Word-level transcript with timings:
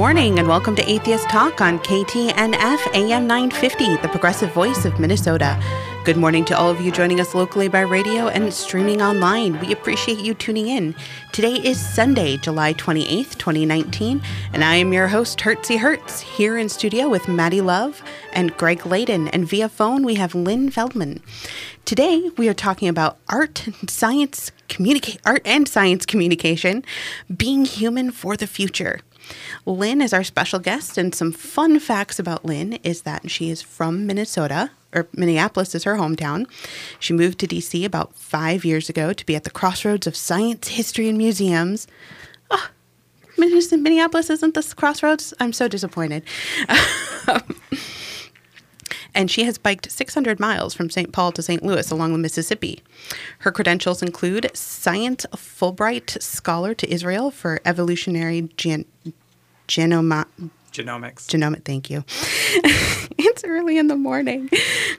morning 0.00 0.38
and 0.38 0.48
welcome 0.48 0.74
to 0.74 0.90
Atheist 0.90 1.28
Talk 1.28 1.60
on 1.60 1.78
KTNF 1.80 2.94
AM 2.94 3.26
950, 3.26 3.96
the 3.96 4.08
progressive 4.08 4.50
voice 4.54 4.86
of 4.86 4.98
Minnesota. 4.98 5.62
Good 6.06 6.16
morning 6.16 6.46
to 6.46 6.56
all 6.56 6.70
of 6.70 6.80
you 6.80 6.90
joining 6.90 7.20
us 7.20 7.34
locally 7.34 7.68
by 7.68 7.80
radio 7.80 8.28
and 8.28 8.50
streaming 8.50 9.02
online. 9.02 9.60
We 9.60 9.74
appreciate 9.74 10.20
you 10.20 10.32
tuning 10.32 10.68
in. 10.68 10.94
Today 11.32 11.52
is 11.52 11.78
Sunday, 11.78 12.38
July 12.38 12.72
28th, 12.72 13.36
2019, 13.36 14.22
and 14.54 14.64
I 14.64 14.76
am 14.76 14.94
your 14.94 15.08
host, 15.08 15.38
Hertzie 15.40 15.78
Hertz, 15.78 16.22
here 16.22 16.56
in 16.56 16.70
studio 16.70 17.10
with 17.10 17.28
Maddie 17.28 17.60
Love 17.60 18.02
and 18.32 18.56
Greg 18.56 18.86
Laden, 18.86 19.28
and 19.28 19.46
via 19.46 19.68
phone 19.68 20.02
we 20.02 20.14
have 20.14 20.34
Lynn 20.34 20.70
Fellman. 20.70 21.20
Today 21.84 22.30
we 22.38 22.48
are 22.48 22.54
talking 22.54 22.88
about 22.88 23.18
art 23.28 23.66
and 23.66 23.90
science 23.90 24.50
communicate 24.68 25.20
art 25.26 25.42
and 25.44 25.68
science 25.68 26.06
communication, 26.06 26.84
being 27.36 27.66
human 27.66 28.10
for 28.10 28.34
the 28.34 28.46
future. 28.46 29.00
Lynn 29.66 30.00
is 30.00 30.12
our 30.12 30.24
special 30.24 30.58
guest, 30.58 30.98
and 30.98 31.14
some 31.14 31.32
fun 31.32 31.78
facts 31.80 32.18
about 32.18 32.44
Lynn 32.44 32.74
is 32.82 33.02
that 33.02 33.30
she 33.30 33.50
is 33.50 33.62
from 33.62 34.06
Minnesota, 34.06 34.70
or 34.94 35.08
Minneapolis 35.14 35.74
is 35.74 35.84
her 35.84 35.96
hometown. 35.96 36.46
She 36.98 37.12
moved 37.12 37.38
to 37.40 37.46
DC 37.46 37.84
about 37.84 38.14
five 38.14 38.64
years 38.64 38.88
ago 38.88 39.12
to 39.12 39.26
be 39.26 39.36
at 39.36 39.44
the 39.44 39.50
crossroads 39.50 40.06
of 40.06 40.16
science, 40.16 40.68
history, 40.68 41.08
and 41.08 41.18
museums. 41.18 41.86
Oh, 42.50 42.70
Minneapolis 43.38 44.30
isn't 44.30 44.54
this 44.54 44.74
crossroads? 44.74 45.32
I'm 45.40 45.52
so 45.52 45.68
disappointed. 45.68 46.24
and 49.14 49.30
she 49.30 49.44
has 49.44 49.58
biked 49.58 49.90
600 49.90 50.40
miles 50.40 50.74
from 50.74 50.90
St. 50.90 51.12
Paul 51.12 51.32
to 51.32 51.42
St. 51.42 51.62
Louis 51.62 51.90
along 51.90 52.12
the 52.12 52.18
Mississippi. 52.18 52.82
Her 53.40 53.52
credentials 53.52 54.02
include 54.02 54.50
Science 54.54 55.26
Fulbright 55.34 56.20
Scholar 56.22 56.74
to 56.74 56.92
Israel 56.92 57.30
for 57.30 57.60
Evolutionary 57.64 58.42
Gen- 58.56 58.84
Genoma- 59.70 60.26
Genomics. 60.72 61.26
Genomic, 61.28 61.64
thank 61.64 61.88
you. 61.88 62.04
it's 63.18 63.44
early 63.44 63.78
in 63.78 63.86
the 63.86 63.94
morning. 63.94 64.50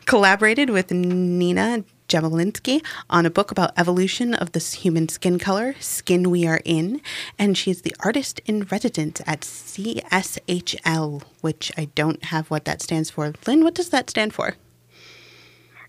Collaborated 0.06 0.70
with 0.70 0.92
Nina 0.92 1.84
Jablonski 2.08 2.82
on 3.10 3.26
a 3.26 3.30
book 3.30 3.52
about 3.52 3.74
evolution 3.78 4.34
of 4.34 4.54
the 4.54 4.60
human 4.60 5.10
skin 5.10 5.40
color, 5.40 5.76
Skin 5.82 6.30
We 6.30 6.48
Are 6.48 6.62
In, 6.64 7.02
and 7.38 7.58
she's 7.58 7.82
the 7.82 7.94
artist 8.00 8.40
in 8.46 8.64
residence 8.64 9.22
at 9.28 9.42
CSHL, 9.42 11.24
which 11.42 11.72
I 11.78 11.86
don't 11.96 12.24
have 12.26 12.50
what 12.50 12.64
that 12.64 12.82
stands 12.82 13.10
for. 13.10 13.34
Lynn, 13.46 13.66
what 13.66 13.76
does 13.76 13.90
that 13.90 14.10
stand 14.10 14.34
for? 14.34 14.56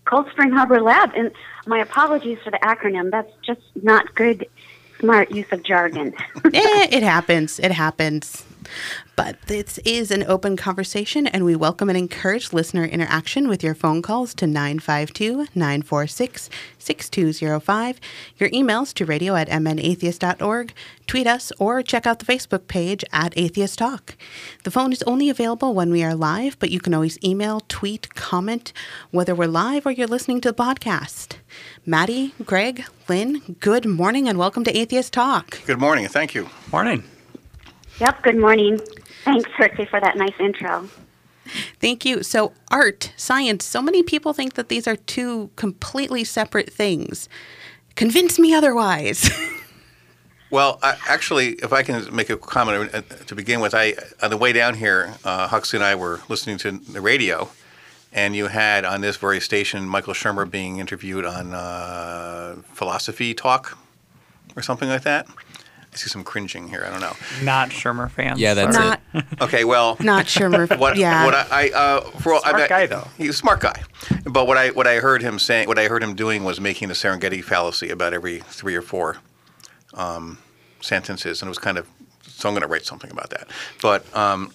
Cold 0.03 0.29
Spring 0.31 0.51
Harbor 0.51 0.81
Lab, 0.81 1.11
and 1.15 1.31
my 1.65 1.79
apologies 1.79 2.37
for 2.43 2.51
the 2.51 2.59
acronym. 2.59 3.11
That's 3.11 3.31
just 3.41 3.61
not 3.81 4.13
good, 4.15 4.45
smart 4.99 5.31
use 5.31 5.49
of 5.51 5.63
jargon. 5.63 6.13
eh, 6.53 6.87
it 6.91 7.03
happens. 7.03 7.59
It 7.59 7.71
happens. 7.71 8.43
But 9.15 9.41
this 9.43 9.77
is 9.79 10.09
an 10.09 10.23
open 10.23 10.57
conversation, 10.57 11.27
and 11.27 11.45
we 11.45 11.55
welcome 11.55 11.89
and 11.89 11.97
encourage 11.97 12.51
listener 12.51 12.83
interaction 12.83 13.47
with 13.47 13.63
your 13.63 13.75
phone 13.75 14.01
calls 14.01 14.33
to 14.35 14.47
952 14.47 15.47
946 15.53 16.49
6205, 16.79 17.99
your 18.37 18.49
emails 18.49 18.93
to 18.95 19.05
radio 19.05 19.35
at 19.35 19.49
mnatheist.org, 19.49 20.73
tweet 21.05 21.27
us, 21.27 21.51
or 21.59 21.83
check 21.83 22.07
out 22.07 22.19
the 22.19 22.25
Facebook 22.25 22.67
page 22.67 23.05
at 23.11 23.37
Atheist 23.37 23.77
Talk. 23.77 24.15
The 24.63 24.71
phone 24.71 24.91
is 24.91 25.03
only 25.03 25.29
available 25.29 25.73
when 25.73 25.91
we 25.91 26.03
are 26.03 26.15
live, 26.15 26.57
but 26.59 26.71
you 26.71 26.79
can 26.79 26.93
always 26.93 27.17
email, 27.23 27.61
tweet, 27.67 28.13
comment, 28.15 28.73
whether 29.11 29.35
we're 29.35 29.47
live 29.47 29.85
or 29.85 29.91
you're 29.91 30.07
listening 30.07 30.41
to 30.41 30.51
the 30.51 30.63
podcast. 30.63 31.37
Maddie, 31.85 32.33
Greg, 32.45 32.85
Lynn, 33.07 33.57
good 33.59 33.85
morning 33.85 34.27
and 34.27 34.37
welcome 34.39 34.63
to 34.63 34.75
Atheist 34.75 35.13
Talk. 35.13 35.63
Good 35.65 35.79
morning, 35.79 36.05
and 36.05 36.13
thank 36.13 36.33
you. 36.33 36.49
Morning. 36.71 37.03
Yep, 38.03 38.23
good 38.23 38.37
morning. 38.37 38.81
Thanks, 39.23 39.49
Hertzie, 39.51 39.87
for 39.87 40.01
that 40.01 40.17
nice 40.17 40.37
intro. 40.37 40.89
Thank 41.79 42.03
you. 42.03 42.21
So, 42.21 42.51
art, 42.69 43.13
science, 43.15 43.63
so 43.63 43.81
many 43.81 44.03
people 44.03 44.33
think 44.33 44.55
that 44.55 44.67
these 44.67 44.89
are 44.89 44.97
two 44.97 45.51
completely 45.55 46.25
separate 46.25 46.69
things. 46.69 47.29
Convince 47.95 48.37
me 48.37 48.53
otherwise. 48.53 49.29
well, 50.51 50.79
I, 50.83 50.97
actually, 51.07 51.51
if 51.63 51.71
I 51.71 51.81
can 51.81 52.13
make 52.13 52.29
a 52.29 52.35
comment 52.35 52.93
uh, 52.93 53.03
to 53.03 53.35
begin 53.35 53.61
with, 53.61 53.73
I 53.73 53.93
on 54.21 54.31
the 54.31 54.37
way 54.37 54.51
down 54.51 54.73
here, 54.73 55.13
uh, 55.23 55.47
Huxley 55.47 55.77
and 55.77 55.85
I 55.85 55.95
were 55.95 56.19
listening 56.27 56.57
to 56.57 56.71
the 56.71 56.99
radio, 56.99 57.51
and 58.11 58.35
you 58.35 58.47
had 58.47 58.83
on 58.83 58.99
this 58.99 59.15
very 59.15 59.39
station 59.39 59.87
Michael 59.87 60.13
Shermer 60.13 60.51
being 60.51 60.79
interviewed 60.79 61.23
on 61.23 61.53
uh, 61.53 62.57
philosophy 62.73 63.33
talk 63.33 63.77
or 64.57 64.61
something 64.61 64.89
like 64.89 65.03
that. 65.03 65.25
I 65.93 65.97
see 65.97 66.09
some 66.09 66.23
cringing 66.23 66.67
here. 66.67 66.83
I 66.85 66.89
don't 66.89 67.01
know. 67.01 67.13
Not 67.43 67.69
Shermer 67.69 68.09
fans. 68.09 68.39
Yeah, 68.39 68.55
that's 68.55 68.75
not, 68.75 68.99
it. 69.13 69.25
okay, 69.41 69.63
well, 69.63 69.95
not 69.99 70.25
Shermer. 70.25 70.63
What, 70.83 70.97
yeah. 70.97 71.23
what 71.25 71.35
I, 71.35 71.47
I 71.51 71.69
uh, 71.69 72.01
for 72.01 72.39
smart 72.39 72.55
I, 72.55 72.67
guy 72.67 72.85
though. 72.87 73.07
He's 73.17 73.29
a 73.29 73.33
smart 73.33 73.59
guy, 73.59 73.83
but 74.25 74.47
what 74.47 74.57
I 74.57 74.69
what 74.69 74.87
I 74.87 74.95
heard 74.95 75.21
him 75.21 75.37
saying, 75.37 75.67
what 75.67 75.77
I 75.77 75.87
heard 75.87 76.01
him 76.01 76.15
doing 76.15 76.43
was 76.43 76.59
making 76.59 76.87
the 76.87 76.93
Serengeti 76.93 77.43
fallacy 77.43 77.89
about 77.89 78.13
every 78.13 78.39
three 78.39 78.75
or 78.75 78.81
four 78.81 79.17
um, 79.93 80.39
sentences, 80.81 81.41
and 81.41 81.47
it 81.47 81.51
was 81.51 81.59
kind 81.59 81.77
of. 81.77 81.87
So 82.23 82.49
I'm 82.49 82.55
going 82.55 82.63
to 82.63 82.67
write 82.67 82.85
something 82.85 83.11
about 83.11 83.29
that, 83.29 83.47
but 83.81 84.03
um, 84.15 84.51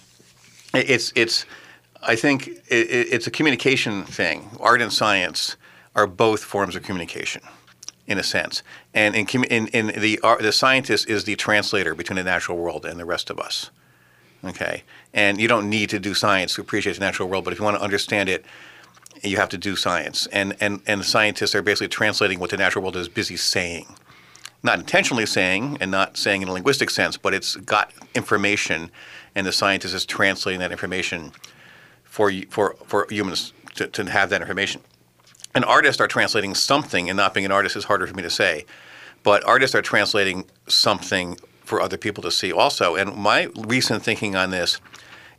it, 0.75 0.91
it's 0.91 1.13
it's. 1.15 1.47
I 2.03 2.17
think 2.17 2.49
it, 2.49 2.63
it's 2.69 3.27
a 3.27 3.31
communication 3.31 4.05
thing. 4.05 4.51
Art 4.61 4.83
and 4.83 4.93
science 4.93 5.57
are 5.95 6.07
both 6.07 6.43
forms 6.43 6.77
of 6.77 6.83
communication 6.83 7.43
in 8.09 8.19
a 8.19 8.23
sense. 8.23 8.63
And 8.95 9.15
in, 9.15 9.27
in, 9.45 9.69
in 9.69 9.87
the 10.01 10.19
uh, 10.25 10.37
the 10.37 10.51
scientist 10.51 11.09
is 11.09 11.25
the 11.25 11.37
translator 11.37 11.95
between 11.95 12.17
the 12.17 12.25
natural 12.25 12.59
world 12.59 12.85
and 12.85 12.99
the 12.99 13.05
rest 13.05 13.31
of 13.31 13.39
us. 13.39 13.71
Okay, 14.45 14.83
and 15.13 15.41
you 15.41 15.47
don't 15.47 15.69
need 15.69 15.91
to 15.91 15.99
do 15.99 16.15
science 16.15 16.55
to 16.55 16.61
appreciate 16.61 16.95
the 16.95 17.01
natural 17.01 17.29
world, 17.29 17.45
but 17.45 17.53
if 17.53 17.59
you 17.59 17.65
want 17.65 17.77
to 17.77 17.83
understand 17.83 18.29
it, 18.29 18.45
you 19.23 19.37
have 19.37 19.49
to 19.51 19.59
do 19.59 19.77
science. 19.77 20.27
And 20.33 20.57
and 20.61 20.81
and 20.87 21.05
scientists 21.05 21.55
are 21.55 21.63
basically 21.63 21.89
translating 21.89 22.41
what 22.41 22.51
the 22.51 22.57
natural 22.57 22.83
world 22.83 22.97
is 22.97 23.09
busy 23.09 23.37
saying, 23.37 23.87
not 24.63 24.79
intentionally 24.79 25.27
saying, 25.27 25.77
and 25.81 25.91
not 25.91 26.17
saying 26.17 26.43
in 26.43 26.49
a 26.49 26.53
linguistic 26.53 26.89
sense, 26.91 27.17
but 27.17 27.35
it's 27.35 27.57
got 27.57 27.93
information, 28.15 28.91
and 29.35 29.47
the 29.47 29.53
scientist 29.53 29.95
is 29.95 30.07
translating 30.07 30.61
that 30.61 30.73
information 30.73 31.33
for 32.05 32.33
for 32.49 32.77
for 32.87 33.07
humans 33.11 33.53
to, 33.75 33.87
to 33.89 34.11
have 34.11 34.31
that 34.31 34.41
information 34.41 34.81
an 35.55 35.65
artist 35.65 36.01
are 36.01 36.09
translating 36.09 36.55
something, 36.55 37.09
and 37.09 37.17
not 37.17 37.35
being 37.35 37.47
an 37.47 37.53
artist 37.53 37.77
is 37.77 37.85
harder 37.85 38.07
for 38.07 38.15
me 38.15 38.23
to 38.23 38.31
say, 38.31 38.65
but 39.23 39.45
artists 39.45 39.75
are 39.75 39.83
translating 39.83 40.45
something 40.67 41.39
for 41.65 41.81
other 41.81 41.97
people 41.97 42.23
to 42.23 42.31
see 42.31 42.53
also. 42.53 42.97
And 42.97 43.15
my 43.17 43.49
recent 43.57 44.03
thinking 44.03 44.37
on 44.37 44.51
this 44.51 44.81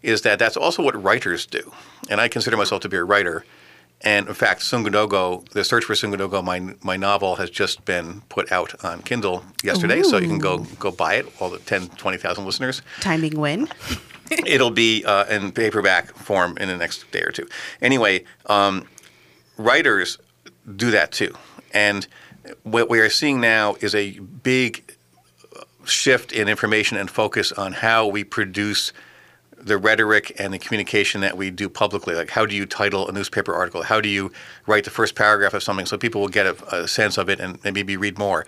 is 0.02 0.22
that 0.22 0.40
that's 0.40 0.56
also 0.56 0.84
what 0.84 1.02
writers 1.02 1.46
do. 1.46 1.72
And 2.10 2.22
I 2.22 2.28
consider 2.28 2.56
myself 2.56 2.82
to 2.84 2.90
be 2.90 2.98
a 2.98 3.04
writer. 3.04 3.46
And 4.02 4.30
in 4.30 4.34
fact, 4.34 4.62
Sungudogo, 4.62 5.48
The 5.50 5.64
Search 5.64 5.84
for 5.84 5.94
Sungudogo, 5.94 6.44
my, 6.44 6.76
my 6.84 6.96
novel, 6.96 7.36
has 7.36 7.50
just 7.50 7.84
been 7.84 8.22
put 8.30 8.50
out 8.52 8.84
on 8.86 9.02
Kindle 9.02 9.44
yesterday. 9.62 10.00
Ooh. 10.00 10.06
So 10.06 10.18
you 10.18 10.28
can 10.28 10.40
go 10.40 10.60
go 10.80 10.92
buy 10.92 11.16
it, 11.16 11.26
all 11.42 11.50
the 11.50 11.60
10, 11.60 11.90
20,000 11.90 12.46
listeners. 12.46 12.82
Timing 13.02 13.38
when? 13.38 13.68
It'll 14.46 14.72
be 14.72 15.04
uh, 15.04 15.26
in 15.26 15.52
paperback 15.52 16.16
form 16.16 16.58
in 16.58 16.70
the 16.70 16.78
next 16.78 17.12
day 17.12 17.22
or 17.22 17.32
two. 17.32 17.48
Anyway, 17.82 18.24
um, 18.46 18.88
writers 19.60 20.18
do 20.76 20.90
that 20.92 21.12
too. 21.12 21.36
And 21.72 22.08
what 22.64 22.90
we 22.90 23.00
are 23.00 23.10
seeing 23.10 23.40
now 23.40 23.76
is 23.82 23.94
a 23.94 24.18
big 24.20 24.96
shift 25.86 26.32
in 26.32 26.48
information 26.48 26.98
and 26.98 27.12
focus 27.12 27.52
on 27.52 27.74
how 27.74 28.08
we 28.08 28.24
produce 28.24 28.92
the 29.58 29.78
rhetoric 29.78 30.34
and 30.40 30.54
the 30.54 30.60
communication 30.60 31.20
that 31.22 31.36
we 31.36 31.52
do 31.52 31.68
publicly. 31.68 32.16
Like, 32.16 32.30
how 32.30 32.46
do 32.46 32.56
you 32.56 32.66
title 32.66 33.10
a 33.10 33.12
newspaper 33.12 33.54
article? 33.54 33.84
How 33.84 34.00
do 34.00 34.08
you 34.08 34.32
write 34.66 34.86
the 34.86 34.90
first 34.90 35.16
paragraph 35.16 35.54
of 35.54 35.62
something 35.62 35.86
so 35.86 35.98
people 35.98 36.22
will 36.22 36.30
get 36.30 36.46
a, 36.46 36.76
a 36.84 36.88
sense 36.88 37.18
of 37.18 37.30
it 37.30 37.40
and, 37.42 37.62
maybe 37.64 37.98
read 37.98 38.18
more? 38.18 38.46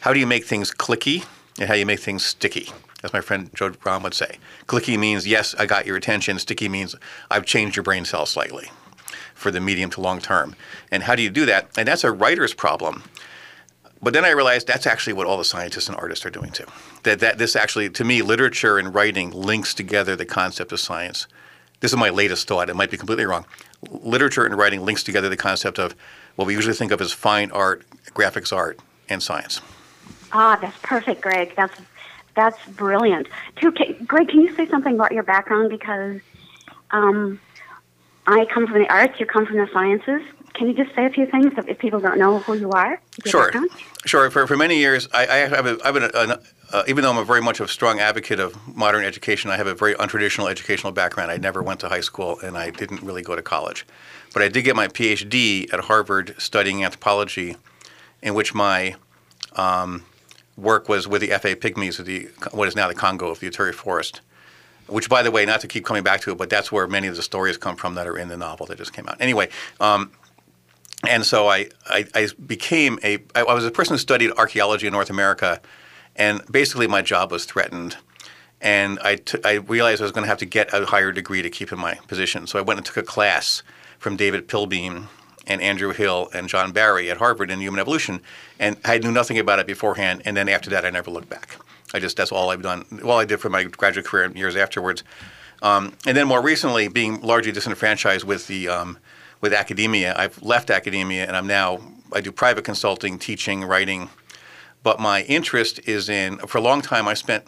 How 0.00 0.12
do 0.12 0.20
you 0.20 0.26
make 0.26 0.44
things 0.44 0.70
clicky 0.70 1.26
and 1.58 1.68
how 1.68 1.74
you 1.74 1.84
make 1.84 2.00
things 2.00 2.24
sticky? 2.24 2.70
As 3.02 3.12
my 3.12 3.20
friend 3.20 3.50
Joe 3.52 3.70
Brown 3.70 4.04
would 4.04 4.14
say. 4.14 4.38
Clicky 4.68 4.96
means, 4.96 5.26
yes, 5.26 5.56
I 5.58 5.66
got 5.66 5.86
your 5.86 5.96
attention. 5.96 6.38
Sticky 6.38 6.68
means, 6.68 6.94
I've 7.32 7.44
changed 7.44 7.74
your 7.74 7.82
brain 7.82 8.04
cells 8.04 8.30
slightly 8.30 8.70
for 9.42 9.50
the 9.50 9.60
medium 9.60 9.90
to 9.90 10.00
long 10.00 10.20
term. 10.20 10.56
And 10.90 11.02
how 11.02 11.14
do 11.14 11.22
you 11.22 11.30
do 11.30 11.44
that? 11.46 11.68
And 11.76 11.86
that's 11.86 12.04
a 12.04 12.12
writer's 12.12 12.54
problem. 12.54 13.02
But 14.00 14.14
then 14.14 14.24
I 14.24 14.30
realized 14.30 14.66
that's 14.66 14.86
actually 14.86 15.12
what 15.12 15.26
all 15.26 15.38
the 15.38 15.44
scientists 15.44 15.88
and 15.88 15.96
artists 15.96 16.24
are 16.24 16.30
doing 16.30 16.50
too. 16.50 16.66
That, 17.02 17.20
that 17.20 17.38
this 17.38 17.54
actually, 17.54 17.90
to 17.90 18.04
me, 18.04 18.22
literature 18.22 18.78
and 18.78 18.94
writing 18.94 19.30
links 19.30 19.74
together 19.74 20.16
the 20.16 20.24
concept 20.24 20.72
of 20.72 20.80
science. 20.80 21.26
This 21.80 21.92
is 21.92 21.98
my 21.98 22.10
latest 22.10 22.48
thought. 22.48 22.70
It 22.70 22.76
might 22.76 22.90
be 22.90 22.96
completely 22.96 23.26
wrong. 23.26 23.44
Literature 23.90 24.44
and 24.44 24.56
writing 24.56 24.84
links 24.84 25.02
together 25.02 25.28
the 25.28 25.36
concept 25.36 25.78
of 25.78 25.94
what 26.36 26.46
we 26.46 26.54
usually 26.54 26.74
think 26.74 26.92
of 26.92 27.00
as 27.00 27.12
fine 27.12 27.50
art, 27.50 27.82
graphics 28.14 28.56
art, 28.56 28.80
and 29.08 29.22
science. 29.22 29.60
Ah, 30.32 30.56
that's 30.60 30.78
perfect, 30.82 31.20
Greg. 31.20 31.52
That's 31.56 31.78
that's 32.34 32.58
brilliant. 32.68 33.26
Too, 33.56 33.72
Greg, 34.06 34.28
can 34.28 34.40
you 34.40 34.54
say 34.56 34.66
something 34.66 34.94
about 34.94 35.12
your 35.12 35.22
background 35.22 35.68
because 35.68 36.20
um, 36.90 37.38
I 38.26 38.44
come 38.46 38.66
from 38.66 38.80
the 38.80 38.92
arts, 38.92 39.18
you 39.18 39.26
come 39.26 39.46
from 39.46 39.56
the 39.56 39.68
sciences. 39.72 40.22
Can 40.54 40.68
you 40.68 40.74
just 40.74 40.94
say 40.94 41.06
a 41.06 41.10
few 41.10 41.26
things 41.26 41.52
if 41.66 41.78
people 41.78 41.98
don't 41.98 42.18
know 42.18 42.38
who 42.40 42.54
you 42.54 42.70
are? 42.70 43.00
Sure. 43.24 43.50
Sure. 44.04 44.30
For, 44.30 44.46
for 44.46 44.56
many 44.56 44.76
years, 44.76 45.08
I, 45.12 45.26
I 45.26 45.36
have, 45.36 45.66
a, 45.66 45.78
I 45.82 45.86
have 45.86 45.96
an, 45.96 46.38
uh, 46.72 46.82
even 46.86 47.02
though 47.02 47.10
I'm 47.10 47.18
a 47.18 47.24
very 47.24 47.40
much 47.40 47.58
a 47.60 47.66
strong 47.66 48.00
advocate 48.00 48.38
of 48.38 48.54
modern 48.76 49.04
education, 49.04 49.50
I 49.50 49.56
have 49.56 49.66
a 49.66 49.74
very 49.74 49.94
untraditional 49.94 50.50
educational 50.50 50.92
background. 50.92 51.30
I 51.30 51.38
never 51.38 51.62
went 51.62 51.80
to 51.80 51.88
high 51.88 52.00
school 52.00 52.38
and 52.40 52.56
I 52.56 52.70
didn't 52.70 53.02
really 53.02 53.22
go 53.22 53.34
to 53.34 53.42
college. 53.42 53.86
But 54.34 54.42
I 54.42 54.48
did 54.48 54.62
get 54.62 54.76
my 54.76 54.88
PhD 54.88 55.72
at 55.72 55.80
Harvard 55.80 56.34
studying 56.38 56.84
anthropology, 56.84 57.56
in 58.22 58.34
which 58.34 58.54
my 58.54 58.94
um, 59.56 60.04
work 60.56 60.88
was 60.88 61.08
with 61.08 61.20
the 61.22 61.28
Efe 61.28 61.56
Pygmies 61.56 61.98
of 61.98 62.06
the 62.06 62.28
what 62.52 62.68
is 62.68 62.76
now 62.76 62.88
the 62.88 62.94
Congo 62.94 63.28
of 63.28 63.40
the 63.40 63.50
Ituri 63.50 63.74
Forest. 63.74 64.20
Which, 64.92 65.08
by 65.08 65.22
the 65.22 65.30
way, 65.30 65.44
not 65.46 65.60
to 65.62 65.68
keep 65.68 65.84
coming 65.84 66.02
back 66.02 66.20
to 66.22 66.32
it, 66.32 66.38
but 66.38 66.50
that's 66.50 66.70
where 66.70 66.86
many 66.86 67.06
of 67.06 67.16
the 67.16 67.22
stories 67.22 67.56
come 67.56 67.76
from 67.76 67.94
that 67.94 68.06
are 68.06 68.18
in 68.18 68.28
the 68.28 68.36
novel 68.36 68.66
that 68.66 68.78
just 68.78 68.92
came 68.92 69.08
out. 69.08 69.16
Anyway, 69.20 69.48
um, 69.80 70.12
and 71.08 71.24
so 71.24 71.48
I, 71.48 71.68
I, 71.88 72.06
I 72.14 72.28
became 72.46 72.98
a 73.02 73.18
I 73.34 73.42
was 73.42 73.64
a 73.64 73.70
person 73.70 73.94
who 73.94 73.98
studied 73.98 74.30
archaeology 74.32 74.86
in 74.86 74.92
North 74.92 75.10
America, 75.10 75.60
and 76.14 76.42
basically 76.50 76.86
my 76.86 77.02
job 77.02 77.32
was 77.32 77.44
threatened. 77.44 77.96
And 78.60 79.00
I, 79.00 79.16
t- 79.16 79.40
I 79.44 79.54
realized 79.54 80.00
I 80.00 80.04
was 80.04 80.12
going 80.12 80.22
to 80.22 80.28
have 80.28 80.38
to 80.38 80.46
get 80.46 80.72
a 80.72 80.86
higher 80.86 81.10
degree 81.10 81.42
to 81.42 81.50
keep 81.50 81.72
in 81.72 81.80
my 81.80 81.94
position. 82.06 82.46
So 82.46 82.60
I 82.60 82.62
went 82.62 82.78
and 82.78 82.86
took 82.86 82.96
a 82.96 83.02
class 83.02 83.64
from 83.98 84.16
David 84.16 84.46
Pilbeam 84.46 85.08
and 85.48 85.60
Andrew 85.60 85.92
Hill 85.92 86.30
and 86.32 86.48
John 86.48 86.70
Barry 86.70 87.10
at 87.10 87.16
Harvard 87.16 87.50
in 87.50 87.60
human 87.60 87.80
evolution, 87.80 88.20
and 88.60 88.76
I 88.84 88.98
knew 88.98 89.10
nothing 89.10 89.36
about 89.36 89.58
it 89.58 89.66
beforehand. 89.66 90.22
And 90.24 90.36
then 90.36 90.48
after 90.48 90.70
that, 90.70 90.84
I 90.84 90.90
never 90.90 91.10
looked 91.10 91.28
back. 91.28 91.56
I 91.94 91.98
just 91.98 92.16
that's 92.16 92.32
all 92.32 92.50
I've 92.50 92.62
done. 92.62 92.84
All 93.04 93.18
I 93.18 93.24
did 93.24 93.40
for 93.40 93.50
my 93.50 93.64
graduate 93.64 94.06
career 94.06 94.24
and 94.24 94.36
years 94.36 94.56
afterwards. 94.56 95.04
Um, 95.62 95.94
and 96.06 96.16
then 96.16 96.26
more 96.26 96.42
recently, 96.42 96.88
being 96.88 97.20
largely 97.20 97.52
disenfranchised 97.52 98.24
with 98.24 98.46
the 98.48 98.68
um, 98.68 98.98
with 99.40 99.52
academia, 99.52 100.14
I've 100.16 100.40
left 100.42 100.70
academia 100.70 101.26
and 101.26 101.36
I'm 101.36 101.46
now 101.46 101.80
I 102.12 102.20
do 102.20 102.32
private 102.32 102.64
consulting, 102.64 103.18
teaching, 103.18 103.64
writing. 103.64 104.10
But 104.82 104.98
my 105.00 105.22
interest 105.22 105.80
is 105.86 106.08
in 106.08 106.38
for 106.38 106.58
a 106.58 106.60
long 106.60 106.82
time 106.82 107.06
I 107.06 107.14
spent 107.14 107.44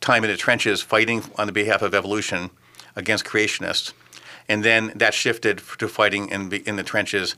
time 0.00 0.24
in 0.24 0.30
the 0.30 0.36
trenches 0.36 0.82
fighting 0.82 1.22
on 1.36 1.46
the 1.46 1.52
behalf 1.52 1.82
of 1.82 1.94
evolution 1.94 2.50
against 2.96 3.24
creationists, 3.24 3.92
and 4.48 4.64
then 4.64 4.92
that 4.96 5.14
shifted 5.14 5.62
to 5.78 5.88
fighting 5.88 6.28
in 6.28 6.52
in 6.52 6.76
the 6.76 6.82
trenches 6.82 7.36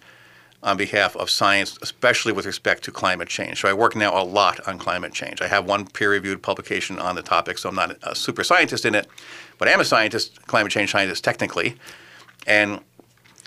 on 0.64 0.76
behalf 0.76 1.14
of 1.16 1.30
science, 1.30 1.78
especially 1.82 2.32
with 2.32 2.46
respect 2.46 2.82
to 2.84 2.90
climate 2.90 3.28
change. 3.28 3.60
So 3.60 3.68
I 3.68 3.74
work 3.74 3.94
now 3.94 4.20
a 4.20 4.24
lot 4.24 4.66
on 4.66 4.78
climate 4.78 5.12
change. 5.12 5.40
I 5.42 5.46
have 5.46 5.66
one 5.66 5.86
peer-reviewed 5.86 6.42
publication 6.42 6.98
on 6.98 7.14
the 7.14 7.22
topic, 7.22 7.58
so 7.58 7.68
I'm 7.68 7.74
not 7.74 7.96
a 8.02 8.14
super 8.14 8.42
scientist 8.42 8.84
in 8.84 8.94
it, 8.94 9.06
but 9.58 9.68
I 9.68 9.72
am 9.72 9.80
a 9.80 9.84
scientist, 9.84 10.44
climate 10.46 10.72
change 10.72 10.90
scientist 10.90 11.22
technically, 11.22 11.76
and 12.46 12.80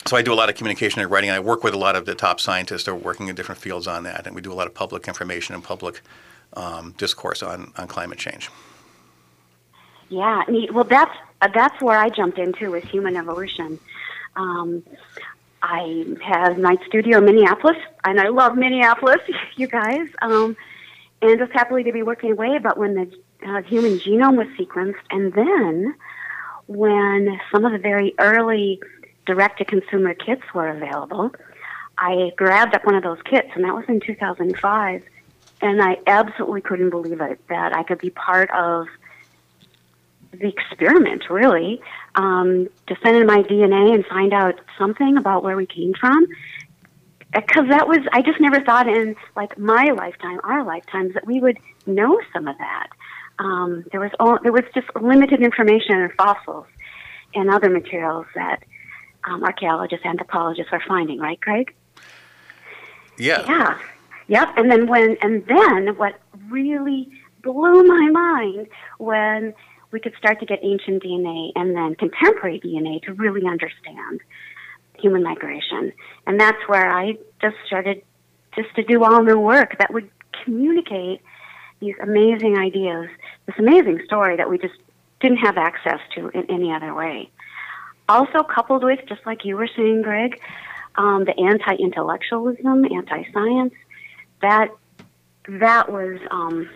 so 0.05 0.15
I 0.15 0.21
do 0.21 0.31
a 0.31 0.35
lot 0.35 0.47
of 0.47 0.55
communication 0.55 1.01
and 1.01 1.11
writing. 1.11 1.31
I 1.31 1.39
work 1.39 1.63
with 1.63 1.73
a 1.73 1.77
lot 1.77 1.95
of 1.95 2.05
the 2.05 2.15
top 2.15 2.39
scientists 2.39 2.83
that 2.85 2.91
are 2.91 2.95
working 2.95 3.27
in 3.27 3.35
different 3.35 3.59
fields 3.59 3.87
on 3.87 4.03
that, 4.03 4.25
and 4.25 4.35
we 4.35 4.41
do 4.41 4.53
a 4.53 4.55
lot 4.55 4.67
of 4.67 4.73
public 4.73 5.07
information 5.07 5.55
and 5.55 5.63
public 5.63 6.01
um, 6.53 6.93
discourse 6.97 7.43
on, 7.43 7.73
on 7.77 7.87
climate 7.87 8.17
change. 8.17 8.49
Yeah. 10.09 10.43
Well, 10.71 10.85
that's 10.85 11.15
uh, 11.41 11.49
that's 11.53 11.81
where 11.81 11.99
I 11.99 12.09
jumped 12.09 12.39
into 12.39 12.71
with 12.71 12.85
human 12.85 13.17
evolution. 13.17 13.79
Um, 14.35 14.83
I 15.61 16.05
have 16.23 16.57
my 16.57 16.77
studio 16.87 17.17
in 17.17 17.25
Minneapolis, 17.25 17.77
and 18.03 18.19
I 18.19 18.29
love 18.29 18.55
Minneapolis, 18.55 19.21
you 19.55 19.67
guys. 19.67 20.07
Um, 20.21 20.55
and 21.21 21.39
just 21.39 21.51
happily 21.51 21.83
to 21.83 21.91
be 21.91 22.03
working 22.03 22.31
away. 22.31 22.59
But 22.59 22.77
when 22.77 22.93
the 22.93 23.11
uh, 23.47 23.61
human 23.63 23.99
genome 23.99 24.37
was 24.37 24.47
sequenced, 24.59 25.01
and 25.09 25.33
then 25.33 25.95
when 26.67 27.39
some 27.51 27.65
of 27.65 27.71
the 27.71 27.79
very 27.79 28.13
early 28.19 28.79
direct 29.25 29.57
to 29.59 29.65
consumer 29.65 30.13
kits 30.13 30.43
were 30.53 30.69
available, 30.69 31.31
I 31.97 32.31
grabbed 32.35 32.75
up 32.75 32.85
one 32.85 32.95
of 32.95 33.03
those 33.03 33.21
kits, 33.23 33.49
and 33.55 33.63
that 33.63 33.73
was 33.73 33.85
in 33.87 33.99
2005. 33.99 35.03
And 35.59 35.81
I 35.81 35.97
absolutely 36.05 36.61
couldn't 36.61 36.91
believe 36.91 37.19
it 37.19 37.39
that 37.49 37.75
I 37.75 37.81
could 37.81 37.97
be 37.97 38.11
part 38.11 38.51
of 38.51 38.87
the 40.39 40.47
experiment, 40.47 41.29
really, 41.29 41.81
um, 42.15 42.69
to 42.87 42.95
send 43.03 43.17
in 43.17 43.25
my 43.25 43.43
DNA 43.43 43.93
and 43.93 44.05
find 44.05 44.33
out 44.33 44.59
something 44.77 45.17
about 45.17 45.43
where 45.43 45.55
we 45.55 45.65
came 45.65 45.93
from. 45.93 46.27
Because 47.33 47.67
that 47.69 47.87
was, 47.87 47.99
I 48.13 48.21
just 48.21 48.39
never 48.39 48.61
thought 48.61 48.87
in 48.87 49.15
like 49.35 49.57
my 49.57 49.91
lifetime, 49.95 50.39
our 50.43 50.63
lifetimes, 50.63 51.13
that 51.13 51.27
we 51.27 51.39
would 51.39 51.57
know 51.85 52.19
some 52.33 52.47
of 52.47 52.57
that. 52.57 52.87
Um, 53.39 53.83
there 53.91 53.99
was 53.99 54.11
all, 54.19 54.39
there 54.41 54.53
was 54.53 54.63
just 54.73 54.87
limited 54.99 55.41
information 55.41 55.97
in 55.99 56.09
fossils 56.17 56.65
and 57.35 57.49
other 57.49 57.69
materials 57.69 58.25
that 58.33 58.63
um, 59.25 59.43
archaeologists, 59.43 60.05
anthropologists 60.05 60.71
are 60.71 60.81
finding, 60.87 61.19
right, 61.19 61.39
Greg? 61.39 61.75
Yeah. 63.17 63.43
Yeah. 63.47 63.77
Yep. 64.27 64.49
And 64.57 64.71
then 64.71 64.87
when, 64.87 65.17
and 65.21 65.45
then 65.45 65.95
what 65.97 66.19
really 66.49 67.09
blew 67.43 67.83
my 67.83 68.09
mind 68.09 68.67
when 68.97 69.53
we 69.91 69.99
could 69.99 70.13
start 70.17 70.39
to 70.39 70.45
get 70.45 70.59
ancient 70.63 71.03
DNA 71.03 71.51
and 71.55 71.75
then 71.75 71.95
contemporary 71.95 72.59
DNA 72.59 73.01
to 73.03 73.13
really 73.13 73.45
understand 73.47 74.21
human 74.99 75.23
migration. 75.23 75.93
And 76.25 76.39
that's 76.39 76.61
where 76.67 76.91
I 76.91 77.17
just 77.41 77.55
started 77.65 78.01
just 78.55 78.73
to 78.75 78.83
do 78.83 79.03
all 79.03 79.23
the 79.23 79.37
work 79.37 79.77
that 79.79 79.93
would 79.93 80.09
communicate 80.43 81.21
these 81.79 81.95
amazing 82.01 82.57
ideas, 82.57 83.07
this 83.45 83.55
amazing 83.59 84.01
story 84.05 84.37
that 84.37 84.49
we 84.49 84.57
just 84.57 84.73
didn't 85.21 85.37
have 85.37 85.57
access 85.57 85.99
to 86.15 86.29
in 86.29 86.49
any 86.49 86.71
other 86.73 86.93
way. 86.93 87.29
Also, 88.09 88.43
coupled 88.43 88.83
with, 88.83 88.99
just 89.07 89.25
like 89.25 89.45
you 89.45 89.57
were 89.57 89.69
saying, 89.75 90.01
Greg, 90.01 90.39
um, 90.95 91.25
the 91.25 91.37
anti-intellectualism, 91.39 92.85
anti-science, 92.85 93.73
that 94.41 94.69
that 95.47 95.91
was 95.91 96.19
um, 96.31 96.69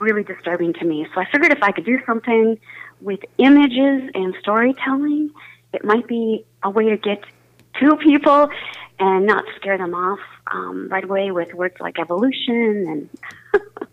really 0.00 0.24
disturbing 0.24 0.72
to 0.74 0.84
me. 0.84 1.06
So 1.14 1.20
I 1.20 1.26
figured 1.30 1.52
if 1.52 1.62
I 1.62 1.72
could 1.72 1.84
do 1.84 1.98
something 2.06 2.58
with 3.00 3.20
images 3.38 4.10
and 4.14 4.34
storytelling, 4.40 5.30
it 5.72 5.84
might 5.84 6.06
be 6.06 6.44
a 6.62 6.70
way 6.70 6.90
to 6.90 6.96
get 6.96 7.22
to 7.80 7.96
people 7.96 8.48
and 8.98 9.26
not 9.26 9.44
scare 9.56 9.78
them 9.78 9.94
off 9.94 10.18
um, 10.48 10.88
right 10.90 11.04
away 11.04 11.30
with 11.30 11.54
words 11.54 11.76
like 11.80 11.98
evolution 11.98 13.08
and 13.54 13.62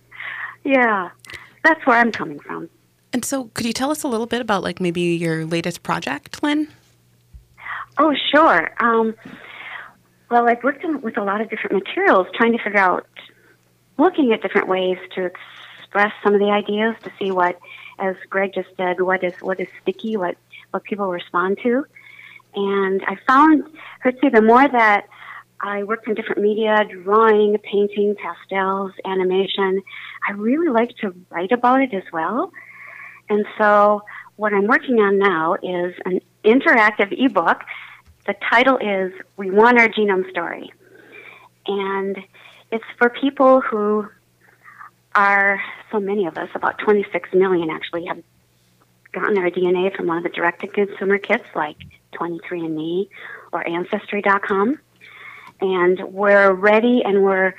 yeah, 0.64 1.10
that's 1.64 1.86
where 1.86 1.98
I'm 1.98 2.12
coming 2.12 2.40
from. 2.40 2.70
And 3.14 3.24
so, 3.24 3.46
could 3.54 3.66
you 3.66 3.74
tell 3.74 3.90
us 3.90 4.04
a 4.04 4.08
little 4.08 4.26
bit 4.26 4.42
about, 4.42 4.64
like, 4.64 4.82
maybe 4.82 5.02
your 5.02 5.46
latest 5.46 5.82
project, 5.82 6.44
Lynn? 6.44 6.68
Oh, 7.98 8.14
sure. 8.32 8.72
Um, 8.80 9.16
well, 10.30 10.48
I've 10.48 10.62
worked 10.64 10.84
in, 10.84 11.02
with 11.02 11.18
a 11.18 11.24
lot 11.24 11.40
of 11.40 11.50
different 11.50 11.74
materials, 11.74 12.28
trying 12.36 12.52
to 12.52 12.62
figure 12.62 12.80
out, 12.80 13.08
looking 13.98 14.34
at 14.34 14.42
different 14.42 14.68
ways 14.68 14.98
to 15.16 15.32
express 15.98 16.14
some 16.24 16.34
of 16.34 16.40
the 16.40 16.52
ideas 16.52 16.96
to 17.04 17.12
see 17.20 17.32
what, 17.32 17.60
as 18.00 18.16
Greg 18.30 18.54
just 18.54 18.70
said, 18.78 19.02
what 19.02 19.24
is 19.24 19.34
what 19.42 19.60
is 19.60 19.68
sticky, 19.82 20.18
what 20.18 20.38
what 20.72 20.84
people 20.84 21.08
respond 21.08 21.58
to. 21.64 21.86
And 22.56 23.04
I 23.06 23.18
found, 23.28 23.64
see, 24.04 24.30
the 24.30 24.42
more 24.42 24.68
that 24.68 25.08
I 25.62 25.84
worked 25.84 26.08
in 26.08 26.14
different 26.16 26.42
media, 26.42 26.86
drawing, 27.04 27.58
painting, 27.60 28.16
pastels, 28.16 28.92
animation, 29.06 29.82
I 30.28 30.34
really 30.34 30.70
like 30.70 30.96
to 30.98 31.16
write 31.30 31.52
about 31.52 31.82
it 31.82 31.94
as 31.94 32.04
well. 32.12 32.52
And 33.30 33.46
so 33.58 34.04
what 34.36 34.54
I'm 34.54 34.68
working 34.68 35.00
on 35.00 35.18
now 35.18 35.56
is 35.56 35.96
an 36.06 36.22
interactive 36.44 37.12
ebook. 37.12 37.62
The 38.26 38.36
title 38.52 38.78
is 38.78 39.14
We 39.36 39.52
Want 39.52 39.80
Our 39.80 39.90
Genome 39.90 40.30
Story. 40.30 40.72
And 41.68 42.18
it's 42.72 42.86
for 42.98 43.10
people 43.10 43.62
who 43.62 44.08
are, 45.16 45.62
so 45.92 46.00
many 46.00 46.26
of 46.26 46.38
us, 46.38 46.50
about 46.56 46.78
26 46.80 47.34
million 47.34 47.70
actually, 47.70 48.06
have 48.06 48.22
gotten 49.12 49.38
our 49.38 49.50
DNA 49.50 49.96
from 49.96 50.08
one 50.08 50.18
of 50.18 50.24
the 50.24 50.30
direct 50.30 50.62
to 50.62 50.68
consumer 50.68 51.18
kits 51.18 51.46
like 51.56 51.78
23andMe 52.14 53.10
or 53.52 53.68
Ancestry.com. 53.68 54.80
And 55.60 56.14
we're 56.14 56.54
ready 56.54 57.02
and 57.04 57.24
we're 57.24 57.54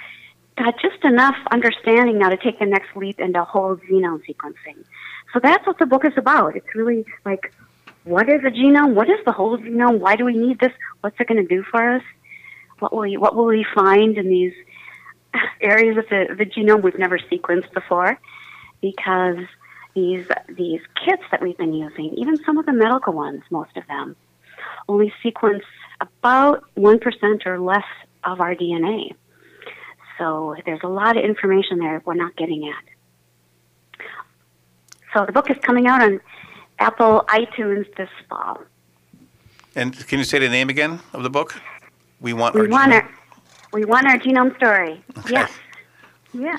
got 0.57 0.75
just 0.81 1.05
enough 1.05 1.37
understanding 1.51 2.19
now 2.19 2.29
to 2.29 2.37
take 2.37 2.59
the 2.59 2.67
next 2.67 2.97
leap 2.97 3.21
into 3.21 3.43
whole 3.45 3.77
genome 3.77 4.23
sequencing. 4.27 4.85
So 5.33 5.41
that's 5.43 5.67
what 5.67 5.79
the 5.79 5.87
book 5.87 6.05
is 6.05 6.13
about. 6.17 6.57
It's 6.57 6.75
really 6.75 7.05
like, 7.25 7.53
what 8.05 8.29
is 8.29 8.41
a 8.45 8.51
genome? 8.51 8.95
What 8.95 9.09
is 9.09 9.19
the 9.25 9.33
whole 9.33 9.59
genome? 9.59 9.99
Why 9.99 10.17
do 10.17 10.25
we 10.25 10.37
need 10.37 10.59
this? 10.59 10.73
What's 11.01 11.19
it 11.21 11.29
going 11.29 11.43
to 11.43 11.49
do 11.49 11.63
for 11.63 11.97
us? 11.97 12.03
What 12.79 12.93
will 12.93 13.01
we, 13.01 13.17
what 13.17 13.35
will 13.37 13.47
we 13.47 13.67
find 13.75 14.17
in 14.17 14.29
these 14.29 14.53
areas 15.61 15.97
of 15.97 16.05
the, 16.09 16.35
the 16.37 16.45
genome 16.45 16.83
we've 16.83 16.99
never 16.99 17.19
sequenced 17.19 17.73
before? 17.73 18.19
Because 18.81 19.39
these 19.95 20.27
these 20.49 20.81
kits 21.05 21.23
that 21.31 21.43
we've 21.43 21.57
been 21.57 21.75
using, 21.75 22.15
even 22.17 22.37
some 22.45 22.59
of 22.59 22.67
the 22.67 22.73
medical 22.73 23.13
ones, 23.13 23.43
most 23.51 23.77
of 23.77 23.87
them, 23.89 24.17
only 24.89 25.13
sequence 25.23 25.65
about 26.01 26.65
one 26.75 26.99
percent 26.99 27.47
or 27.47 27.59
less 27.59 27.85
of 28.25 28.41
our 28.41 28.55
DNA. 28.55 29.15
So 30.19 30.57
there's 30.67 30.81
a 30.83 30.89
lot 30.89 31.17
of 31.17 31.25
information 31.25 31.79
there 31.79 32.03
we're 32.05 32.15
not 32.15 32.37
getting 32.37 32.69
at. 32.69 32.85
So 35.15 35.27
the 35.27 35.33
book 35.33 35.51
is 35.51 35.57
coming 35.63 35.87
out 35.87 36.03
on 36.03 36.21
Apple 36.79 37.25
iTunes 37.29 37.87
this 37.97 38.11
fall. 38.29 38.59
And 39.75 39.97
can 40.07 40.19
you 40.19 40.25
say 40.25 40.39
the 40.39 40.49
name 40.49 40.69
again 40.69 41.01
of 41.13 41.23
the 41.23 41.31
book? 41.31 41.61
We 42.21 42.33
want 42.33 42.55
We 42.55 42.63
our 42.63 42.69
want 42.69 42.93
genome? 42.93 43.03
our 43.03 43.11
we 43.73 43.85
want 43.85 44.07
our 44.07 44.19
genome 44.19 44.57
story. 44.57 45.03
Okay. 45.19 45.33
Yes. 45.33 45.53
Yeah. 46.33 46.57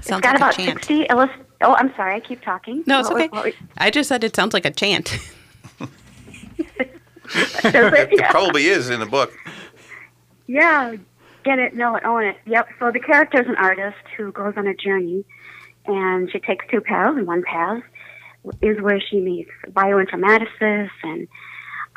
Sounds 0.00 0.22
got 0.22 0.34
like 0.34 0.36
about 0.36 0.54
a 0.54 0.56
chant. 0.56 0.78
60 0.78 1.06
illust- 1.10 1.32
Oh, 1.62 1.74
I'm 1.74 1.92
sorry. 1.96 2.14
I 2.16 2.20
keep 2.20 2.42
talking. 2.42 2.84
No, 2.86 3.00
it's 3.00 3.08
What 3.08 3.16
okay. 3.22 3.28
what 3.28 3.44
was- 3.46 3.54
I 3.78 3.90
just 3.90 4.08
said 4.08 4.22
it 4.24 4.36
sounds 4.36 4.52
like 4.54 4.64
a 4.66 4.70
chant. 4.70 5.18
does 5.78 5.88
it? 6.84 8.12
It 8.12 8.20
Yeah. 8.20 8.30
probably 8.30 8.66
is 8.66 8.90
in 8.90 9.00
the 9.00 9.06
book. 9.06 9.32
Yeah, 10.46 10.94
get 11.44 11.58
it, 11.58 11.74
know 11.74 11.96
it, 11.96 12.04
own 12.04 12.24
it. 12.24 12.36
Yep. 12.46 12.68
So 12.78 12.90
the 12.92 13.00
character 13.00 13.40
is 13.40 13.48
an 13.48 13.56
artist 13.56 13.96
who 14.16 14.30
goes 14.32 14.54
on 14.56 14.66
a 14.66 14.74
journey, 14.74 15.24
and 15.86 16.30
she 16.30 16.38
takes 16.38 16.64
two 16.70 16.80
paths, 16.80 17.16
and 17.16 17.26
one 17.26 17.42
path 17.42 17.82
is 18.62 18.80
where 18.80 19.00
she 19.00 19.18
meets 19.20 19.50
bioinformaticists 19.70 20.90
and 21.02 21.26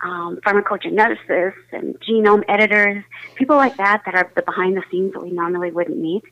um, 0.03 0.39
pharmacogeneticists 0.45 1.53
and 1.71 1.99
genome 1.99 2.43
editors, 2.47 3.03
people 3.35 3.55
like 3.55 3.77
that 3.77 4.03
that 4.05 4.15
are 4.15 4.31
the 4.35 4.41
behind 4.41 4.77
the 4.77 4.83
scenes 4.89 5.13
that 5.13 5.23
we 5.23 5.31
normally 5.31 5.71
wouldn't 5.71 5.97
meet, 5.97 6.23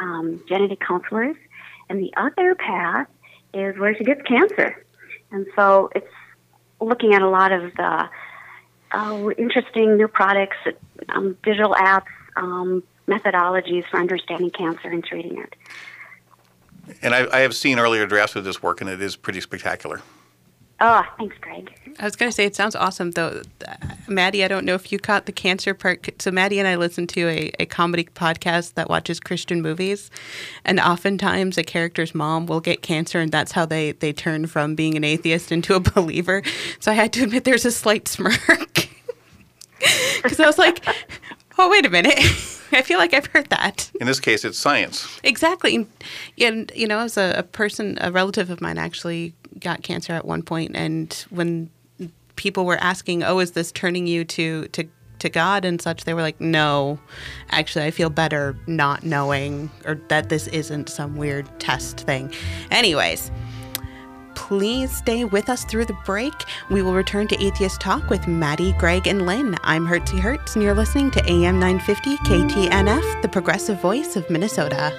um, 0.00 0.42
genetic 0.48 0.80
counselors. 0.80 1.36
And 1.88 2.00
the 2.00 2.12
other 2.16 2.54
path 2.54 3.08
is 3.54 3.78
where 3.78 3.94
she 3.96 4.04
gets 4.04 4.22
cancer. 4.22 4.84
And 5.30 5.46
so 5.56 5.90
it's 5.94 6.06
looking 6.80 7.14
at 7.14 7.22
a 7.22 7.28
lot 7.28 7.52
of 7.52 7.74
the 7.74 8.08
uh, 8.92 9.30
interesting 9.36 9.96
new 9.96 10.08
products, 10.08 10.56
um, 11.08 11.36
digital 11.42 11.74
apps, 11.74 12.06
um, 12.36 12.82
methodologies 13.06 13.88
for 13.90 13.98
understanding 13.98 14.50
cancer 14.50 14.88
and 14.88 15.04
treating 15.04 15.38
it. 15.38 15.56
And 17.02 17.14
I, 17.14 17.26
I 17.36 17.40
have 17.40 17.54
seen 17.54 17.78
earlier 17.78 18.06
drafts 18.06 18.36
of 18.36 18.44
this 18.44 18.62
work, 18.62 18.80
and 18.80 18.88
it 18.88 19.00
is 19.00 19.16
pretty 19.16 19.40
spectacular. 19.40 20.00
Oh, 20.80 21.02
thanks, 21.16 21.36
Greg. 21.40 21.72
I 21.98 22.04
was 22.04 22.14
going 22.14 22.30
to 22.30 22.34
say 22.34 22.44
it 22.44 22.54
sounds 22.54 22.76
awesome 22.76 23.10
though. 23.12 23.42
Uh, 23.66 23.74
Maddie, 24.06 24.44
I 24.44 24.48
don't 24.48 24.64
know 24.64 24.74
if 24.74 24.92
you 24.92 24.98
caught 25.00 25.26
the 25.26 25.32
cancer 25.32 25.74
part. 25.74 26.08
So 26.22 26.30
Maddie 26.30 26.60
and 26.60 26.68
I 26.68 26.76
listen 26.76 27.08
to 27.08 27.26
a, 27.28 27.50
a 27.58 27.66
comedy 27.66 28.04
podcast 28.04 28.74
that 28.74 28.88
watches 28.88 29.18
Christian 29.18 29.60
movies, 29.60 30.08
and 30.64 30.78
oftentimes 30.78 31.58
a 31.58 31.64
character's 31.64 32.14
mom 32.14 32.46
will 32.46 32.60
get 32.60 32.82
cancer, 32.82 33.18
and 33.18 33.32
that's 33.32 33.52
how 33.52 33.66
they 33.66 33.92
they 33.92 34.12
turn 34.12 34.46
from 34.46 34.76
being 34.76 34.96
an 34.96 35.02
atheist 35.02 35.50
into 35.50 35.74
a 35.74 35.80
believer. 35.94 36.42
So 36.78 36.92
I 36.92 36.94
had 36.94 37.12
to 37.14 37.24
admit 37.24 37.42
there's 37.42 37.64
a 37.64 37.72
slight 37.72 38.06
smirk 38.06 38.38
because 40.22 40.38
I 40.38 40.46
was 40.46 40.58
like, 40.58 40.84
oh 41.58 41.68
wait 41.68 41.86
a 41.86 41.90
minute. 41.90 42.18
I 42.70 42.82
feel 42.82 42.98
like 42.98 43.14
I've 43.14 43.26
heard 43.26 43.48
that. 43.48 43.90
In 44.00 44.06
this 44.06 44.20
case, 44.20 44.44
it's 44.44 44.58
science. 44.58 45.18
Exactly. 45.24 45.86
And, 46.38 46.70
you 46.74 46.86
know, 46.86 46.98
as 46.98 47.16
a, 47.16 47.34
a 47.38 47.42
person, 47.42 47.96
a 48.00 48.12
relative 48.12 48.50
of 48.50 48.60
mine 48.60 48.76
actually 48.76 49.32
got 49.60 49.82
cancer 49.82 50.12
at 50.12 50.24
one 50.24 50.42
point, 50.42 50.72
and 50.74 51.12
when 51.30 51.70
people 52.36 52.64
were 52.64 52.78
asking, 52.78 53.22
"Oh, 53.22 53.38
is 53.38 53.52
this 53.52 53.72
turning 53.72 54.06
you 54.06 54.24
to 54.24 54.68
to 54.68 54.84
to 55.18 55.28
God 55.28 55.64
and 55.64 55.80
such?" 55.80 56.04
They 56.04 56.14
were 56.14 56.22
like, 56.22 56.40
"No, 56.40 56.98
actually, 57.50 57.84
I 57.84 57.90
feel 57.90 58.10
better 58.10 58.56
not 58.66 59.04
knowing, 59.04 59.70
or 59.84 60.00
that 60.08 60.28
this 60.28 60.46
isn't 60.48 60.88
some 60.88 61.16
weird 61.16 61.46
test 61.58 62.00
thing." 62.00 62.32
Anyways. 62.70 63.30
Please 64.34 64.96
stay 64.96 65.24
with 65.24 65.50
us 65.50 65.64
through 65.64 65.84
the 65.84 65.96
break. 66.06 66.32
We 66.70 66.80
will 66.80 66.94
return 66.94 67.26
to 67.28 67.44
Atheist 67.44 67.80
Talk 67.80 68.08
with 68.08 68.26
Maddie, 68.28 68.72
Greg, 68.78 69.06
and 69.06 69.26
Lynn. 69.26 69.56
I'm 69.62 69.86
Hertzy 69.86 70.18
Hertz, 70.18 70.54
and 70.54 70.62
you're 70.62 70.74
listening 70.74 71.10
to 71.10 71.30
AM 71.30 71.58
950 71.58 72.16
KTNF, 72.18 73.20
the 73.20 73.28
progressive 73.28 73.82
voice 73.82 74.16
of 74.16 74.30
Minnesota. 74.30 74.94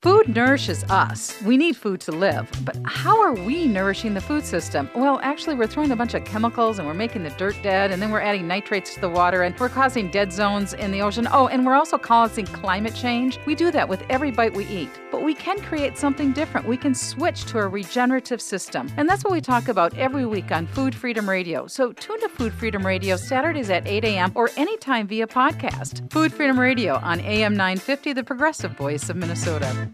Food 0.00 0.28
nourishes 0.28 0.84
us. 0.84 1.42
We 1.42 1.56
need 1.56 1.76
food 1.76 2.00
to 2.02 2.12
live. 2.12 2.48
But 2.64 2.76
how 2.84 3.20
are 3.20 3.34
we 3.34 3.66
nourishing 3.66 4.14
the 4.14 4.20
food 4.20 4.44
system? 4.44 4.88
Well, 4.94 5.18
actually, 5.24 5.56
we're 5.56 5.66
throwing 5.66 5.90
a 5.90 5.96
bunch 5.96 6.14
of 6.14 6.24
chemicals 6.24 6.78
and 6.78 6.86
we're 6.86 6.94
making 6.94 7.24
the 7.24 7.30
dirt 7.30 7.56
dead, 7.64 7.90
and 7.90 8.00
then 8.00 8.12
we're 8.12 8.20
adding 8.20 8.46
nitrates 8.46 8.94
to 8.94 9.00
the 9.00 9.08
water, 9.08 9.42
and 9.42 9.58
we're 9.58 9.68
causing 9.68 10.08
dead 10.08 10.32
zones 10.32 10.72
in 10.72 10.92
the 10.92 11.02
ocean. 11.02 11.26
Oh, 11.32 11.48
and 11.48 11.66
we're 11.66 11.74
also 11.74 11.98
causing 11.98 12.46
climate 12.46 12.94
change. 12.94 13.40
We 13.44 13.56
do 13.56 13.72
that 13.72 13.88
with 13.88 14.04
every 14.08 14.30
bite 14.30 14.54
we 14.54 14.66
eat. 14.66 14.88
But 15.10 15.24
we 15.24 15.34
can 15.34 15.60
create 15.62 15.98
something 15.98 16.32
different. 16.32 16.68
We 16.68 16.76
can 16.76 16.94
switch 16.94 17.46
to 17.46 17.58
a 17.58 17.66
regenerative 17.66 18.40
system. 18.40 18.88
And 18.98 19.08
that's 19.08 19.24
what 19.24 19.32
we 19.32 19.40
talk 19.40 19.66
about 19.66 19.98
every 19.98 20.26
week 20.26 20.52
on 20.52 20.68
Food 20.68 20.94
Freedom 20.94 21.28
Radio. 21.28 21.66
So 21.66 21.92
tune 21.92 22.20
to 22.20 22.28
Food 22.28 22.52
Freedom 22.52 22.86
Radio 22.86 23.16
Saturdays 23.16 23.68
at 23.68 23.88
8 23.88 24.04
a.m. 24.04 24.30
or 24.36 24.50
anytime 24.56 25.08
via 25.08 25.26
podcast. 25.26 26.08
Food 26.12 26.32
Freedom 26.32 26.60
Radio 26.60 26.98
on 26.98 27.18
AM 27.18 27.54
950, 27.56 28.12
the 28.12 28.22
progressive 28.22 28.76
voice 28.76 29.10
of 29.10 29.16
Minnesota. 29.16 29.87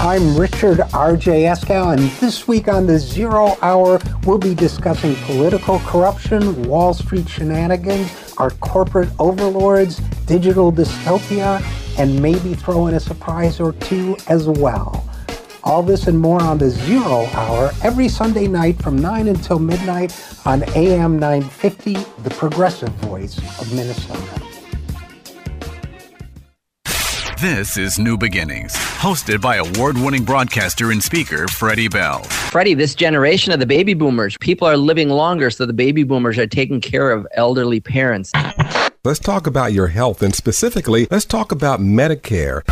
I'm 0.00 0.38
Richard 0.38 0.80
R.J. 0.94 1.42
Eskow, 1.42 1.92
and 1.92 2.08
this 2.20 2.46
week 2.46 2.68
on 2.68 2.86
the 2.86 3.00
Zero 3.00 3.56
Hour, 3.62 4.00
we'll 4.24 4.38
be 4.38 4.54
discussing 4.54 5.16
political 5.26 5.80
corruption, 5.80 6.62
Wall 6.68 6.94
Street 6.94 7.28
shenanigans, 7.28 8.32
our 8.38 8.50
corporate 8.50 9.08
overlords, 9.18 9.98
digital 10.24 10.72
dystopia, 10.72 11.60
and 11.98 12.22
maybe 12.22 12.54
throw 12.54 12.86
in 12.86 12.94
a 12.94 13.00
surprise 13.00 13.58
or 13.58 13.72
two 13.72 14.16
as 14.28 14.46
well. 14.46 15.04
All 15.64 15.82
this 15.82 16.06
and 16.06 16.16
more 16.16 16.40
on 16.40 16.58
the 16.58 16.70
Zero 16.70 17.26
Hour 17.34 17.72
every 17.82 18.08
Sunday 18.08 18.46
night 18.46 18.80
from 18.80 18.96
9 18.96 19.26
until 19.26 19.58
midnight 19.58 20.16
on 20.46 20.62
AM 20.76 21.18
950, 21.18 21.94
the 22.22 22.30
progressive 22.30 22.90
voice 22.90 23.36
of 23.60 23.74
Minnesota. 23.74 24.47
This 27.40 27.76
is 27.76 28.00
New 28.00 28.18
Beginnings, 28.18 28.74
hosted 28.74 29.40
by 29.40 29.58
award 29.58 29.96
winning 29.96 30.24
broadcaster 30.24 30.90
and 30.90 31.00
speaker 31.00 31.46
Freddie 31.46 31.86
Bell. 31.86 32.24
Freddie, 32.24 32.74
this 32.74 32.96
generation 32.96 33.52
of 33.52 33.60
the 33.60 33.66
baby 33.66 33.94
boomers, 33.94 34.36
people 34.40 34.66
are 34.66 34.76
living 34.76 35.08
longer, 35.08 35.48
so 35.48 35.64
the 35.64 35.72
baby 35.72 36.02
boomers 36.02 36.36
are 36.36 36.48
taking 36.48 36.80
care 36.80 37.12
of 37.12 37.28
elderly 37.34 37.78
parents. 37.78 38.32
Let's 39.04 39.20
talk 39.20 39.46
about 39.46 39.72
your 39.72 39.86
health, 39.86 40.20
and 40.20 40.34
specifically, 40.34 41.06
let's 41.12 41.24
talk 41.24 41.52
about 41.52 41.78
Medicare. 41.78 42.62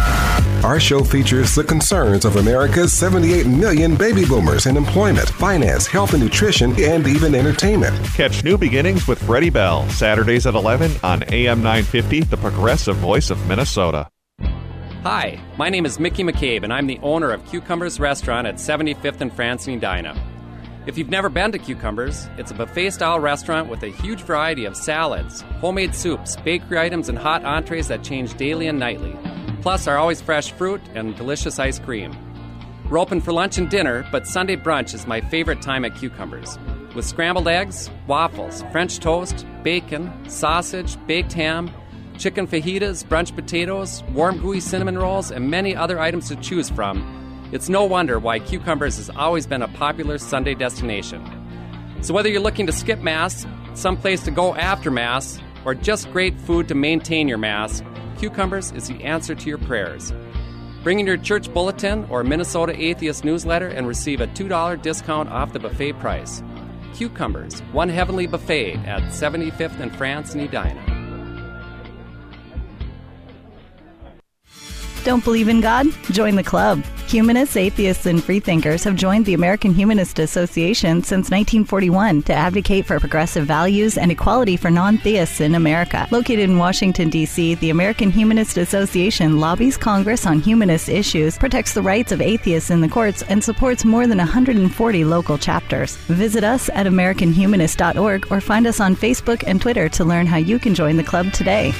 Our 0.65 0.81
show 0.81 1.05
features 1.05 1.55
the 1.55 1.63
concerns 1.63 2.25
of 2.25 2.35
America's 2.35 2.93
78 2.93 3.47
million 3.47 3.95
baby 3.95 4.25
boomers 4.25 4.67
in 4.67 4.77
employment, 4.77 5.29
finance, 5.29 5.87
health 5.87 6.13
and 6.13 6.25
nutrition, 6.25 6.75
and 6.83 7.07
even 7.07 7.37
entertainment. 7.37 8.05
Catch 8.15 8.43
New 8.43 8.59
Beginnings 8.59 9.07
with 9.07 9.23
Freddie 9.23 9.51
Bell, 9.51 9.89
Saturdays 9.91 10.45
at 10.45 10.57
11 10.57 10.91
on 11.05 11.23
AM 11.33 11.59
950, 11.59 12.23
the 12.23 12.37
progressive 12.37 12.97
voice 12.97 13.31
of 13.31 13.47
Minnesota. 13.47 14.09
Hi, 15.09 15.41
my 15.57 15.71
name 15.71 15.87
is 15.87 16.01
Mickey 16.01 16.25
McCabe, 16.25 16.65
and 16.65 16.73
I'm 16.73 16.89
the 16.89 16.99
owner 17.01 17.31
of 17.31 17.47
Cucumbers 17.47 18.01
Restaurant 18.01 18.45
at 18.45 18.57
75th 18.57 19.21
and 19.21 19.33
Francine 19.33 19.81
and 19.81 20.19
If 20.85 20.99
you've 20.99 21.11
never 21.11 21.29
been 21.29 21.53
to 21.53 21.61
Cucumbers, 21.61 22.29
it's 22.39 22.51
a 22.51 22.55
buffet 22.55 22.91
style 22.91 23.21
restaurant 23.21 23.69
with 23.69 23.85
a 23.85 23.89
huge 24.03 24.23
variety 24.23 24.65
of 24.65 24.77
salads, 24.77 25.43
homemade 25.61 25.95
soups, 25.95 26.35
bakery 26.35 26.81
items, 26.81 27.09
and 27.09 27.17
hot 27.17 27.45
entrees 27.45 27.87
that 27.87 28.03
change 28.03 28.35
daily 28.35 28.67
and 28.67 28.81
nightly. 28.81 29.17
Plus, 29.63 29.87
our 29.87 29.97
always 29.97 30.21
fresh 30.21 30.51
fruit 30.51 30.81
and 30.97 31.15
delicious 31.15 31.61
ice 31.61 31.79
cream. 31.79 32.13
We're 32.91 32.99
open 32.99 33.21
for 33.21 33.33
lunch 33.33 33.59
and 33.59 33.71
dinner, 33.71 34.05
but 34.11 34.27
Sunday 34.27 34.57
brunch 34.57 34.93
is 34.93 35.07
my 35.07 35.21
favorite 35.21 35.63
time 35.63 35.85
at 35.85 35.95
Cucumbers. 35.95 36.59
With 36.97 37.05
scrambled 37.05 37.47
eggs, 37.47 37.91
waffles, 38.09 38.65
French 38.73 38.99
toast, 38.99 39.47
bacon, 39.63 40.13
sausage, 40.29 40.97
baked 41.07 41.33
ham, 41.33 41.71
chicken 42.19 42.47
fajitas, 42.47 43.05
brunch 43.05 43.35
potatoes, 43.35 44.03
warm 44.13 44.39
gooey 44.39 44.61
cinnamon 44.61 44.99
rolls, 44.99 45.31
and 45.31 45.51
many 45.51 45.77
other 45.77 45.99
items 46.01 46.29
to 46.29 46.37
choose 46.37 46.71
from, 46.71 47.49
it's 47.53 47.69
no 47.69 47.85
wonder 47.85 48.19
why 48.19 48.39
Cucumbers 48.39 48.97
has 48.97 49.09
always 49.11 49.47
been 49.47 49.63
a 49.63 49.69
popular 49.69 50.19
Sunday 50.19 50.55
destination. 50.55 51.25
So 52.01 52.13
whether 52.13 52.29
you're 52.29 52.41
looking 52.41 52.67
to 52.67 52.73
skip 52.73 53.01
Mass, 53.01 53.47
someplace 53.75 54.23
to 54.25 54.31
go 54.31 54.55
after 54.55 54.91
Mass, 54.91 55.39
or 55.65 55.75
just 55.75 56.11
great 56.13 56.39
food 56.41 56.69
to 56.69 56.75
maintain 56.75 57.29
your 57.29 57.39
Mass, 57.39 57.83
Cucumbers 58.19 58.73
is 58.73 58.89
the 58.89 59.03
answer 59.05 59.35
to 59.35 59.49
your 59.49 59.59
prayers. 59.59 60.13
Bring 60.83 61.01
in 61.01 61.07
your 61.07 61.17
church 61.17 61.53
bulletin 61.53 62.05
or 62.11 62.25
Minnesota 62.25 62.73
Atheist 62.81 63.25
newsletter 63.25 63.69
and 63.69 63.87
receive 63.87 64.21
a 64.21 64.27
$2 64.29 64.83
discount 64.83 65.29
off 65.31 65.53
the 65.53 65.59
buffet 65.59 65.95
price. 65.95 66.43
Cucumbers, 66.95 67.61
one 67.73 67.89
heavenly 67.89 68.27
buffet 68.27 68.77
at 68.87 69.03
75th 69.13 69.81
and 69.81 69.95
France 69.97 70.35
in 70.35 70.41
Edina. 70.41 70.96
Don't 75.07 75.23
believe 75.23 75.47
in 75.47 75.61
God? 75.61 75.87
Join 76.11 76.35
the 76.35 76.43
club. 76.43 76.83
Humanists, 77.07 77.57
atheists, 77.57 78.07
and 78.07 78.21
freethinkers 78.21 78.83
have 78.83 78.97
joined 78.97 79.25
the 79.25 79.35
American 79.35 79.73
Humanist 79.73 80.19
Association 80.19 81.05
since 81.05 81.31
1941 81.31 82.23
to 82.23 82.33
advocate 82.33 82.87
for 82.87 82.99
progressive 82.99 83.47
values 83.47 83.97
and 83.97 84.11
equality 84.11 84.57
for 84.57 84.69
non 84.69 84.99
theists 84.99 85.41
in 85.41 85.55
America. 85.55 86.09
Located 86.11 86.41
in 86.51 86.59
Washington, 86.59 87.09
D.C., 87.09 87.55
the 87.55 87.71
American 87.71 88.11
Humanist 88.11 88.57
Association 88.57 89.39
lobbies 89.39 89.77
Congress 89.77 90.27
on 90.27 90.41
humanist 90.41 90.89
issues, 90.89 91.39
protects 91.39 91.75
the 91.75 91.83
rights 91.83 92.11
of 92.11 92.21
atheists 92.21 92.71
in 92.71 92.81
the 92.81 92.89
courts, 92.89 93.23
and 93.29 93.45
supports 93.45 93.85
more 93.85 94.09
than 94.09 94.19
140 94.19 95.05
local 95.05 95.39
chapters. 95.39 95.95
Visit 96.09 96.43
us 96.43 96.69
at 96.71 96.87
AmericanHumanist.org 96.87 98.33
or 98.33 98.41
find 98.41 98.67
us 98.67 98.81
on 98.81 98.97
Facebook 98.97 99.45
and 99.47 99.63
Twitter 99.63 99.89
to 99.89 100.05
learn 100.05 100.27
how 100.27 100.39
you 100.39 100.59
can 100.59 100.75
join 100.75 100.97
the 100.97 101.05
club 101.05 101.33
today. 101.33 101.73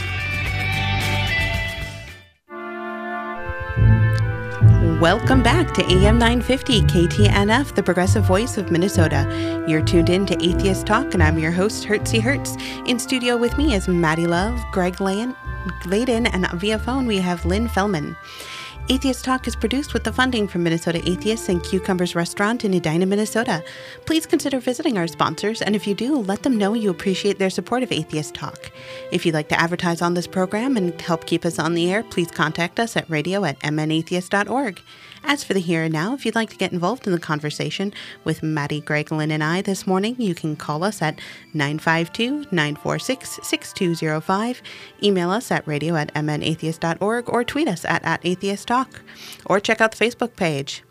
Welcome 5.01 5.43
back 5.43 5.75
to 5.75 5.83
AM 5.85 6.19
950 6.19 6.81
KTNF, 6.85 7.75
the 7.75 7.83
progressive 7.83 8.25
voice 8.25 8.57
of 8.57 8.71
Minnesota. 8.71 9.65
You're 9.69 9.85
tuned 9.85 10.09
in 10.09 10.25
to 10.25 10.43
Atheist 10.43 10.87
Talk, 10.87 11.13
and 11.13 11.23
I'm 11.23 11.39
your 11.39 11.53
host, 11.53 11.85
Hertzie 11.85 12.23
Hertz. 12.23 12.57
In 12.87 12.99
studio 12.99 13.37
with 13.37 13.59
me 13.59 13.75
is 13.75 13.89
Maddie 13.89 14.27
Love, 14.27 14.59
Greg 14.73 14.99
Lan- 15.03 15.37
Laden, 15.85 16.25
and 16.25 16.49
via 16.53 16.79
phone 16.79 17.05
we 17.05 17.19
have 17.19 17.45
Lynn 17.45 17.69
Fellman. 17.69 18.17
Atheist 18.89 19.25
Talk 19.25 19.49
is 19.49 19.57
produced 19.57 19.95
with 19.95 20.05
the 20.05 20.13
funding 20.13 20.47
from 20.47 20.63
Minnesota 20.63 21.03
Atheists 21.11 21.49
and 21.49 21.61
Cucumbers 21.61 22.15
Restaurant 22.15 22.65
in 22.65 22.73
Edina, 22.73 23.05
Minnesota. 23.05 23.65
Please 24.05 24.27
consider 24.27 24.61
visiting 24.61 24.97
our 24.97 25.09
sponsors, 25.09 25.61
and 25.61 25.75
if 25.75 25.89
you 25.89 25.95
do, 25.95 26.19
let 26.19 26.45
them 26.45 26.57
know 26.57 26.73
you 26.73 26.89
appreciate 26.89 27.37
their 27.37 27.51
support 27.51 27.83
of 27.83 27.91
Atheist 27.91 28.37
Talk. 28.37 28.71
If 29.11 29.27
you'd 29.27 29.35
like 29.35 29.49
to 29.49 29.61
advertise 29.61 30.03
on 30.03 30.15
this 30.15 30.29
program 30.29 30.77
and 30.77 31.01
help 31.01 31.27
keep 31.27 31.45
us 31.45 31.59
on 31.59 31.75
the 31.75 31.91
air, 31.91 32.05
please 32.05 32.31
contact 32.31 32.79
us 32.79 32.97
at 32.97 33.11
radio 33.11 33.45
at 33.45 33.59
mnatheist.org. 33.59 34.81
As 35.25 35.43
for 35.43 35.55
the 35.55 35.61
here 35.61 35.83
and 35.83 35.93
now, 35.93 36.15
if 36.15 36.25
you'd 36.25 36.35
like 36.35 36.51
to 36.51 36.57
get 36.57 36.73
involved 36.73 37.07
in 37.07 37.13
the 37.13 37.19
conversation 37.19 37.93
with 38.25 38.43
Maddie, 38.43 38.81
Greg, 38.81 39.11
Lynn, 39.11 39.31
and 39.31 39.43
I 39.43 39.63
this 39.63 39.87
morning, 39.87 40.15
you 40.19 40.35
can 40.35 40.57
call 40.57 40.85
us 40.85 41.03
at 41.03 41.21
952 41.53 42.47
946 42.51 43.41
6205, 43.43 44.63
email 45.03 45.31
us 45.31 45.51
at 45.51 45.67
radio 45.67 45.97
at 45.97 46.15
mnatheist.org, 46.15 47.29
or 47.29 47.45
tweet 47.45 47.69
us 47.69 47.85
at, 47.85 48.05
at 48.05 48.21
atheist 48.25 48.69
talk, 48.69 49.03
or 49.45 49.61
check 49.61 49.81
out 49.81 49.93
the 49.95 50.05
Facebook 50.05 50.37
page. 50.37 50.83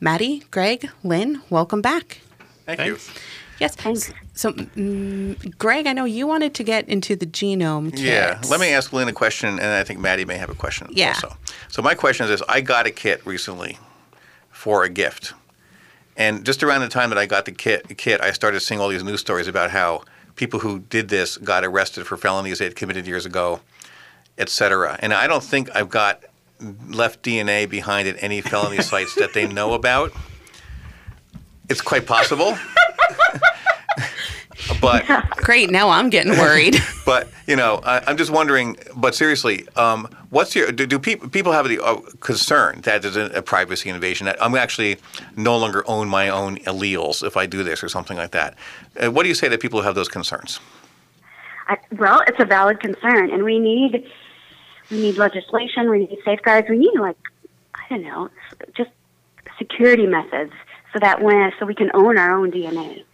Maddie, 0.00 0.44
Greg, 0.50 0.90
Lynn, 1.02 1.42
welcome 1.50 1.82
back. 1.82 2.20
Thank 2.66 2.80
you. 2.80 2.98
Yes. 3.60 3.74
Thanks. 3.74 4.12
So, 4.34 4.52
mm, 4.52 5.58
Greg, 5.58 5.86
I 5.86 5.92
know 5.92 6.04
you 6.04 6.26
wanted 6.26 6.54
to 6.54 6.62
get 6.62 6.88
into 6.88 7.16
the 7.16 7.26
genome. 7.26 7.90
Kit. 7.90 8.00
Yeah. 8.00 8.40
Let 8.48 8.60
me 8.60 8.68
ask 8.68 8.92
Lynn 8.92 9.08
a 9.08 9.12
question, 9.12 9.48
and 9.58 9.62
I 9.66 9.82
think 9.84 9.98
Maddie 9.98 10.24
may 10.24 10.36
have 10.36 10.50
a 10.50 10.54
question 10.54 10.88
Yeah. 10.92 11.08
also. 11.14 11.36
So 11.68 11.82
my 11.82 11.94
question 11.94 12.24
is 12.24 12.30
this: 12.30 12.42
I 12.48 12.60
got 12.60 12.86
a 12.86 12.90
kit 12.90 13.20
recently 13.26 13.78
for 14.50 14.84
a 14.84 14.88
gift, 14.88 15.34
and 16.16 16.44
just 16.44 16.62
around 16.62 16.82
the 16.82 16.88
time 16.88 17.10
that 17.10 17.18
I 17.18 17.26
got 17.26 17.44
the 17.46 17.52
kit, 17.52 17.96
kit, 17.98 18.20
I 18.20 18.30
started 18.32 18.60
seeing 18.60 18.80
all 18.80 18.88
these 18.88 19.04
news 19.04 19.20
stories 19.20 19.48
about 19.48 19.70
how 19.70 20.02
people 20.36 20.60
who 20.60 20.78
did 20.78 21.08
this 21.08 21.36
got 21.36 21.64
arrested 21.64 22.06
for 22.06 22.16
felonies 22.16 22.58
they 22.60 22.64
had 22.64 22.76
committed 22.76 23.06
years 23.08 23.26
ago, 23.26 23.60
et 24.38 24.48
cetera. 24.48 24.96
And 25.00 25.12
I 25.12 25.26
don't 25.26 25.42
think 25.42 25.68
I've 25.74 25.88
got 25.90 26.22
left 26.88 27.22
DNA 27.22 27.68
behind 27.68 28.06
at 28.08 28.16
any 28.22 28.40
felony 28.40 28.80
sites 28.92 29.14
that 29.16 29.32
they 29.34 29.46
know 29.48 29.74
about. 29.74 30.12
It's 31.68 31.80
quite 31.80 32.06
possible. 32.06 32.56
but 34.80 35.04
Great. 35.36 35.70
Now 35.70 35.90
I'm 35.90 36.10
getting 36.10 36.32
worried. 36.32 36.76
but 37.06 37.28
you 37.46 37.56
know, 37.56 37.80
I, 37.84 38.02
I'm 38.06 38.16
just 38.16 38.30
wondering. 38.30 38.76
But 38.96 39.14
seriously, 39.14 39.66
um, 39.76 40.08
what's 40.30 40.54
your 40.54 40.72
do, 40.72 40.86
do 40.86 40.98
people 40.98 41.28
people 41.28 41.52
have 41.52 41.68
the 41.68 41.82
uh, 41.82 42.00
concern 42.20 42.80
that 42.82 43.02
there's 43.02 43.16
a, 43.16 43.26
a 43.26 43.42
privacy 43.42 43.88
invasion 43.88 44.26
that 44.26 44.42
I'm 44.42 44.54
actually 44.54 44.96
no 45.36 45.56
longer 45.56 45.84
own 45.86 46.08
my 46.08 46.28
own 46.28 46.58
alleles 46.58 47.26
if 47.26 47.36
I 47.36 47.46
do 47.46 47.62
this 47.62 47.82
or 47.82 47.88
something 47.88 48.16
like 48.16 48.32
that? 48.32 48.56
Uh, 49.02 49.10
what 49.10 49.22
do 49.22 49.28
you 49.28 49.34
say 49.34 49.48
to 49.48 49.58
people 49.58 49.80
who 49.80 49.86
have 49.86 49.94
those 49.94 50.08
concerns? 50.08 50.60
I, 51.68 51.76
well, 51.92 52.22
it's 52.26 52.40
a 52.40 52.46
valid 52.46 52.80
concern, 52.80 53.30
and 53.30 53.44
we 53.44 53.58
need 53.58 54.06
we 54.90 55.00
need 55.00 55.16
legislation, 55.16 55.90
we 55.90 56.00
need 56.00 56.18
safeguards, 56.24 56.68
we 56.68 56.78
need 56.78 56.98
like 56.98 57.16
I 57.74 57.82
don't 57.90 58.02
know, 58.02 58.30
just 58.74 58.90
security 59.58 60.06
methods 60.06 60.52
so 60.92 60.98
that 61.00 61.22
when 61.22 61.52
so 61.58 61.66
we 61.66 61.74
can 61.74 61.90
own 61.94 62.18
our 62.18 62.38
own 62.38 62.50
DNA 62.50 63.04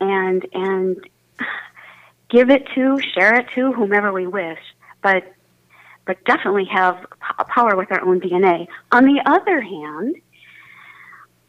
and 0.00 0.46
and 0.52 1.08
give 2.28 2.50
it 2.50 2.66
to, 2.74 2.98
share 3.14 3.34
it 3.36 3.46
to 3.54 3.72
whomever 3.72 4.12
we 4.12 4.26
wish, 4.26 4.58
but 5.02 5.24
but 6.04 6.24
definitely 6.24 6.64
have 6.64 6.96
p- 7.02 7.44
power 7.48 7.76
with 7.76 7.92
our 7.92 8.00
own 8.00 8.20
DNA. 8.20 8.66
On 8.92 9.04
the 9.04 9.20
other 9.26 9.60
hand, 9.60 10.16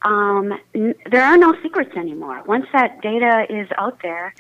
um, 0.01 0.53
n- 0.75 0.95
there 1.09 1.23
are 1.23 1.37
no 1.37 1.55
secrets 1.63 1.95
anymore. 1.95 2.43
Once 2.45 2.65
that 2.73 3.01
data 3.01 3.45
is 3.49 3.67
out 3.77 4.01
there, 4.01 4.33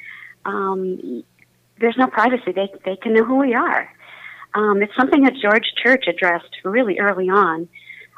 um, 0.45 1.23
there's 1.79 1.97
no 1.97 2.07
privacy. 2.07 2.51
They 2.51 2.69
they 2.85 2.95
can 2.97 3.13
know 3.13 3.23
who 3.23 3.37
we 3.37 3.53
are. 3.53 3.89
Um, 4.53 4.81
it's 4.81 4.95
something 4.95 5.23
that 5.23 5.35
George 5.41 5.71
Church 5.81 6.05
addressed 6.07 6.55
really 6.63 6.99
early 6.99 7.29
on, 7.29 7.69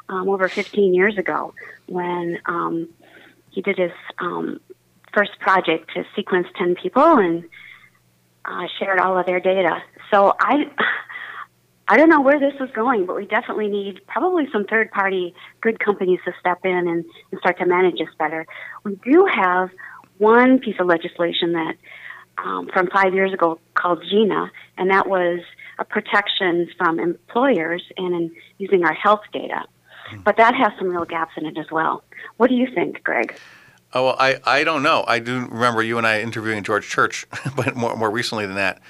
um, 0.08 0.28
over 0.28 0.48
15 0.48 0.94
years 0.94 1.18
ago, 1.18 1.52
when 1.86 2.38
um, 2.46 2.88
he 3.52 3.62
did 3.62 3.78
his 3.78 3.92
um, 4.18 4.60
first 5.14 5.38
project 5.38 5.90
to 5.94 6.04
sequence 6.16 6.46
10 6.58 6.74
people 6.74 7.18
and 7.18 7.44
uh, 8.44 8.66
shared 8.78 8.98
all 8.98 9.18
of 9.18 9.26
their 9.26 9.40
data. 9.40 9.82
So 10.10 10.34
I, 10.40 10.64
I 11.88 11.96
don't 11.96 12.08
know 12.08 12.20
where 12.20 12.40
this 12.40 12.54
is 12.60 12.70
going, 12.74 13.06
but 13.06 13.16
we 13.16 13.26
definitely 13.26 13.68
need 13.68 14.00
probably 14.06 14.48
some 14.52 14.64
third 14.64 14.90
party 14.90 15.34
good 15.60 15.78
companies 15.78 16.20
to 16.24 16.32
step 16.40 16.58
in 16.64 16.70
and, 16.70 17.04
and 17.30 17.40
start 17.40 17.58
to 17.58 17.66
manage 17.66 17.98
this 17.98 18.08
better. 18.18 18.46
We 18.84 18.96
do 18.96 19.26
have 19.32 19.70
one 20.18 20.58
piece 20.58 20.76
of 20.80 20.86
legislation 20.86 21.52
that 21.52 21.74
um, 22.38 22.68
from 22.72 22.88
five 22.88 23.14
years 23.14 23.32
ago 23.32 23.60
called 23.74 24.02
GINA, 24.08 24.50
and 24.78 24.90
that 24.90 25.06
was 25.06 25.40
a 25.78 25.84
protection 25.84 26.68
from 26.78 26.98
employers 26.98 27.82
and 27.96 28.14
in 28.14 28.30
using 28.58 28.84
our 28.84 28.94
health 28.94 29.22
data. 29.32 29.64
But 30.24 30.36
that 30.36 30.54
has 30.54 30.72
some 30.78 30.88
real 30.88 31.04
gaps 31.04 31.32
in 31.36 31.46
it 31.46 31.58
as 31.58 31.70
well. 31.70 32.02
What 32.36 32.48
do 32.48 32.54
you 32.54 32.68
think, 32.72 33.02
Greg? 33.04 33.34
Oh, 33.94 34.06
well, 34.06 34.16
I, 34.18 34.38
I 34.44 34.64
don't 34.64 34.82
know. 34.82 35.04
I 35.06 35.18
do 35.18 35.46
remember 35.48 35.82
you 35.82 35.98
and 35.98 36.06
I 36.06 36.20
interviewing 36.20 36.62
George 36.62 36.88
Church, 36.88 37.26
but 37.56 37.76
more, 37.76 37.94
more 37.96 38.10
recently 38.10 38.46
than 38.46 38.56
that. 38.56 38.80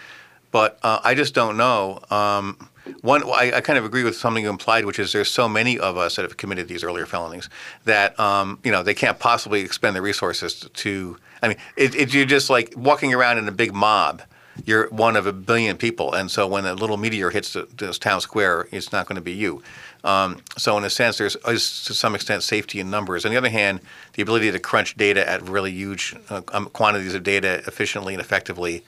But 0.52 0.78
uh, 0.82 1.00
I 1.02 1.14
just 1.14 1.34
don't 1.34 1.56
know. 1.56 2.00
Um, 2.10 2.68
one, 3.00 3.22
I, 3.24 3.52
I 3.56 3.60
kind 3.60 3.78
of 3.78 3.84
agree 3.84 4.04
with 4.04 4.16
something 4.16 4.44
you 4.44 4.50
implied, 4.50 4.84
which 4.84 4.98
is 4.98 5.12
there's 5.12 5.30
so 5.30 5.48
many 5.48 5.78
of 5.78 5.96
us 5.96 6.16
that 6.16 6.22
have 6.22 6.36
committed 6.36 6.68
these 6.68 6.84
earlier 6.84 7.06
felonies 7.06 7.48
that 7.84 8.18
um, 8.20 8.58
you 8.64 8.70
know 8.70 8.82
they 8.82 8.94
can't 8.94 9.18
possibly 9.18 9.60
expend 9.60 9.96
the 9.96 10.02
resources 10.02 10.68
to. 10.72 11.16
I 11.42 11.48
mean, 11.48 11.56
it, 11.76 11.94
it, 11.94 12.14
you're 12.14 12.26
just 12.26 12.50
like 12.50 12.74
walking 12.76 13.14
around 13.14 13.38
in 13.38 13.48
a 13.48 13.52
big 13.52 13.72
mob. 13.72 14.22
You're 14.64 14.88
one 14.90 15.16
of 15.16 15.26
a 15.26 15.32
billion 15.32 15.76
people, 15.76 16.12
and 16.12 16.30
so 16.30 16.46
when 16.46 16.66
a 16.66 16.74
little 16.74 16.96
meteor 16.96 17.30
hits 17.30 17.54
the, 17.54 17.66
this 17.76 17.98
town 17.98 18.20
square, 18.20 18.68
it's 18.70 18.92
not 18.92 19.06
going 19.06 19.16
to 19.16 19.22
be 19.22 19.32
you. 19.32 19.62
Um, 20.04 20.42
so 20.58 20.76
in 20.76 20.84
a 20.84 20.90
sense, 20.90 21.18
there's 21.18 21.36
to 21.36 21.94
some 21.94 22.14
extent 22.14 22.42
safety 22.42 22.80
in 22.80 22.90
numbers. 22.90 23.24
On 23.24 23.30
the 23.30 23.36
other 23.36 23.48
hand, 23.48 23.80
the 24.14 24.22
ability 24.22 24.50
to 24.50 24.58
crunch 24.58 24.96
data 24.96 25.28
at 25.28 25.48
really 25.48 25.70
huge 25.70 26.14
uh, 26.28 26.42
um, 26.52 26.66
quantities 26.66 27.14
of 27.14 27.22
data 27.22 27.62
efficiently 27.66 28.14
and 28.14 28.20
effectively, 28.20 28.84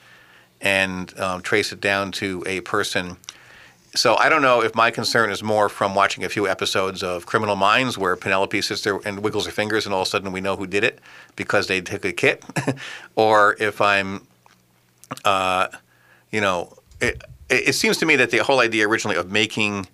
and 0.61 1.17
um, 1.19 1.41
trace 1.41 1.71
it 1.71 1.81
down 1.81 2.11
to 2.13 2.43
a 2.45 2.61
person. 2.61 3.17
So 3.95 4.17
I 4.17 4.27
don't 4.27 4.41
know 4.41 4.61
if 4.61 4.75
my 4.75 4.91
concern 4.91 5.31
is 5.31 5.41
more 5.41 5.69
from 5.69 5.95
watching 5.95 6.25
a 6.25 6.29
few 6.29 6.49
episodes 6.49 7.01
of 7.01 7.25
Criminal 7.25 7.55
Minds 7.55 7.97
where 7.97 8.17
Penelope 8.17 8.61
sits 8.61 8.83
there 8.83 8.99
and 9.05 9.19
wiggles 9.19 9.45
her 9.45 9.53
fingers, 9.53 9.85
and 9.85 9.95
all 9.95 10.01
of 10.01 10.07
a 10.07 10.11
sudden 10.11 10.33
we 10.33 10.41
know 10.41 10.57
who 10.57 10.67
did 10.67 10.83
it 10.83 10.99
because 11.37 11.67
they 11.67 11.79
took 11.79 12.03
a 12.03 12.11
kit, 12.11 12.43
or 13.15 13.55
if 13.57 13.79
I'm, 13.79 14.27
uh, 15.23 15.67
you 16.31 16.41
know, 16.41 16.77
it, 17.01 17.23
it 17.49 17.73
seems 17.73 17.97
to 17.97 18.05
me 18.05 18.15
that 18.15 18.31
the 18.31 18.39
whole 18.39 18.59
idea 18.59 18.87
originally 18.87 19.17
of 19.17 19.31
making 19.31 19.87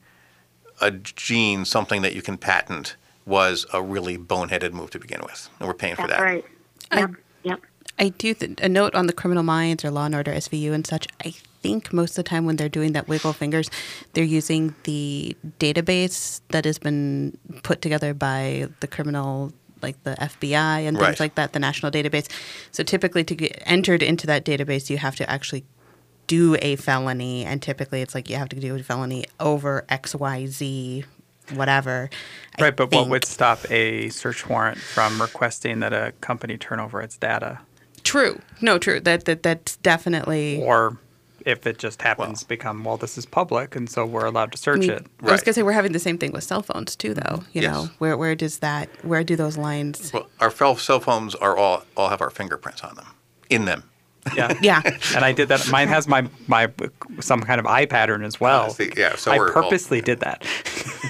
a 0.80 0.92
gene 0.92 1.66
something 1.66 2.02
that 2.02 2.16
you 2.16 2.22
can 2.22 2.38
patent 2.38 2.96
was 3.26 3.66
a 3.74 3.82
really 3.82 4.18
boneheaded 4.18 4.74
move 4.74 4.90
to 4.92 5.00
begin 5.00 5.22
with, 5.22 5.50
and 5.60 5.68
we're 5.68 5.74
paying 5.74 5.96
for 5.96 6.08
that. 6.08 6.20
right. 6.20 6.46
Yep. 6.92 7.12
Yep. 7.44 7.62
I 8.00 8.10
do 8.10 8.34
th- 8.34 8.60
a 8.62 8.70
note 8.70 8.96
on 8.96 9.06
the 9.08 9.14
Criminal 9.14 9.44
Minds 9.44 9.86
or 9.86 9.92
Law 9.92 10.06
and 10.06 10.16
Order 10.16 10.34
SVU 10.34 10.74
and 10.74 10.86
such. 10.88 11.08
I 11.24 11.34
think 11.62 11.94
most 11.94 12.12
of 12.12 12.16
the 12.16 12.24
time 12.24 12.46
when 12.46 12.56
they're 12.56 12.70
doing 12.70 12.94
that 12.94 13.08
wiggle 13.08 13.34
fingers, 13.34 13.70
they're 14.14 14.24
using 14.24 14.74
the 14.84 15.36
database 15.60 16.42
that 16.50 16.66
has 16.66 16.80
been 16.80 17.38
put 17.62 17.82
together 17.82 18.14
by 18.14 18.68
the 18.80 18.88
criminal, 18.88 19.54
like 19.82 20.02
the 20.04 20.16
FBI 20.20 20.88
and 20.88 20.98
things 20.98 21.08
Right. 21.10 21.20
like 21.20 21.36
that, 21.36 21.54
the 21.54 21.60
national 21.60 21.92
database. 21.92 22.28
So 22.72 22.84
typically, 22.84 23.24
to 23.24 23.36
get 23.36 23.62
entered 23.66 24.02
into 24.04 24.28
that 24.28 24.46
database, 24.46 24.90
you 24.90 24.98
have 24.98 25.16
to 25.18 25.30
actually 25.30 25.64
do 26.28 26.56
a 26.62 26.76
felony, 26.78 27.44
and 27.46 27.62
typically 27.62 28.02
it's 28.02 28.16
like 28.16 28.30
you 28.30 28.38
have 28.38 28.50
to 28.50 28.56
do 28.60 28.76
a 28.76 28.80
felony 28.84 29.26
over 29.40 29.84
X, 29.90 30.16
Y, 30.16 30.46
Z, 30.46 31.04
whatever. 31.54 32.10
I 32.58 32.62
Right, 32.64 32.76
but 32.76 32.92
what 32.92 33.10
would 33.10 33.26
stop 33.26 33.60
a 33.70 34.08
search 34.10 34.48
warrant 34.48 34.78
from 34.78 35.22
requesting 35.22 35.80
that 35.82 35.92
a 35.94 36.14
company 36.22 36.58
turn 36.58 36.80
over 36.80 37.02
its 37.02 37.18
data? 37.18 37.60
True. 38.04 38.40
No, 38.62 38.78
true. 38.78 39.00
That 39.00 39.26
that 39.26 39.44
that's 39.44 39.76
definitely. 39.78 40.62
Or 40.64 40.98
if 41.46 41.66
it 41.68 41.78
just 41.78 42.02
happens 42.02 42.44
become, 42.44 42.84
well, 42.84 42.98
this 42.98 43.18
is 43.18 43.26
public, 43.26 43.76
and 43.76 43.90
so 43.90 44.06
we're 44.06 44.26
allowed 44.26 44.52
to 44.54 44.58
I 44.58 44.60
search 44.60 44.80
mean, 44.82 44.90
it. 44.92 45.06
I 45.24 45.32
was 45.32 45.42
gonna 45.42 45.54
say 45.54 45.64
we're 45.64 45.72
having 45.72 45.92
the 45.92 46.00
same 46.00 46.18
thing 46.18 46.32
with 46.32 46.44
cell 46.44 46.62
phones 46.64 46.96
too, 46.96 47.14
though. 47.14 47.44
You 47.54 47.62
Yes. 47.64 47.74
know, 47.74 47.90
where 48.00 48.18
where 48.18 48.36
does 48.36 48.60
that 48.60 48.90
where 49.06 49.24
do 49.24 49.36
those 49.36 49.58
lines? 49.58 50.12
Well, 50.14 50.28
our 50.40 50.52
cell 50.52 51.00
phones 51.00 51.36
are 51.36 51.58
all 51.58 51.84
all 51.98 52.10
have 52.10 52.22
our 52.22 52.30
fingerprints 52.30 52.82
on 52.84 52.96
them, 52.96 53.08
in 53.50 53.66
them. 53.66 53.84
Yeah. 54.36 54.54
Yeah. 54.62 54.82
And 55.16 55.26
I 55.26 55.32
did 55.32 55.48
that. 55.50 55.68
Mine 55.72 55.88
has 55.88 56.08
my 56.08 56.28
my 56.48 56.70
some 57.20 57.42
kind 57.42 57.60
of 57.60 57.66
eye 57.66 57.86
pattern 57.88 58.24
as 58.24 58.40
well. 58.40 58.70
see, 58.70 58.92
yeah, 58.96 59.16
so 59.16 59.32
I 59.32 59.38
we're 59.38 59.48
all- 59.48 59.64
purposely 59.64 60.02
did 60.02 60.20
that. 60.20 60.46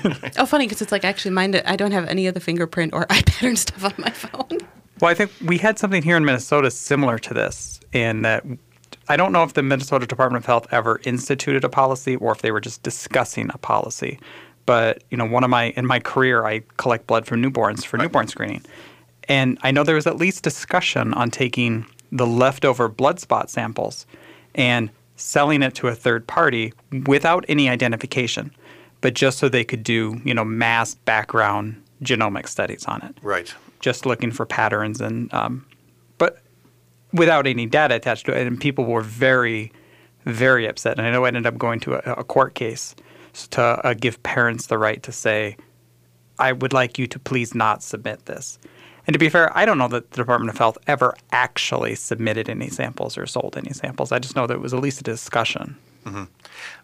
Oh, 0.37 0.45
funny 0.47 0.65
because 0.65 0.81
it's 0.81 0.91
like 0.91 1.03
actually 1.05 1.31
mine. 1.31 1.53
I 1.65 1.75
don't 1.75 1.91
have 1.91 2.07
any 2.07 2.25
of 2.25 2.33
the 2.33 2.39
fingerprint 2.39 2.93
or 2.93 3.05
eye 3.11 3.21
pattern 3.25 3.55
stuff 3.55 3.83
on 3.83 3.93
my 3.99 4.09
phone. 4.09 4.59
Well, 4.99 5.11
I 5.11 5.13
think 5.13 5.31
we 5.45 5.57
had 5.59 5.77
something 5.77 6.01
here 6.01 6.15
in 6.17 6.25
Minnesota 6.25 6.71
similar 6.71 7.19
to 7.19 7.33
this, 7.33 7.79
in 7.91 8.21
that 8.23 8.43
I 9.07 9.17
don't 9.17 9.31
know 9.31 9.43
if 9.43 9.53
the 9.53 9.63
Minnesota 9.63 10.05
Department 10.05 10.43
of 10.43 10.45
Health 10.45 10.67
ever 10.71 11.01
instituted 11.03 11.63
a 11.63 11.69
policy 11.69 12.15
or 12.15 12.31
if 12.31 12.41
they 12.41 12.51
were 12.51 12.61
just 12.61 12.83
discussing 12.83 13.49
a 13.53 13.57
policy. 13.57 14.19
but 14.65 15.03
you 15.09 15.17
know, 15.17 15.25
one 15.25 15.43
of 15.43 15.49
my 15.49 15.71
in 15.71 15.85
my 15.85 15.99
career, 15.99 16.45
I 16.45 16.61
collect 16.77 17.07
blood 17.07 17.25
from 17.25 17.41
newborns 17.41 17.85
for 17.85 17.97
newborn 17.97 18.27
screening, 18.27 18.63
and 19.27 19.57
I 19.63 19.71
know 19.71 19.83
there 19.83 19.95
was 19.95 20.07
at 20.07 20.17
least 20.17 20.43
discussion 20.43 21.13
on 21.13 21.31
taking 21.31 21.85
the 22.11 22.27
leftover 22.27 22.87
blood 22.87 23.19
spot 23.19 23.49
samples 23.49 24.05
and 24.55 24.89
selling 25.15 25.63
it 25.63 25.73
to 25.75 25.87
a 25.87 25.95
third 25.95 26.27
party 26.27 26.73
without 27.07 27.43
any 27.47 27.69
identification, 27.69 28.51
but 29.01 29.13
just 29.13 29.39
so 29.39 29.49
they 29.49 29.63
could 29.63 29.83
do 29.83 30.21
you 30.23 30.33
know 30.33 30.45
mass 30.45 30.95
background 30.95 31.81
genomic 32.03 32.47
studies 32.47 32.85
on 32.85 33.01
it. 33.01 33.15
Right. 33.21 33.53
Just 33.79 34.05
looking 34.05 34.31
for 34.31 34.45
patterns 34.45 35.01
and 35.01 35.33
um, 35.33 35.65
without 37.13 37.47
any 37.47 37.65
data 37.65 37.95
attached 37.95 38.25
to 38.27 38.31
it, 38.31 38.47
and 38.47 38.59
people 38.59 38.85
were 38.85 39.01
very 39.01 39.71
very 40.25 40.67
upset. 40.67 40.97
And 40.97 41.07
I 41.07 41.11
know 41.11 41.25
I 41.25 41.29
ended 41.29 41.45
up 41.45 41.57
going 41.57 41.79
to 41.81 41.95
a, 41.95 42.19
a 42.19 42.23
court 42.23 42.53
case 42.53 42.95
to 43.51 43.61
uh, 43.61 43.93
give 43.93 44.21
parents 44.23 44.67
the 44.67 44.77
right 44.77 45.01
to 45.03 45.11
say, 45.11 45.57
I 46.39 46.51
would 46.51 46.73
like 46.73 46.99
you 46.99 47.07
to 47.07 47.19
please 47.19 47.55
not 47.55 47.83
submit 47.83 48.25
this. 48.25 48.59
And 49.07 49.13
to 49.13 49.19
be 49.19 49.29
fair, 49.29 49.55
I 49.57 49.65
don't 49.65 49.77
know 49.77 49.87
that 49.87 50.11
the 50.11 50.17
Department 50.17 50.51
of 50.51 50.57
Health 50.57 50.77
ever 50.85 51.15
actually 51.31 51.95
submitted 51.95 52.49
any 52.49 52.69
samples 52.69 53.17
or 53.17 53.25
sold 53.25 53.57
any 53.57 53.73
samples. 53.73 54.11
I 54.11 54.19
just 54.19 54.35
know 54.35 54.45
that 54.45 54.53
it 54.53 54.61
was 54.61 54.73
at 54.73 54.79
least 54.79 54.99
a 54.99 55.03
discussion. 55.03 55.75
Mm-hmm. 56.05 56.23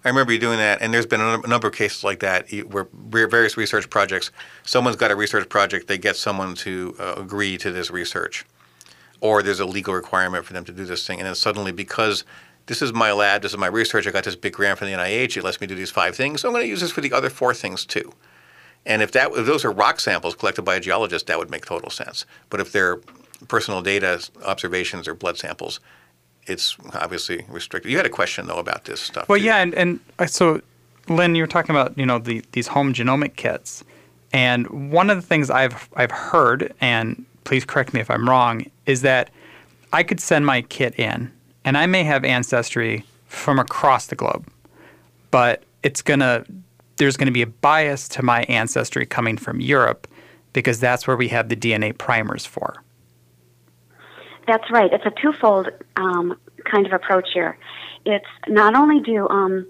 I 0.03 0.09
remember 0.09 0.33
you 0.33 0.39
doing 0.39 0.57
that, 0.57 0.81
and 0.81 0.93
there's 0.93 1.05
been 1.05 1.21
a 1.21 1.37
number 1.47 1.67
of 1.67 1.73
cases 1.73 2.03
like 2.03 2.19
that 2.19 2.49
where 2.69 2.87
various 3.01 3.57
research 3.57 3.89
projects, 3.89 4.31
someone's 4.63 4.95
got 4.95 5.11
a 5.11 5.15
research 5.15 5.47
project, 5.49 5.87
they 5.87 5.97
get 5.97 6.15
someone 6.15 6.55
to 6.55 6.95
uh, 6.99 7.15
agree 7.17 7.57
to 7.59 7.71
this 7.71 7.91
research, 7.91 8.45
or 9.21 9.41
there's 9.41 9.59
a 9.59 9.65
legal 9.65 9.93
requirement 9.93 10.45
for 10.45 10.53
them 10.53 10.63
to 10.65 10.71
do 10.71 10.85
this 10.85 11.05
thing, 11.05 11.19
and 11.19 11.27
then 11.27 11.35
suddenly 11.35 11.71
because 11.71 12.23
this 12.67 12.81
is 12.81 12.93
my 12.93 13.11
lab, 13.11 13.41
this 13.41 13.51
is 13.51 13.57
my 13.57 13.67
research, 13.67 14.07
I 14.07 14.11
got 14.11 14.23
this 14.23 14.35
big 14.35 14.53
grant 14.53 14.79
from 14.79 14.87
the 14.87 14.93
NIH, 14.93 15.37
it 15.37 15.43
lets 15.43 15.59
me 15.61 15.67
do 15.67 15.75
these 15.75 15.91
five 15.91 16.15
things, 16.15 16.41
so 16.41 16.49
I'm 16.49 16.53
going 16.53 16.63
to 16.63 16.69
use 16.69 16.81
this 16.81 16.91
for 16.91 17.01
the 17.01 17.13
other 17.13 17.29
four 17.29 17.53
things 17.53 17.85
too. 17.85 18.13
And 18.85 19.01
if 19.01 19.11
that 19.11 19.31
if 19.31 19.45
those 19.45 19.65
are 19.65 19.71
rock 19.71 19.99
samples 19.99 20.35
collected 20.35 20.61
by 20.61 20.75
a 20.75 20.79
geologist, 20.79 21.27
that 21.27 21.37
would 21.37 21.51
make 21.51 21.65
total 21.65 21.89
sense. 21.89 22.25
But 22.49 22.61
if 22.61 22.71
they're 22.71 22.99
personal 23.49 23.81
data, 23.81 24.25
observations, 24.45 25.07
or 25.07 25.13
blood 25.13 25.37
samples, 25.37 25.81
it's 26.47 26.77
obviously 26.93 27.45
restricted. 27.49 27.91
You 27.91 27.97
had 27.97 28.05
a 28.05 28.09
question 28.09 28.47
though 28.47 28.59
about 28.59 28.85
this 28.85 29.01
stuff. 29.01 29.27
Well, 29.27 29.39
too. 29.39 29.45
yeah, 29.45 29.57
and 29.57 29.73
and 29.75 29.99
uh, 30.19 30.25
so 30.25 30.61
Lynn, 31.09 31.35
you 31.35 31.43
were 31.43 31.47
talking 31.47 31.75
about 31.75 31.97
you 31.97 32.05
know 32.05 32.19
the, 32.19 32.43
these 32.53 32.67
home 32.67 32.93
genomic 32.93 33.35
kits, 33.35 33.83
and 34.31 34.91
one 34.91 35.09
of 35.09 35.17
the 35.17 35.27
things 35.27 35.49
I've 35.49 35.89
I've 35.95 36.11
heard, 36.11 36.73
and 36.79 37.25
please 37.47 37.63
correct 37.63 37.93
me 37.93 38.01
if 38.01 38.11
I'm 38.11 38.29
wrong, 38.29 38.65
is 38.85 39.03
that 39.03 39.29
I 39.93 40.03
could 40.03 40.19
send 40.19 40.45
my 40.45 40.63
kit 40.63 40.99
in 40.99 41.31
and 41.63 41.77
I 41.77 41.85
may 41.85 42.03
have 42.03 42.25
ancestry 42.25 43.05
from 43.25 43.57
across 43.57 44.07
the 44.07 44.15
globe, 44.15 44.45
but 45.31 45.63
it's 45.81 46.01
gonna 46.01 46.45
there's 46.97 47.15
going 47.15 47.27
to 47.27 47.31
be 47.31 47.43
a 47.43 47.47
bias 47.47 48.09
to 48.09 48.23
my 48.23 48.41
ancestry 48.43 49.05
coming 49.05 49.37
from 49.37 49.61
Europe 49.61 50.07
because 50.51 50.79
that's 50.79 51.07
where 51.07 51.15
we 51.15 51.27
have 51.27 51.47
the 51.47 51.55
DNA 51.55 51.95
primers 51.95 52.45
for. 52.45 52.83
That's 54.47 54.69
right. 54.71 54.91
It's 54.91 55.05
a 55.05 55.13
twofold 55.21 55.69
um, 55.95 56.37
kind 56.65 56.87
of 56.87 56.93
approach 56.93 57.29
here. 57.33 57.57
It's 58.05 58.25
not 58.47 58.75
only 58.75 58.99
do 58.99 59.29
um, 59.29 59.67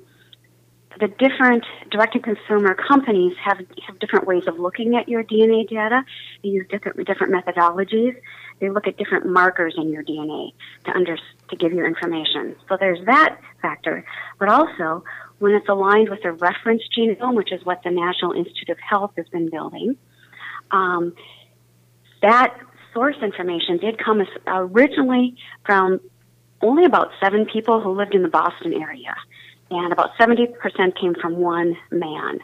the 1.00 1.08
different 1.08 1.64
direct-to-consumer 1.92 2.76
companies 2.76 3.34
have 3.44 3.60
have 3.86 4.00
different 4.00 4.26
ways 4.26 4.44
of 4.48 4.60
looking 4.60 4.96
at 4.96 5.08
your 5.08 5.24
DNA 5.24 5.68
data. 5.68 6.04
They 6.44 6.50
use 6.50 6.68
different 6.70 7.06
different 7.06 7.34
methodologies. 7.34 8.16
They 8.60 8.70
look 8.70 8.88
at 8.88 8.98
different 8.98 9.28
markers 9.28 9.76
in 9.78 9.92
your 9.92 10.04
DNA 10.04 10.52
to 10.86 10.92
under 10.92 11.18
to 11.50 11.56
give 11.56 11.74
you 11.74 11.86
information. 11.86 12.56
So 12.68 12.78
there's 12.80 13.04
that 13.06 13.40
factor, 13.62 14.06
but 14.40 14.50
also 14.50 15.04
when 15.40 15.54
it's 15.54 15.70
aligned 15.70 16.10
with 16.10 16.26
a 16.26 16.32
reference 16.32 16.82
genome, 16.98 17.36
which 17.36 17.52
is 17.52 17.64
what 17.64 17.84
the 17.84 17.92
National 17.92 18.32
Institute 18.32 18.70
of 18.70 18.80
Health 18.80 19.12
has 19.18 19.28
been 19.30 19.50
building, 19.50 19.96
um, 20.72 21.14
that 22.22 22.58
source 22.94 23.18
information 23.22 23.78
did 23.78 24.04
come 24.04 24.24
originally 24.48 25.36
from 25.66 26.00
only 26.62 26.86
about 26.86 27.10
seven 27.22 27.46
people 27.46 27.82
who 27.82 27.92
lived 27.92 28.16
in 28.16 28.24
the 28.24 28.30
Boston 28.30 28.74
area, 28.74 29.16
and 29.70 29.92
about 29.92 30.12
70% 30.20 30.54
came 31.00 31.16
from 31.16 31.38
one 31.38 31.76
man. 31.92 32.40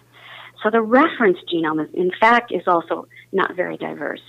So 0.61 0.69
the 0.69 0.81
reference 0.81 1.37
genome, 1.51 1.83
is, 1.83 1.93
in 1.93 2.11
fact, 2.19 2.51
is 2.51 2.63
also 2.67 3.07
not 3.31 3.55
very 3.55 3.77
diverse. 3.77 4.21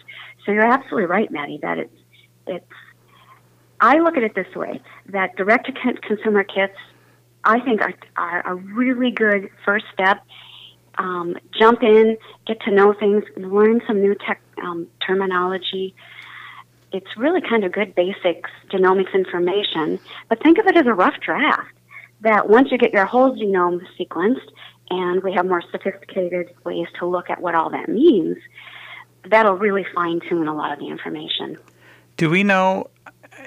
So 0.45 0.53
you're 0.53 0.67
absolutely 0.67 1.07
right, 1.07 1.31
Maddie, 1.31 1.59
that 1.63 1.79
it's, 1.79 1.97
it's, 2.47 2.67
I 3.81 3.99
look 3.99 4.17
at 4.17 4.23
it 4.23 4.35
this 4.35 4.53
way, 4.55 4.81
that 5.11 5.37
direct-to-consumer 5.37 6.45
kits, 6.45 6.77
I 7.45 7.61
think, 7.61 7.83
are, 7.83 7.95
are 8.17 8.47
a 8.47 8.55
really 8.55 9.11
good 9.11 9.49
first 9.65 9.85
step. 9.93 10.25
Um, 10.97 11.37
jump 11.59 11.83
in, 11.83 12.17
get 12.47 12.61
to 12.63 12.71
know 12.71 12.93
things, 12.93 13.25
learn 13.37 13.81
some 13.87 14.01
new 14.01 14.15
tech 14.15 14.41
um, 14.63 14.87
terminology. 15.07 15.95
It's 16.93 17.17
really 17.17 17.41
kind 17.41 17.65
of 17.65 17.73
good 17.73 17.95
basics 17.95 18.51
genomics 18.71 19.13
information, 19.15 19.99
but 20.29 20.41
think 20.43 20.59
of 20.59 20.67
it 20.67 20.77
as 20.77 20.87
a 20.87 20.95
rough 20.95 21.19
draft. 21.21 21.73
That 22.21 22.49
once 22.49 22.69
you 22.71 22.79
get 22.79 22.93
your 22.93 23.05
whole 23.05 23.37
genome 23.37 23.81
sequenced, 23.99 24.49
and 24.91 25.23
we 25.23 25.33
have 25.33 25.47
more 25.47 25.63
sophisticated 25.71 26.51
ways 26.65 26.87
to 26.99 27.07
look 27.07 27.31
at 27.31 27.41
what 27.41 27.55
all 27.55 27.71
that 27.71 27.89
means, 27.89 28.37
that'll 29.31 29.57
really 29.57 29.87
fine 29.95 30.21
tune 30.29 30.49
a 30.49 30.55
lot 30.55 30.73
of 30.73 30.79
the 30.79 30.89
information. 30.89 31.59
Do 32.17 32.31
we 32.31 32.43
know? 32.45 32.91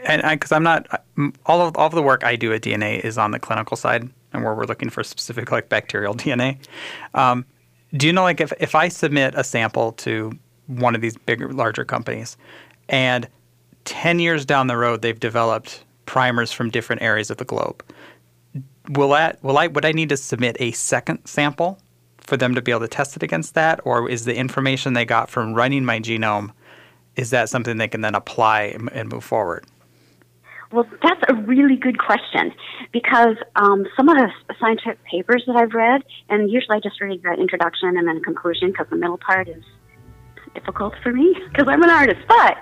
And 0.05 0.21
because 0.21 0.51
I'm 0.51 0.63
not 0.63 1.05
all 1.45 1.61
of 1.61 1.75
all 1.77 1.87
of 1.87 1.93
the 1.93 2.03
work 2.03 2.23
I 2.23 2.35
do 2.35 2.53
at 2.53 2.61
DNA 2.61 2.99
is 3.03 3.17
on 3.17 3.31
the 3.31 3.39
clinical 3.39 3.77
side, 3.77 4.09
and 4.33 4.43
where 4.43 4.53
we're 4.53 4.65
looking 4.65 4.89
for 4.89 5.03
specific 5.03 5.51
like 5.51 5.69
bacterial 5.69 6.13
DNA. 6.15 6.57
Um, 7.13 7.45
do 7.93 8.07
you 8.07 8.13
know 8.13 8.23
like 8.23 8.41
if 8.41 8.51
if 8.59 8.75
I 8.75 8.89
submit 8.89 9.33
a 9.35 9.43
sample 9.43 9.93
to 9.93 10.37
one 10.67 10.95
of 10.95 11.01
these 11.01 11.15
bigger 11.17 11.51
larger 11.51 11.85
companies, 11.85 12.37
and 12.89 13.27
ten 13.85 14.19
years 14.19 14.45
down 14.45 14.67
the 14.67 14.77
road 14.77 15.01
they've 15.01 15.19
developed 15.19 15.83
primers 16.05 16.51
from 16.51 16.69
different 16.69 17.01
areas 17.01 17.29
of 17.31 17.37
the 17.37 17.45
globe, 17.45 17.83
will 18.89 19.09
that 19.09 19.43
will 19.43 19.57
I 19.57 19.67
would 19.67 19.85
I 19.85 19.91
need 19.91 20.09
to 20.09 20.17
submit 20.17 20.57
a 20.59 20.71
second 20.71 21.25
sample 21.25 21.79
for 22.19 22.37
them 22.37 22.55
to 22.55 22.61
be 22.61 22.71
able 22.71 22.81
to 22.81 22.87
test 22.87 23.15
it 23.15 23.23
against 23.23 23.53
that, 23.55 23.79
or 23.85 24.09
is 24.09 24.25
the 24.25 24.35
information 24.35 24.93
they 24.93 25.05
got 25.05 25.29
from 25.29 25.53
running 25.53 25.85
my 25.85 25.99
genome 25.99 26.51
is 27.15 27.31
that 27.31 27.49
something 27.49 27.77
they 27.77 27.87
can 27.87 28.01
then 28.01 28.13
apply 28.15 28.77
and, 28.93 29.11
move 29.11 29.23
forward? 29.23 29.65
Well, 30.71 30.85
that's 31.01 31.21
a 31.29 31.33
really 31.33 31.77
good 31.77 31.97
question 31.97 32.53
because 32.91 33.37
um, 33.55 33.85
some 33.95 34.09
of 34.09 34.17
the 34.17 34.29
scientific 34.59 35.03
papers 35.05 35.43
that 35.47 35.55
I've 35.55 35.73
read, 35.73 36.03
and 36.29 36.51
usually 36.51 36.77
I 36.77 36.79
just 36.79 36.99
read 37.01 37.23
the 37.23 37.33
introduction 37.33 37.97
and 37.97 38.07
then 38.07 38.21
conclusion 38.21 38.71
because 38.71 38.87
the 38.89 38.97
middle 38.97 39.17
part 39.17 39.47
is 39.47 39.63
difficult 40.53 40.93
for 41.01 41.11
me 41.11 41.35
because 41.49 41.67
I'm 41.67 41.81
an 41.81 41.89
artist. 41.89 42.19
But 42.27 42.57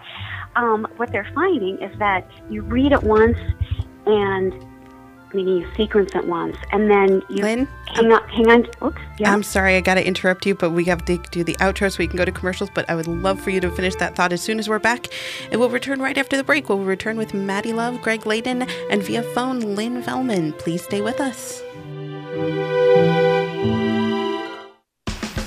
um, 0.55 0.87
what 0.97 1.11
they're 1.11 1.29
finding 1.33 1.81
is 1.81 1.97
that 1.99 2.29
you 2.49 2.61
read 2.61 2.91
it 2.91 3.03
once 3.03 3.37
and 4.05 4.53
you 5.33 5.67
sequence 5.75 6.11
it 6.15 6.25
once, 6.25 6.57
and 6.71 6.89
then 6.89 7.21
you 7.29 7.43
Lynn, 7.43 7.67
hang 7.87 8.11
on. 8.11 8.27
Hang 8.29 8.49
on. 8.49 8.67
Oops. 8.83 9.01
Yeah. 9.17 9.33
I'm 9.33 9.43
sorry, 9.43 9.75
I 9.75 9.81
got 9.81 9.95
to 9.95 10.05
interrupt 10.05 10.45
you, 10.45 10.55
but 10.55 10.71
we 10.71 10.85
have 10.85 11.03
to 11.05 11.17
do 11.31 11.43
the 11.43 11.55
outro 11.55 11.91
so 11.91 11.97
we 11.99 12.07
can 12.07 12.17
go 12.17 12.25
to 12.25 12.31
commercials. 12.31 12.69
But 12.73 12.89
I 12.89 12.95
would 12.95 13.07
love 13.07 13.39
for 13.41 13.49
you 13.49 13.59
to 13.61 13.71
finish 13.71 13.95
that 13.95 14.15
thought 14.15 14.33
as 14.33 14.41
soon 14.41 14.59
as 14.59 14.69
we're 14.69 14.79
back. 14.79 15.07
And 15.51 15.59
we'll 15.59 15.69
return 15.69 16.01
right 16.01 16.17
after 16.17 16.37
the 16.37 16.43
break. 16.43 16.69
We'll 16.69 16.79
return 16.79 17.17
with 17.17 17.33
Maddie 17.33 17.73
Love, 17.73 18.01
Greg 18.01 18.25
Laden, 18.25 18.63
and 18.89 19.03
via 19.03 19.23
phone, 19.23 19.59
Lynn 19.59 20.01
Fellman. 20.03 20.57
Please 20.57 20.83
stay 20.83 21.01
with 21.01 21.19
us. 21.19 21.61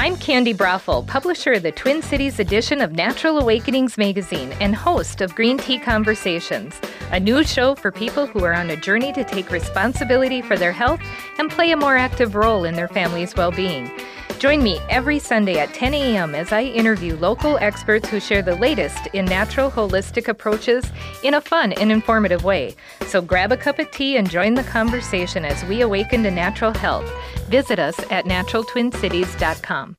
I'm 0.00 0.16
Candy 0.16 0.52
Broffel, 0.54 1.02
publisher 1.02 1.54
of 1.54 1.64
the 1.64 1.72
Twin 1.72 2.02
Cities 2.02 2.38
edition 2.38 2.80
of 2.80 2.92
Natural 2.92 3.40
Awakenings 3.40 3.98
magazine 3.98 4.52
and 4.60 4.72
host 4.72 5.20
of 5.20 5.34
Green 5.34 5.58
Tea 5.58 5.80
Conversations, 5.80 6.80
a 7.10 7.18
new 7.18 7.42
show 7.42 7.74
for 7.74 7.90
people 7.90 8.24
who 8.24 8.44
are 8.44 8.54
on 8.54 8.70
a 8.70 8.76
journey 8.76 9.12
to 9.12 9.24
take 9.24 9.50
responsibility 9.50 10.40
for 10.40 10.56
their 10.56 10.70
health 10.70 11.00
and 11.40 11.50
play 11.50 11.72
a 11.72 11.76
more 11.76 11.96
active 11.96 12.36
role 12.36 12.62
in 12.62 12.76
their 12.76 12.86
family's 12.86 13.34
well 13.34 13.50
being. 13.50 13.90
Join 14.38 14.62
me 14.62 14.78
every 14.88 15.18
Sunday 15.18 15.58
at 15.58 15.74
10 15.74 15.94
a.m. 15.94 16.34
as 16.34 16.52
I 16.52 16.62
interview 16.62 17.16
local 17.16 17.58
experts 17.58 18.08
who 18.08 18.20
share 18.20 18.42
the 18.42 18.54
latest 18.54 19.06
in 19.08 19.24
natural 19.24 19.70
holistic 19.70 20.28
approaches 20.28 20.84
in 21.24 21.34
a 21.34 21.40
fun 21.40 21.72
and 21.72 21.90
informative 21.90 22.44
way. 22.44 22.76
So 23.06 23.20
grab 23.20 23.50
a 23.50 23.56
cup 23.56 23.78
of 23.78 23.90
tea 23.90 24.16
and 24.16 24.30
join 24.30 24.54
the 24.54 24.64
conversation 24.64 25.44
as 25.44 25.64
we 25.64 25.80
awaken 25.80 26.22
to 26.22 26.30
natural 26.30 26.72
health. 26.72 27.10
Visit 27.48 27.78
us 27.78 27.98
at 28.10 28.26
naturaltwincities.com. 28.26 29.96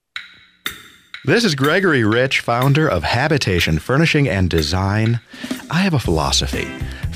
This 1.25 1.43
is 1.43 1.53
Gregory 1.53 2.05
Rich, 2.05 2.39
founder 2.39 2.87
of 2.87 3.03
Habitation 3.03 3.77
Furnishing 3.77 4.29
and 4.29 4.49
Design. 4.49 5.19
I 5.69 5.79
have 5.79 5.93
a 5.93 5.99
philosophy 5.99 6.67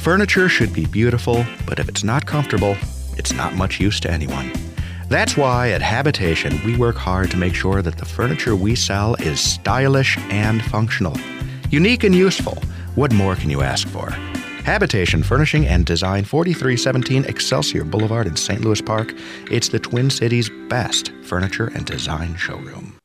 furniture 0.04 0.50
should 0.50 0.74
be 0.74 0.86
beautiful, 0.86 1.46
but 1.66 1.80
if 1.80 1.88
it's 1.88 2.04
not 2.04 2.26
comfortable, 2.26 2.76
it's 3.18 3.32
not 3.32 3.56
much 3.56 3.80
use 3.80 4.02
to 4.02 4.12
anyone. 4.12 4.52
That's 5.14 5.38
why 5.38 5.70
at 5.70 5.84
Habitation 5.84 6.60
we 6.66 6.76
work 6.76 6.96
hard 6.96 7.30
to 7.30 7.38
make 7.38 7.54
sure 7.54 7.84
that 7.84 7.98
the 7.98 8.04
furniture 8.04 8.56
we 8.56 8.74
sell 8.74 9.14
is 9.20 9.40
stylish 9.40 10.18
and 10.32 10.64
functional. 10.64 11.16
Unique 11.70 12.04
and 12.04 12.16
useful. 12.16 12.58
What 12.96 13.14
more 13.14 13.36
can 13.36 13.52
you 13.52 13.62
ask 13.62 13.88
for? 13.88 14.10
Habitation 14.66 15.22
Furnishing 15.22 15.68
and 15.68 15.86
Design, 15.86 16.24
4317 16.24 17.26
Excelsior 17.26 17.84
Boulevard 17.84 18.26
in 18.26 18.36
St. 18.36 18.62
Louis 18.62 18.82
Park. 18.82 19.14
It's 19.52 19.70
the 19.70 19.78
Twin 19.78 20.10
Cities' 20.10 20.50
best 20.68 21.12
furniture 21.22 21.68
and 21.68 21.86
design 21.86 22.36
showroom. 22.36 22.98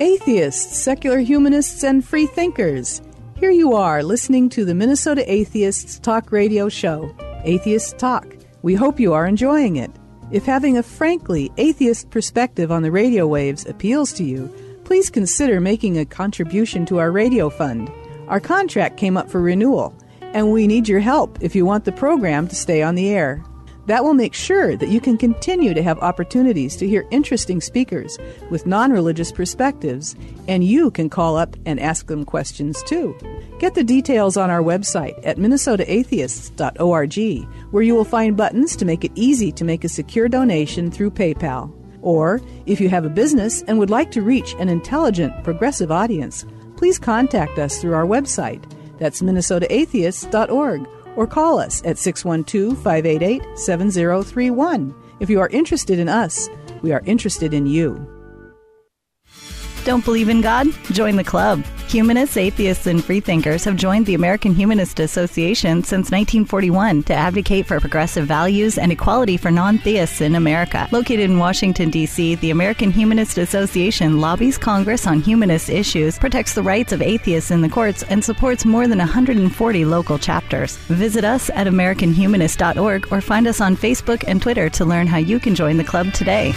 Atheists, 0.00 0.78
secular 0.78 1.20
humanists, 1.20 1.82
and 1.82 2.04
free 2.04 2.26
thinkers. 2.26 3.00
Here 3.38 3.50
you 3.50 3.72
are 3.72 4.02
listening 4.02 4.50
to 4.50 4.66
the 4.66 4.74
Minnesota 4.74 5.24
Atheists 5.32 5.98
Talk 5.98 6.30
Radio 6.30 6.68
Show, 6.68 7.16
Atheist 7.44 7.96
Talk. 7.96 8.36
We 8.60 8.74
hope 8.74 9.00
you 9.00 9.14
are 9.14 9.26
enjoying 9.26 9.76
it. 9.76 9.90
If 10.32 10.44
having 10.44 10.76
a 10.76 10.82
frankly 10.82 11.52
atheist 11.56 12.10
perspective 12.10 12.72
on 12.72 12.82
the 12.82 12.90
radio 12.90 13.28
waves 13.28 13.64
appeals 13.64 14.12
to 14.14 14.24
you, 14.24 14.52
please 14.84 15.08
consider 15.08 15.60
making 15.60 15.98
a 15.98 16.04
contribution 16.04 16.84
to 16.86 16.98
our 16.98 17.12
radio 17.12 17.48
fund. 17.48 17.90
Our 18.26 18.40
contract 18.40 18.96
came 18.96 19.16
up 19.16 19.30
for 19.30 19.40
renewal, 19.40 19.94
and 20.20 20.52
we 20.52 20.66
need 20.66 20.88
your 20.88 20.98
help 20.98 21.38
if 21.40 21.54
you 21.54 21.64
want 21.64 21.84
the 21.84 21.92
program 21.92 22.48
to 22.48 22.56
stay 22.56 22.82
on 22.82 22.96
the 22.96 23.08
air. 23.10 23.44
That 23.86 24.02
will 24.02 24.14
make 24.14 24.34
sure 24.34 24.76
that 24.76 24.88
you 24.88 25.00
can 25.00 25.16
continue 25.16 25.72
to 25.72 25.82
have 25.82 26.00
opportunities 26.00 26.74
to 26.76 26.88
hear 26.88 27.06
interesting 27.10 27.60
speakers 27.60 28.18
with 28.50 28.66
non 28.66 28.90
religious 28.92 29.30
perspectives, 29.30 30.16
and 30.48 30.64
you 30.64 30.90
can 30.90 31.08
call 31.08 31.36
up 31.36 31.56
and 31.64 31.78
ask 31.78 32.08
them 32.08 32.24
questions 32.24 32.82
too. 32.82 33.16
Get 33.60 33.74
the 33.74 33.84
details 33.84 34.36
on 34.36 34.50
our 34.50 34.62
website 34.62 35.16
at 35.24 35.38
minnesotaatheists.org, 35.38 37.48
where 37.70 37.82
you 37.82 37.94
will 37.94 38.04
find 38.04 38.36
buttons 38.36 38.76
to 38.76 38.84
make 38.84 39.04
it 39.04 39.12
easy 39.14 39.52
to 39.52 39.64
make 39.64 39.84
a 39.84 39.88
secure 39.88 40.28
donation 40.28 40.90
through 40.90 41.12
PayPal. 41.12 41.72
Or, 42.02 42.40
if 42.66 42.80
you 42.80 42.88
have 42.88 43.04
a 43.04 43.10
business 43.10 43.62
and 43.62 43.78
would 43.78 43.90
like 43.90 44.10
to 44.12 44.22
reach 44.22 44.54
an 44.58 44.68
intelligent, 44.68 45.44
progressive 45.44 45.92
audience, 45.92 46.44
please 46.76 46.98
contact 46.98 47.58
us 47.58 47.80
through 47.80 47.94
our 47.94 48.04
website. 48.04 48.62
That's 48.98 49.22
minnesotaatheists.org 49.22 50.88
or 51.16 51.26
call 51.26 51.58
us 51.58 51.82
at 51.84 51.98
612 51.98 52.76
588 52.76 53.42
7031. 53.58 54.94
If 55.18 55.30
you 55.30 55.40
are 55.40 55.48
interested 55.48 55.98
in 55.98 56.08
us, 56.08 56.48
we 56.82 56.92
are 56.92 57.02
interested 57.06 57.54
in 57.54 57.66
you. 57.66 58.15
Don't 59.86 60.04
believe 60.04 60.28
in 60.28 60.40
God? 60.40 60.66
Join 60.90 61.14
the 61.14 61.22
club. 61.22 61.64
Humanists, 61.86 62.36
atheists, 62.36 62.88
and 62.88 63.04
freethinkers 63.04 63.62
have 63.62 63.76
joined 63.76 64.04
the 64.04 64.14
American 64.14 64.52
Humanist 64.52 64.98
Association 64.98 65.84
since 65.84 66.10
1941 66.10 67.04
to 67.04 67.14
advocate 67.14 67.66
for 67.66 67.78
progressive 67.78 68.26
values 68.26 68.78
and 68.78 68.90
equality 68.90 69.36
for 69.36 69.52
non 69.52 69.78
theists 69.78 70.20
in 70.20 70.34
America. 70.34 70.88
Located 70.90 71.30
in 71.30 71.38
Washington, 71.38 71.90
D.C., 71.90 72.34
the 72.34 72.50
American 72.50 72.90
Humanist 72.90 73.38
Association 73.38 74.20
lobbies 74.20 74.58
Congress 74.58 75.06
on 75.06 75.20
humanist 75.20 75.70
issues, 75.70 76.18
protects 76.18 76.54
the 76.54 76.64
rights 76.64 76.90
of 76.90 77.00
atheists 77.00 77.52
in 77.52 77.60
the 77.60 77.68
courts, 77.68 78.02
and 78.02 78.24
supports 78.24 78.64
more 78.64 78.88
than 78.88 78.98
140 78.98 79.84
local 79.84 80.18
chapters. 80.18 80.78
Visit 80.88 81.24
us 81.24 81.48
at 81.50 81.68
AmericanHumanist.org 81.68 83.12
or 83.12 83.20
find 83.20 83.46
us 83.46 83.60
on 83.60 83.76
Facebook 83.76 84.24
and 84.26 84.42
Twitter 84.42 84.68
to 84.68 84.84
learn 84.84 85.06
how 85.06 85.18
you 85.18 85.38
can 85.38 85.54
join 85.54 85.76
the 85.76 85.84
club 85.84 86.12
today. 86.12 86.56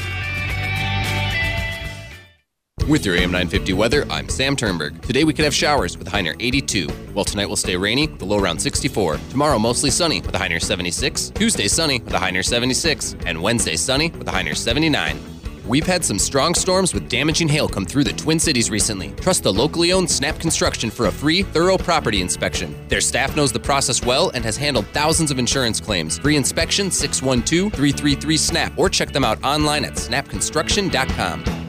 With 2.90 3.06
your 3.06 3.14
AM 3.14 3.30
950 3.32 3.74
weather, 3.74 4.04
I'm 4.10 4.28
Sam 4.30 4.56
Turnberg. 4.56 5.00
Today 5.04 5.24
we 5.24 5.32
could 5.32 5.46
have 5.46 5.54
showers 5.54 5.96
with 5.96 6.08
a 6.08 6.10
high 6.10 6.24
near 6.24 6.36
82. 6.40 6.88
While 7.14 7.24
tonight 7.24 7.46
will 7.46 7.56
stay 7.56 7.76
rainy, 7.76 8.08
the 8.08 8.26
low 8.26 8.40
around 8.40 8.58
64. 8.58 9.18
Tomorrow 9.30 9.60
mostly 9.60 9.92
sunny 9.92 10.22
with 10.22 10.34
a 10.34 10.40
high 10.40 10.48
near 10.48 10.60
76. 10.60 11.30
Tuesday 11.30 11.68
sunny 11.68 12.00
with 12.00 12.12
a 12.16 12.18
high 12.18 12.32
near 12.32 12.42
76. 12.42 13.16
And 13.28 13.40
Wednesday 13.44 13.76
sunny 13.76 14.10
with 14.10 14.28
a 14.28 14.32
high 14.32 14.42
near 14.42 14.56
79. 14.56 15.20
We've 15.68 15.86
had 15.86 16.04
some 16.04 16.18
strong 16.18 16.56
storms 16.56 16.96
with 16.96 17.08
damaging 17.10 17.48
hail 17.48 17.68
come 17.68 17.86
through 17.86 18.06
the 18.06 18.14
Twin 18.14 18.40
Cities 18.40 18.72
recently. 18.72 19.12
Trust 19.12 19.44
the 19.44 19.54
locally 19.54 19.94
owned 19.94 20.10
Snap 20.10 20.40
Construction 20.40 20.90
for 20.90 21.06
a 21.06 21.12
free, 21.12 21.44
thorough 21.44 21.78
property 21.78 22.22
inspection. 22.22 22.76
Their 22.88 23.02
staff 23.02 23.36
knows 23.36 23.52
the 23.52 23.60
process 23.60 24.04
well 24.04 24.32
and 24.34 24.44
has 24.44 24.58
handled 24.58 24.88
thousands 24.94 25.30
of 25.30 25.38
insurance 25.38 25.80
claims. 25.80 26.18
Free 26.18 26.38
inspection 26.38 26.90
612 26.90 27.72
333 27.72 28.36
SNAP 28.36 28.80
or 28.80 28.90
check 28.90 29.12
them 29.12 29.24
out 29.24 29.44
online 29.44 29.86
at 29.86 29.94
snapconstruction.com. 29.94 31.69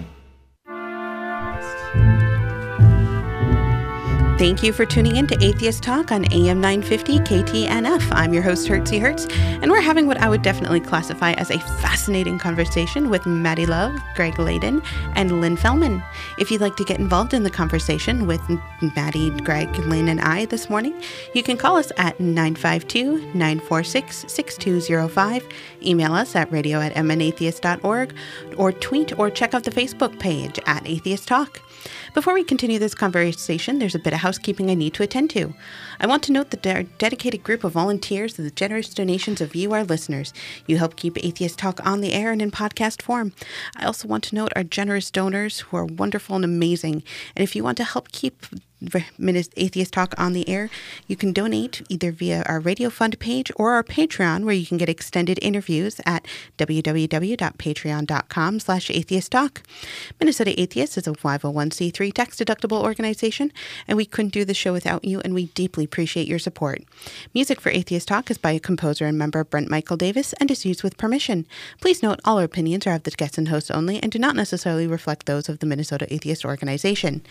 Thank 4.41 4.63
you 4.63 4.73
for 4.73 4.87
tuning 4.87 5.17
in 5.17 5.27
to 5.27 5.45
Atheist 5.45 5.83
Talk 5.83 6.11
on 6.11 6.25
AM 6.33 6.63
950 6.63 7.19
KTNF. 7.19 8.09
I'm 8.11 8.33
your 8.33 8.43
host, 8.43 8.67
Hertzie 8.67 8.99
Hertz, 8.99 9.27
and 9.37 9.71
we're 9.71 9.83
having 9.83 10.07
what 10.07 10.17
I 10.17 10.31
would 10.31 10.41
definitely 10.41 10.81
classify 10.81 11.33
as 11.33 11.51
a 11.51 11.59
fascinating 11.59 12.39
conversation 12.39 13.11
with 13.11 13.27
Maddie 13.27 13.67
Love, 13.67 13.95
Greg 14.15 14.39
Laden, 14.39 14.81
and 15.15 15.43
Lynn 15.43 15.59
Fellman. 15.59 16.03
If 16.39 16.51
you'd 16.51 16.63
like 16.63 16.77
to 16.77 16.85
get 16.85 16.99
involved 16.99 17.35
in 17.35 17.43
the 17.43 17.51
conversation 17.51 18.27
with 18.27 18.41
Maddie, 18.97 19.29
Greg, 19.43 19.69
Lynn, 19.81 20.09
and 20.09 20.23
I 20.23 20.47
this 20.47 20.71
morning, 20.71 20.99
you 21.35 21.43
can 21.43 21.59
call 21.59 21.77
us 21.77 21.93
at 21.99 22.19
952 22.19 23.35
946 23.35 24.25
6205, 24.27 25.47
email 25.83 26.15
us 26.15 26.35
at 26.35 26.51
radio 26.51 26.81
at 26.81 26.95
mnatheist.org, 26.95 28.15
or 28.57 28.73
tweet 28.73 29.19
or 29.19 29.29
check 29.29 29.53
out 29.53 29.65
the 29.65 29.71
Facebook 29.71 30.19
page 30.19 30.59
at 30.65 30.89
Atheist 30.89 31.29
Talk. 31.29 31.61
Before 32.15 32.35
we 32.35 32.45
continue 32.45 32.79
this 32.79 32.95
conversation, 32.95 33.79
there's 33.79 33.95
a 33.95 33.99
bit 33.99 34.13
of 34.13 34.21
housekeeping 34.21 34.71
I 34.71 34.75
need 34.75 34.95
to 34.95 35.03
attend 35.03 35.31
to. 35.31 35.55
I 36.01 36.07
want 36.07 36.23
to 36.25 36.33
note 36.33 36.51
that 36.51 36.67
our 36.67 36.83
dedicated 36.83 37.43
group 37.43 37.65
of 37.65 37.73
volunteers 37.73 38.39
and 38.39 38.47
the 38.47 38.53
generous 38.53 38.93
donations 38.93 39.41
of 39.41 39.55
you, 39.55 39.73
our 39.73 39.85
listeners. 39.85 40.33
You 40.67 40.79
help 40.79 40.97
keep 40.97 41.23
Atheist 41.23 41.59
Talk 41.59 41.85
on 41.87 42.01
the 42.01 42.13
air 42.13 42.33
and 42.33 42.43
in 42.43 42.51
podcast 42.51 43.03
form. 43.03 43.33
I 43.77 43.85
also 43.85 44.09
want 44.09 44.25
to 44.25 44.35
note 44.35 44.53
our 44.57 44.65
generous 44.65 45.11
donors 45.11 45.61
who 45.61 45.77
are 45.77 45.87
wonderful 45.87 46.37
and 46.37 46.45
amazing. 46.45 47.03
And 47.37 47.43
if 47.43 47.55
you 47.57 47.65
want 47.65 47.77
to 47.79 47.85
help 47.85 48.13
keep 48.13 48.47
Atheist 49.57 49.93
Talk 49.93 50.15
on 50.17 50.33
the 50.33 50.49
air, 50.49 50.71
you 51.07 51.17
can 51.17 51.33
donate 51.33 51.83
either 51.89 52.11
via 52.11 52.43
our 52.47 52.61
Radio 52.61 52.91
Fund 52.91 53.19
page 53.19 53.53
or 53.57 53.73
our 53.73 53.85
Patreon, 53.85 54.45
where 54.45 54.55
you 54.55 54.67
can 54.67 54.79
get 54.79 54.89
extended 54.89 55.39
interviews 55.43 56.01
at 56.07 56.27
www.patreon.com 56.59 58.61
slash 58.61 58.91
atheist 58.91 59.33
talk. 59.33 59.63
Minnesota 60.19 60.59
Atheists 60.61 60.97
is 60.97 61.07
a 61.07 61.13
501c3 61.13 62.13
tax-deductible 62.13 62.83
organization, 62.83 63.53
and 63.87 63.97
we 63.97 64.07
couldn't 64.07 64.33
do 64.33 64.45
the 64.45 64.55
show 64.55 64.73
without 64.73 65.05
you, 65.05 65.21
and 65.21 65.35
we 65.35 65.47
deeply 65.47 65.85
appreciate 65.85 66.27
your 66.27 66.39
support. 66.39 66.83
Music 67.35 67.61
for 67.61 67.71
Atheist 67.71 68.09
Talk 68.09 68.31
is 68.31 68.39
by 68.39 68.59
composer 68.59 69.07
and 69.07 69.19
member 69.19 69.45
Brent 69.45 69.71
Michael 69.71 69.97
Davids 69.97 70.33
and 70.35 70.51
is 70.51 70.65
used 70.65 70.83
with 70.83 70.97
permission. 70.97 71.47
Please 71.81 72.03
note 72.03 72.21
all 72.25 72.39
our 72.39 72.45
opinions 72.45 72.87
are 72.87 72.95
of 72.95 73.03
the 73.03 73.11
guests 73.11 73.39
and 73.39 73.49
hosts 73.49 73.71
only 73.71 74.03
and 74.03 74.11
do 74.11 74.19
not 74.19 74.37
necessarily 74.37 74.87
reflect 74.87 75.27
those 75.27 75.49
of 75.49 75.59
the 75.59 75.67
Minnesota 75.67 76.13
Atheist 76.13 76.45
Organization. 76.45 77.23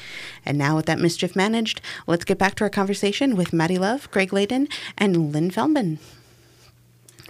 And 0.45 0.57
now 0.57 0.75
with 0.75 0.85
that 0.85 0.99
mischief 0.99 1.35
managed, 1.39 1.79
let's 2.05 2.25
get 2.25 2.37
back 2.37 2.55
to 2.55 2.65
our 2.65 2.69
conversation 2.69 3.37
with 3.37 3.53
Maddie 3.53 3.77
Love, 3.77 4.11
Greg 4.11 4.33
Laden, 4.33 4.67
and 4.97 5.31
Lynn 5.31 5.49
Fellman. 5.49 5.97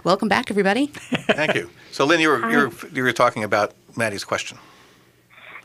Welcome 0.02 0.28
back, 0.28 0.50
everybody. 0.50 0.88
Thank 0.88 1.54
you. 1.54 1.70
So, 1.92 2.04
Lynn, 2.04 2.18
you 2.18 2.28
were, 2.30 2.50
you 2.50 2.58
were, 2.58 2.88
you 2.92 3.02
were 3.04 3.12
talking 3.12 3.44
about 3.44 3.72
Maddie's 3.96 4.24
question. 4.24 4.58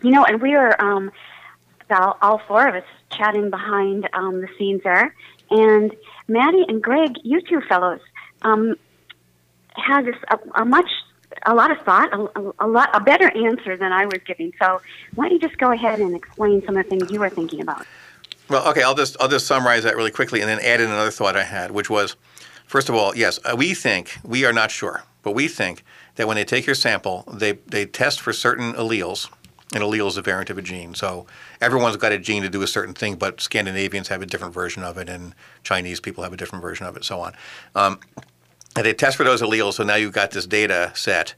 You 0.03 0.12
know, 0.12 0.23
and 0.23 0.39
we 0.43 0.51
were 0.51 0.79
um, 0.79 1.12
all, 1.89 2.17
all 2.21 2.41
four 2.47 2.67
of 2.67 2.75
us 2.75 2.84
chatting 3.10 3.49
behind 3.49 4.08
um, 4.13 4.41
the 4.41 4.47
scenes 4.60 4.81
there, 4.84 5.15
and 5.49 5.95
Maddie 6.27 6.65
and 6.67 6.84
Greg, 6.84 7.15
you 7.23 7.41
two 7.41 7.62
fellows, 7.62 8.01
um, 8.43 8.75
had 9.75 10.05
this, 10.05 10.15
a, 10.29 10.62
a 10.62 10.65
much 10.65 10.89
a 11.45 11.55
lot 11.55 11.71
of 11.71 11.79
thought, 11.79 12.13
a, 12.13 12.53
a, 12.60 12.67
lot 12.67 12.89
a 12.93 12.99
better 12.99 13.29
answer 13.36 13.75
than 13.75 13.91
I 13.91 14.05
was 14.05 14.19
giving. 14.25 14.53
So 14.62 14.81
why 15.15 15.29
don't 15.29 15.41
you 15.41 15.47
just 15.47 15.60
go 15.60 15.71
ahead 15.71 15.99
and 15.99 16.15
explain 16.15 16.63
some 16.65 16.77
of 16.77 16.84
the 16.84 16.89
things 16.89 17.12
you 17.12 17.19
were 17.19 17.29
thinking 17.29 17.62
about? 17.62 17.86
Well, 18.47 18.67
okay, 18.69 18.84
I'll 18.84 18.95
just 18.95 19.17
I'll 19.19 19.27
just 19.27 19.47
summarize 19.47 19.84
that 19.84 19.95
really 19.95 20.12
quickly 20.12 20.41
and 20.41 20.49
then 20.49 20.60
add 20.60 20.79
in 20.79 20.88
another 20.91 21.12
thought 21.12 21.36
I 21.36 21.43
had, 21.43 21.71
which 21.71 21.89
was, 21.89 22.15
first 22.67 22.89
of 22.89 22.95
all, 22.95 23.15
yes, 23.15 23.39
uh, 23.43 23.55
we 23.58 23.73
think 23.73 24.17
we 24.23 24.45
are 24.45 24.53
not 24.53 24.69
sure, 24.69 25.03
but 25.23 25.31
we 25.31 25.47
think 25.47 25.84
that 26.15 26.27
when 26.27 26.36
they 26.36 26.45
take 26.45 26.65
your 26.65 26.75
sample, 26.75 27.23
they 27.31 27.53
they 27.65 27.86
test 27.86 28.21
for 28.21 28.34
certain 28.34 28.73
alleles. 28.73 29.29
An 29.73 29.81
allele 29.81 30.08
is 30.08 30.15
a 30.15 30.21
variant 30.21 30.51
of 30.51 30.60
a 30.60 30.62
gene, 30.62 30.93
so 30.93 31.25
everyone's 31.60 31.97
got 31.97 32.12
a 32.12 32.19
gene 32.19 32.43
to 32.43 32.49
do 32.49 32.62
a 32.62 32.67
certain 32.67 32.93
thing, 32.93 33.15
but 33.15 33.41
Scandinavians 33.41 34.10
have 34.10 34.21
a 34.21 34.25
different 34.27 34.53
version 34.53 34.84
of 34.84 34.97
it, 34.99 35.10
and 35.10 35.34
Chinese 35.63 35.99
people 35.99 36.23
have 36.23 36.31
a 36.31 36.38
different 36.38 36.62
version 36.62 36.86
of 36.86 36.95
it, 36.95 37.03
so 37.03 37.19
on. 37.19 37.34
Um, 37.73 37.99
and 38.75 38.86
they 38.86 38.93
test 38.93 39.17
for 39.17 39.23
those 39.23 39.41
alleles, 39.41 39.73
so 39.73 39.84
now 39.84 39.95
you've 39.95 40.13
got 40.13 40.31
this 40.31 40.45
data 40.45 40.91
set, 40.93 41.34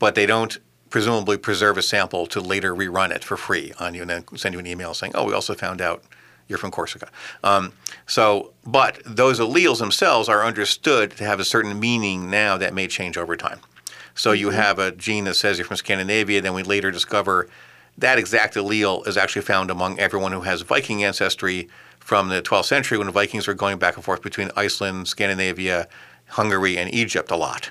but 0.00 0.16
they 0.16 0.26
don't 0.26 0.58
presumably 0.90 1.38
preserve 1.38 1.78
a 1.78 1.82
sample 1.82 2.26
to 2.26 2.40
later 2.40 2.74
rerun 2.74 3.12
it 3.12 3.22
for 3.22 3.36
free 3.36 3.72
on 3.78 3.94
you 3.94 4.02
and 4.02 4.10
then 4.10 4.24
send 4.36 4.52
you 4.52 4.58
an 4.58 4.66
email 4.66 4.92
saying, 4.92 5.12
oh, 5.14 5.24
we 5.24 5.32
also 5.32 5.54
found 5.54 5.80
out 5.80 6.02
you're 6.50 6.58
from 6.58 6.70
Corsica. 6.70 7.08
Um, 7.42 7.72
so, 8.06 8.52
but 8.66 9.00
those 9.06 9.40
alleles 9.40 9.78
themselves 9.78 10.28
are 10.28 10.44
understood 10.44 11.12
to 11.12 11.24
have 11.24 11.40
a 11.40 11.44
certain 11.44 11.80
meaning 11.80 12.28
now 12.28 12.58
that 12.58 12.74
may 12.74 12.86
change 12.88 13.16
over 13.16 13.36
time. 13.36 13.60
So 14.14 14.32
you 14.32 14.50
have 14.50 14.78
a 14.78 14.90
gene 14.90 15.24
that 15.24 15.34
says 15.34 15.56
you're 15.56 15.66
from 15.66 15.76
Scandinavia, 15.78 16.42
then 16.42 16.52
we 16.52 16.62
later 16.62 16.90
discover 16.90 17.48
that 17.96 18.18
exact 18.18 18.54
allele 18.54 19.06
is 19.06 19.16
actually 19.16 19.42
found 19.42 19.70
among 19.70 19.98
everyone 19.98 20.32
who 20.32 20.40
has 20.42 20.62
Viking 20.62 21.04
ancestry 21.04 21.68
from 21.98 22.28
the 22.28 22.42
12th 22.42 22.64
century 22.64 22.98
when 22.98 23.06
the 23.06 23.12
Vikings 23.12 23.46
were 23.46 23.54
going 23.54 23.78
back 23.78 23.96
and 23.96 24.04
forth 24.04 24.22
between 24.22 24.50
Iceland, 24.56 25.06
Scandinavia, 25.06 25.86
Hungary, 26.28 26.76
and 26.78 26.92
Egypt 26.92 27.30
a 27.30 27.36
lot. 27.36 27.70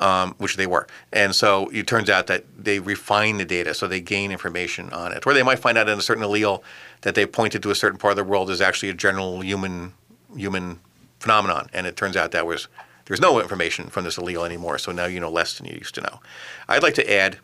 Um, 0.00 0.34
which 0.38 0.56
they 0.56 0.66
were. 0.66 0.88
And 1.12 1.32
so 1.32 1.68
it 1.68 1.86
turns 1.86 2.10
out 2.10 2.26
that 2.26 2.44
they 2.58 2.80
refine 2.80 3.38
the 3.38 3.44
data, 3.44 3.74
so 3.74 3.86
they 3.86 4.00
gain 4.00 4.32
information 4.32 4.90
on 4.90 5.12
it. 5.12 5.24
Or 5.24 5.32
they 5.32 5.44
might 5.44 5.60
find 5.60 5.78
out 5.78 5.88
in 5.88 5.96
a 5.96 6.02
certain 6.02 6.24
allele 6.24 6.62
that 7.02 7.14
they 7.14 7.26
pointed 7.26 7.62
to 7.62 7.70
a 7.70 7.76
certain 7.76 7.96
part 7.96 8.10
of 8.10 8.16
the 8.16 8.24
world 8.24 8.50
is 8.50 8.60
actually 8.60 8.88
a 8.88 8.94
general 8.94 9.40
human 9.40 9.92
human 10.34 10.80
phenomenon, 11.20 11.68
and 11.72 11.86
it 11.86 11.96
turns 11.96 12.16
out 12.16 12.32
that 12.32 12.44
was 12.44 12.66
there's 13.06 13.20
no 13.20 13.40
information 13.40 13.88
from 13.88 14.04
this 14.04 14.16
allele 14.16 14.44
anymore. 14.44 14.78
So 14.78 14.90
now 14.90 15.06
you 15.06 15.20
know 15.20 15.30
less 15.30 15.58
than 15.58 15.66
you 15.66 15.74
used 15.74 15.94
to 15.94 16.00
know. 16.00 16.20
I'd 16.68 16.82
like 16.82 16.94
to 16.94 17.12
add 17.12 17.38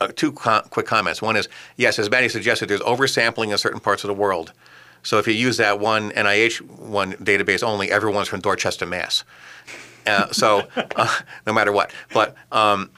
uh, 0.00 0.08
two 0.14 0.32
quick 0.32 0.86
comments. 0.86 1.22
One 1.22 1.36
is 1.36 1.48
yes, 1.76 1.98
as 1.98 2.10
Maddie 2.10 2.28
suggested, 2.28 2.68
there's 2.68 2.80
oversampling 2.80 3.50
in 3.50 3.58
certain 3.58 3.80
parts 3.80 4.04
of 4.04 4.08
the 4.08 4.14
world. 4.14 4.52
So 5.02 5.18
if 5.18 5.28
you 5.28 5.34
use 5.34 5.56
that 5.58 5.78
one 5.78 6.10
NIH 6.10 6.60
one 6.60 7.12
database 7.14 7.62
only, 7.62 7.90
everyone's 7.90 8.28
from 8.28 8.40
Dorchester, 8.40 8.86
Mass. 8.86 9.24
Uh, 10.06 10.30
so 10.32 10.66
uh, 10.76 11.18
no 11.46 11.52
matter 11.52 11.72
what, 11.72 11.90
but 12.12 12.34
um, 12.52 12.90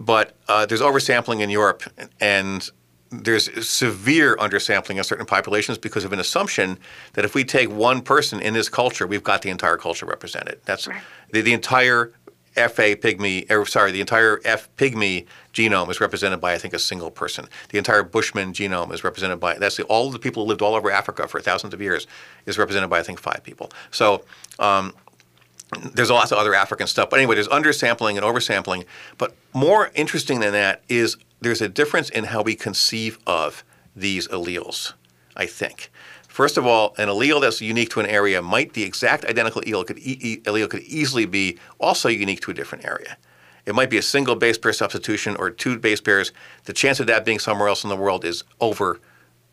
but 0.00 0.34
uh, 0.48 0.66
there's 0.66 0.80
oversampling 0.80 1.40
in 1.40 1.50
Europe, 1.50 1.82
and 2.20 2.70
there's 3.10 3.68
severe 3.68 4.36
undersampling 4.36 4.98
of 4.98 5.06
certain 5.06 5.26
populations 5.26 5.78
because 5.78 6.04
of 6.04 6.12
an 6.12 6.18
assumption 6.18 6.78
that 7.12 7.24
if 7.24 7.34
we 7.34 7.44
take 7.44 7.70
one 7.70 8.02
person 8.02 8.40
in 8.40 8.54
this 8.54 8.68
culture, 8.68 9.06
we've 9.06 9.22
got 9.22 9.42
the 9.42 9.50
entire 9.50 9.76
culture 9.76 10.06
represented. 10.06 10.60
That's 10.64 10.88
right. 10.88 11.00
the, 11.30 11.40
the 11.42 11.52
entire 11.52 12.12
Efe 12.56 12.96
pygmy, 12.96 13.50
or 13.50 13.66
sorry, 13.66 13.90
the 13.90 14.00
entire 14.00 14.38
Efe 14.38 14.68
pygmy 14.76 15.26
genome 15.52 15.90
is 15.90 16.00
represented 16.00 16.40
by 16.40 16.54
I 16.54 16.58
think 16.58 16.72
a 16.72 16.78
single 16.78 17.10
person. 17.10 17.48
The 17.70 17.78
entire 17.78 18.02
Bushman 18.02 18.52
genome 18.52 18.92
is 18.92 19.02
represented 19.02 19.40
by 19.40 19.58
that's 19.58 19.76
the, 19.76 19.84
all 19.84 20.10
the 20.10 20.18
people 20.18 20.44
who 20.44 20.48
lived 20.48 20.62
all 20.62 20.74
over 20.74 20.90
Africa 20.90 21.26
for 21.26 21.40
thousands 21.40 21.74
of 21.74 21.82
years 21.82 22.06
is 22.46 22.56
represented 22.56 22.90
by 22.90 23.00
I 23.00 23.02
think 23.02 23.20
five 23.20 23.42
people. 23.42 23.70
So. 23.90 24.24
Um, 24.58 24.94
there's 25.94 26.10
lots 26.10 26.30
of 26.30 26.38
other 26.38 26.54
African 26.54 26.86
stuff, 26.86 27.10
but 27.10 27.18
anyway, 27.18 27.34
there's 27.34 27.48
undersampling 27.48 28.16
and 28.16 28.20
oversampling. 28.20 28.84
But 29.18 29.34
more 29.52 29.90
interesting 29.94 30.40
than 30.40 30.52
that 30.52 30.82
is 30.88 31.16
there's 31.40 31.60
a 31.60 31.68
difference 31.68 32.08
in 32.10 32.24
how 32.24 32.42
we 32.42 32.54
conceive 32.54 33.18
of 33.26 33.64
these 33.96 34.28
alleles. 34.28 34.92
I 35.36 35.46
think. 35.46 35.90
First 36.28 36.56
of 36.56 36.66
all, 36.66 36.94
an 36.98 37.08
allele 37.08 37.40
that's 37.40 37.60
unique 37.60 37.90
to 37.90 38.00
an 38.00 38.06
area 38.06 38.42
might 38.42 38.72
the 38.72 38.82
exact 38.82 39.24
identical 39.24 39.62
allele 39.62 39.86
could, 39.86 39.98
e- 39.98 40.40
allele 40.44 40.68
could 40.68 40.82
easily 40.82 41.26
be 41.26 41.58
also 41.78 42.08
unique 42.08 42.40
to 42.42 42.50
a 42.50 42.54
different 42.54 42.84
area. 42.84 43.16
It 43.66 43.74
might 43.74 43.88
be 43.88 43.98
a 43.98 44.02
single 44.02 44.34
base 44.34 44.58
pair 44.58 44.72
substitution 44.72 45.36
or 45.36 45.50
two 45.50 45.78
base 45.78 46.00
pairs. 46.00 46.32
The 46.64 46.72
chance 46.72 47.00
of 47.00 47.06
that 47.06 47.24
being 47.24 47.38
somewhere 47.38 47.68
else 47.68 47.84
in 47.84 47.90
the 47.90 47.96
world 47.96 48.24
is 48.24 48.44
over 48.60 49.00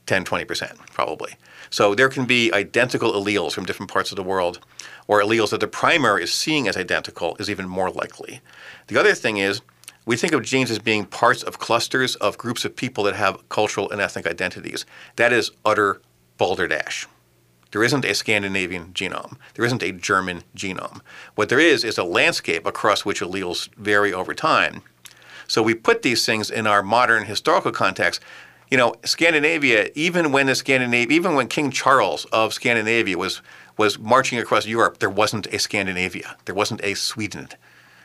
10, 0.05 0.25
20% 0.25 0.77
probably. 0.93 1.35
So 1.69 1.95
there 1.95 2.09
can 2.09 2.25
be 2.25 2.51
identical 2.53 3.13
alleles 3.13 3.53
from 3.53 3.65
different 3.65 3.91
parts 3.91 4.11
of 4.11 4.15
the 4.15 4.23
world, 4.23 4.59
or 5.07 5.21
alleles 5.21 5.51
that 5.51 5.59
the 5.59 5.67
primary 5.67 6.23
is 6.23 6.33
seeing 6.33 6.67
as 6.67 6.75
identical 6.75 7.35
is 7.39 7.49
even 7.49 7.67
more 7.67 7.89
likely. 7.89 8.41
The 8.87 8.99
other 8.99 9.13
thing 9.13 9.37
is 9.37 9.61
we 10.05 10.17
think 10.17 10.33
of 10.33 10.43
genes 10.43 10.71
as 10.71 10.79
being 10.79 11.05
parts 11.05 11.43
of 11.43 11.59
clusters 11.59 12.15
of 12.15 12.37
groups 12.37 12.65
of 12.65 12.75
people 12.75 13.03
that 13.05 13.15
have 13.15 13.47
cultural 13.49 13.89
and 13.91 14.01
ethnic 14.01 14.27
identities. 14.27 14.85
That 15.15 15.31
is 15.31 15.51
utter 15.63 16.01
balderdash. 16.37 17.07
There 17.71 17.83
isn't 17.83 18.03
a 18.03 18.13
Scandinavian 18.13 18.87
genome. 18.93 19.37
There 19.53 19.63
isn't 19.63 19.83
a 19.83 19.93
German 19.93 20.43
genome. 20.55 20.99
What 21.35 21.49
there 21.49 21.59
is 21.59 21.83
is 21.83 21.97
a 21.97 22.03
landscape 22.03 22.65
across 22.65 23.05
which 23.05 23.21
alleles 23.21 23.69
vary 23.75 24.11
over 24.11 24.33
time. 24.33 24.81
So 25.47 25.61
we 25.61 25.73
put 25.73 26.01
these 26.01 26.25
things 26.25 26.49
in 26.49 26.67
our 26.67 26.83
modern 26.83 27.25
historical 27.25 27.71
context. 27.71 28.21
You 28.71 28.77
know, 28.77 28.95
Scandinavia, 29.03 29.89
even 29.95 30.31
when 30.31 30.47
the 30.47 30.55
Scandinavia, 30.55 31.13
even 31.13 31.35
when 31.35 31.47
King 31.49 31.71
Charles 31.71 32.23
of 32.31 32.53
Scandinavia 32.53 33.17
was 33.17 33.41
was 33.77 33.99
marching 33.99 34.39
across 34.39 34.65
Europe, 34.65 34.99
there 34.99 35.09
wasn't 35.09 35.47
a 35.47 35.59
Scandinavia. 35.59 36.37
There 36.45 36.55
wasn't 36.55 36.81
a 36.83 36.93
Sweden. 36.93 37.49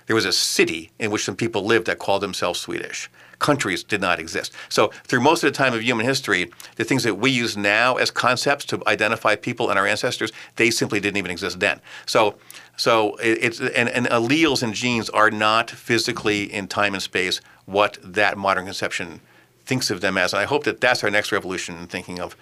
There 0.07 0.17
was 0.17 0.25
a 0.25 0.33
city 0.33 0.91
in 0.99 1.11
which 1.11 1.25
some 1.25 1.37
people 1.37 1.65
lived 1.65 1.87
that 1.87 1.99
called 1.99 2.23
themselves 2.23 2.61
Swedish 2.61 3.09
countries 3.39 3.85
did 3.85 4.01
not 4.01 4.19
exist. 4.19 4.53
So 4.69 4.89
through 5.05 5.21
most 5.21 5.45
of 5.45 5.53
the 5.53 5.57
time 5.57 5.75
of 5.75 5.83
human 5.83 6.07
history, 6.07 6.51
the 6.77 6.85
things 6.85 7.03
that 7.03 7.17
we 7.17 7.31
use 7.31 7.57
now 7.57 7.97
as 7.97 8.11
concepts 8.11 8.65
to 8.67 8.83
identify 8.87 9.37
people 9.37 9.69
and 9.71 9.79
our 9.79 9.87
ancestors, 9.87 10.33
they 10.57 10.71
simply 10.71 11.01
didn't 11.01 11.19
even 11.19 11.31
exist 11.31 11.61
then. 11.61 11.81
So 12.07 12.37
so 12.77 13.17
it's 13.21 13.61
and, 13.61 13.89
and 13.89 14.07
alleles 14.07 14.63
and 14.63 14.75
genes 14.75 15.09
are 15.11 15.31
not 15.31 15.71
physically 15.71 16.53
in 16.53 16.67
time 16.67 16.95
and 16.95 17.03
space 17.03 17.41
what 17.65 17.99
that 18.03 18.37
modern 18.37 18.65
conception 18.65 19.21
thinks 19.67 19.91
of 19.91 20.01
them 20.01 20.17
as. 20.17 20.33
And 20.33 20.41
I 20.41 20.45
hope 20.45 20.65
that 20.65 20.81
that's 20.81 21.05
our 21.05 21.11
next 21.11 21.33
revolution 21.33 21.77
in 21.77 21.87
thinking 21.87 22.21
of 22.21 22.37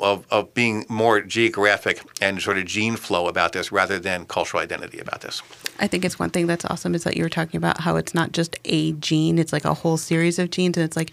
of, 0.00 0.26
of 0.30 0.52
being 0.54 0.84
more 0.88 1.20
geographic 1.20 2.02
and 2.20 2.42
sort 2.42 2.58
of 2.58 2.64
gene 2.64 2.96
flow 2.96 3.28
about 3.28 3.52
this 3.52 3.70
rather 3.70 3.98
than 3.98 4.24
cultural 4.26 4.62
identity 4.62 4.98
about 4.98 5.20
this. 5.20 5.42
I 5.78 5.86
think 5.86 6.04
it's 6.04 6.18
one 6.18 6.30
thing 6.30 6.46
that's 6.46 6.64
awesome 6.64 6.94
is 6.94 7.04
that 7.04 7.16
you 7.16 7.22
were 7.22 7.28
talking 7.28 7.58
about 7.58 7.80
how 7.80 7.96
it's 7.96 8.14
not 8.14 8.32
just 8.32 8.56
a 8.64 8.92
gene, 8.92 9.38
it's 9.38 9.52
like 9.52 9.64
a 9.64 9.74
whole 9.74 9.96
series 9.96 10.38
of 10.38 10.50
genes. 10.50 10.76
And 10.76 10.84
it's 10.84 10.96
like 10.96 11.12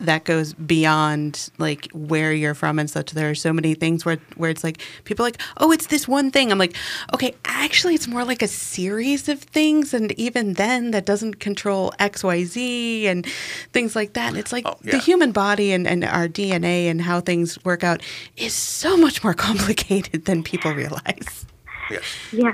that 0.00 0.24
goes 0.24 0.54
beyond 0.54 1.50
like 1.58 1.88
where 1.92 2.32
you're 2.32 2.54
from 2.54 2.78
and 2.78 2.90
such. 2.90 3.12
There 3.12 3.30
are 3.30 3.34
so 3.34 3.52
many 3.52 3.74
things 3.74 4.04
where 4.04 4.18
where 4.36 4.50
it's 4.50 4.64
like 4.64 4.80
people 5.04 5.24
are 5.24 5.28
like, 5.28 5.40
oh, 5.58 5.70
it's 5.70 5.86
this 5.88 6.08
one 6.08 6.30
thing. 6.30 6.50
I'm 6.50 6.58
like, 6.58 6.74
okay, 7.14 7.34
actually, 7.44 7.94
it's 7.94 8.08
more 8.08 8.24
like 8.24 8.42
a 8.42 8.48
series 8.48 9.28
of 9.28 9.40
things, 9.40 9.94
and 9.94 10.12
even 10.12 10.54
then, 10.54 10.90
that 10.90 11.06
doesn't 11.06 11.40
control 11.40 11.92
X, 11.98 12.24
Y, 12.24 12.44
Z, 12.44 13.06
and 13.06 13.26
things 13.72 13.94
like 13.94 14.14
that. 14.14 14.28
And 14.28 14.38
it's 14.38 14.52
like 14.52 14.66
oh, 14.66 14.76
yeah. 14.82 14.92
the 14.92 14.98
human 14.98 15.32
body 15.32 15.72
and, 15.72 15.86
and 15.86 16.04
our 16.04 16.28
DNA 16.28 16.90
and 16.90 17.02
how 17.02 17.20
things 17.20 17.62
work 17.64 17.84
out 17.84 18.02
is 18.36 18.54
so 18.54 18.96
much 18.96 19.22
more 19.22 19.34
complicated 19.48 20.24
than 20.24 20.42
people 20.42 20.72
realize. 20.72 21.46
Yes. 21.90 22.02
Yeah, 22.32 22.52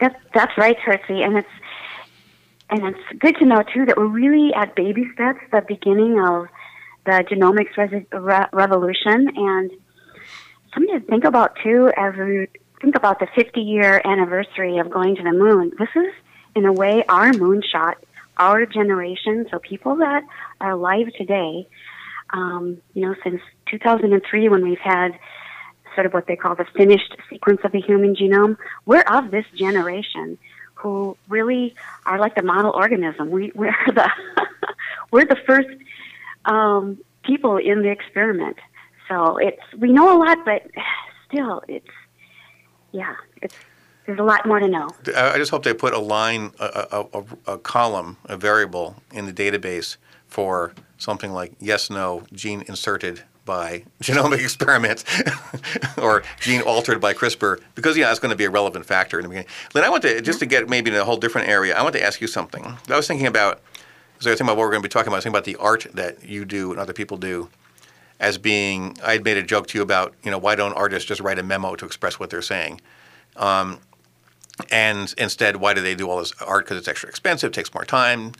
that's 0.00 0.16
that's 0.32 0.56
right, 0.56 0.78
Hercy, 0.78 1.22
and 1.22 1.38
it's 1.38 1.48
and 2.70 2.84
it's 2.84 3.18
good 3.18 3.36
to 3.38 3.44
know 3.44 3.62
too 3.62 3.84
that 3.86 3.96
we're 3.96 4.06
really 4.06 4.52
at 4.54 4.74
baby 4.74 5.08
steps, 5.14 5.40
the 5.50 5.62
beginning 5.66 6.18
of 6.20 6.48
the 7.06 7.24
genomics 7.30 7.76
re- 8.12 8.46
revolution 8.52 9.28
and 9.36 9.70
something 10.72 11.00
to 11.00 11.06
think 11.06 11.24
about 11.24 11.56
too 11.62 11.90
as 11.96 12.14
we 12.16 12.48
think 12.80 12.96
about 12.96 13.18
the 13.18 13.26
50 13.34 13.60
year 13.60 14.00
anniversary 14.04 14.78
of 14.78 14.90
going 14.90 15.16
to 15.16 15.22
the 15.22 15.32
moon. 15.32 15.72
This 15.78 15.88
is, 15.94 16.12
in 16.54 16.64
a 16.64 16.72
way, 16.72 17.04
our 17.08 17.30
moonshot, 17.30 17.94
our 18.36 18.66
generation. 18.66 19.46
So 19.50 19.58
people 19.58 19.96
that 19.96 20.22
are 20.60 20.72
alive 20.72 21.06
today, 21.16 21.68
um, 22.30 22.78
you 22.94 23.02
know, 23.06 23.14
since 23.22 23.40
2003 23.70 24.48
when 24.48 24.62
we've 24.62 24.78
had 24.78 25.18
sort 25.94 26.06
of 26.06 26.12
what 26.12 26.26
they 26.26 26.36
call 26.36 26.54
the 26.54 26.66
finished 26.76 27.16
sequence 27.30 27.60
of 27.64 27.72
the 27.72 27.80
human 27.80 28.16
genome, 28.16 28.56
we're 28.84 29.02
of 29.02 29.30
this 29.30 29.46
generation 29.54 30.36
who 30.74 31.16
really 31.28 31.74
are 32.04 32.18
like 32.18 32.34
the 32.34 32.42
model 32.42 32.72
organism. 32.72 33.30
We, 33.30 33.52
we're 33.54 33.74
the 33.86 34.10
we're 35.10 35.24
the 35.24 35.38
first 35.46 35.68
um, 36.44 36.98
people 37.24 37.56
in 37.56 37.82
the 37.82 37.90
experiment. 37.90 38.56
So 39.08 39.36
it's 39.36 39.62
we 39.78 39.92
know 39.92 40.16
a 40.16 40.18
lot, 40.18 40.44
but 40.44 40.66
still, 41.28 41.62
it's 41.68 41.86
yeah, 42.92 43.14
it's 43.42 43.56
there's 44.06 44.18
a 44.18 44.22
lot 44.24 44.46
more 44.46 44.60
to 44.60 44.68
know. 44.68 44.90
I 45.16 45.36
just 45.38 45.50
hope 45.50 45.62
they 45.62 45.72
put 45.72 45.94
a 45.94 45.98
line, 45.98 46.52
a, 46.60 47.06
a, 47.12 47.52
a, 47.52 47.58
column, 47.58 48.18
a 48.26 48.36
variable 48.36 48.96
in 49.12 49.24
the 49.24 49.32
database 49.32 49.96
for 50.26 50.74
something 50.98 51.32
like 51.32 51.52
yes, 51.58 51.88
no, 51.88 52.24
gene 52.32 52.64
inserted 52.68 53.22
by 53.44 53.84
genomic 54.02 54.40
experiment 54.40 55.04
or 55.98 56.22
gene 56.40 56.62
altered 56.62 57.00
by 57.00 57.14
CRISPR, 57.14 57.60
because 57.74 57.96
yeah, 57.96 58.08
that's 58.08 58.20
going 58.20 58.30
to 58.30 58.36
be 58.36 58.44
a 58.44 58.50
relevant 58.50 58.84
factor 58.86 59.18
in 59.18 59.22
the 59.22 59.28
beginning. 59.28 59.48
Lynn, 59.74 59.84
I 59.84 59.88
want 59.88 60.02
to 60.02 60.20
just 60.20 60.38
to 60.40 60.46
get 60.46 60.68
maybe 60.68 60.90
in 60.90 60.96
a 60.96 61.04
whole 61.04 61.16
different 61.16 61.48
area. 61.48 61.74
I 61.76 61.82
want 61.82 61.94
to 61.94 62.02
ask 62.02 62.20
you 62.20 62.26
something. 62.26 62.76
I 62.88 62.96
was 62.96 63.06
thinking 63.06 63.26
about 63.26 63.60
so 64.20 64.30
I 64.30 64.34
think 64.34 64.42
about 64.42 64.56
what 64.56 64.64
we're 64.64 64.70
going 64.70 64.82
to 64.82 64.88
be 64.88 64.92
talking 64.92 65.08
about. 65.08 65.18
I 65.18 65.20
thinking 65.20 65.32
about 65.32 65.44
the 65.44 65.56
art 65.56 65.86
that 65.94 66.24
you 66.24 66.44
do 66.44 66.70
and 66.70 66.80
other 66.80 66.92
people 66.92 67.16
do 67.16 67.48
as 68.20 68.38
being. 68.38 68.96
I 69.04 69.12
had 69.12 69.24
made 69.24 69.36
a 69.36 69.42
joke 69.42 69.66
to 69.68 69.78
you 69.78 69.82
about, 69.82 70.14
you 70.22 70.30
know, 70.30 70.38
why 70.38 70.54
don't 70.54 70.72
artists 70.74 71.08
just 71.08 71.20
write 71.20 71.38
a 71.38 71.42
memo 71.42 71.74
to 71.76 71.84
express 71.84 72.18
what 72.18 72.30
they're 72.30 72.42
saying? 72.42 72.80
Um, 73.36 73.80
and 74.70 75.12
instead, 75.18 75.56
why 75.56 75.74
do 75.74 75.80
they 75.82 75.94
do 75.94 76.08
all 76.08 76.18
this 76.18 76.32
art? 76.40 76.64
Because 76.64 76.78
it's 76.78 76.88
extra 76.88 77.08
expensive, 77.08 77.52
takes 77.52 77.74
more 77.74 77.84
time, 77.84 78.32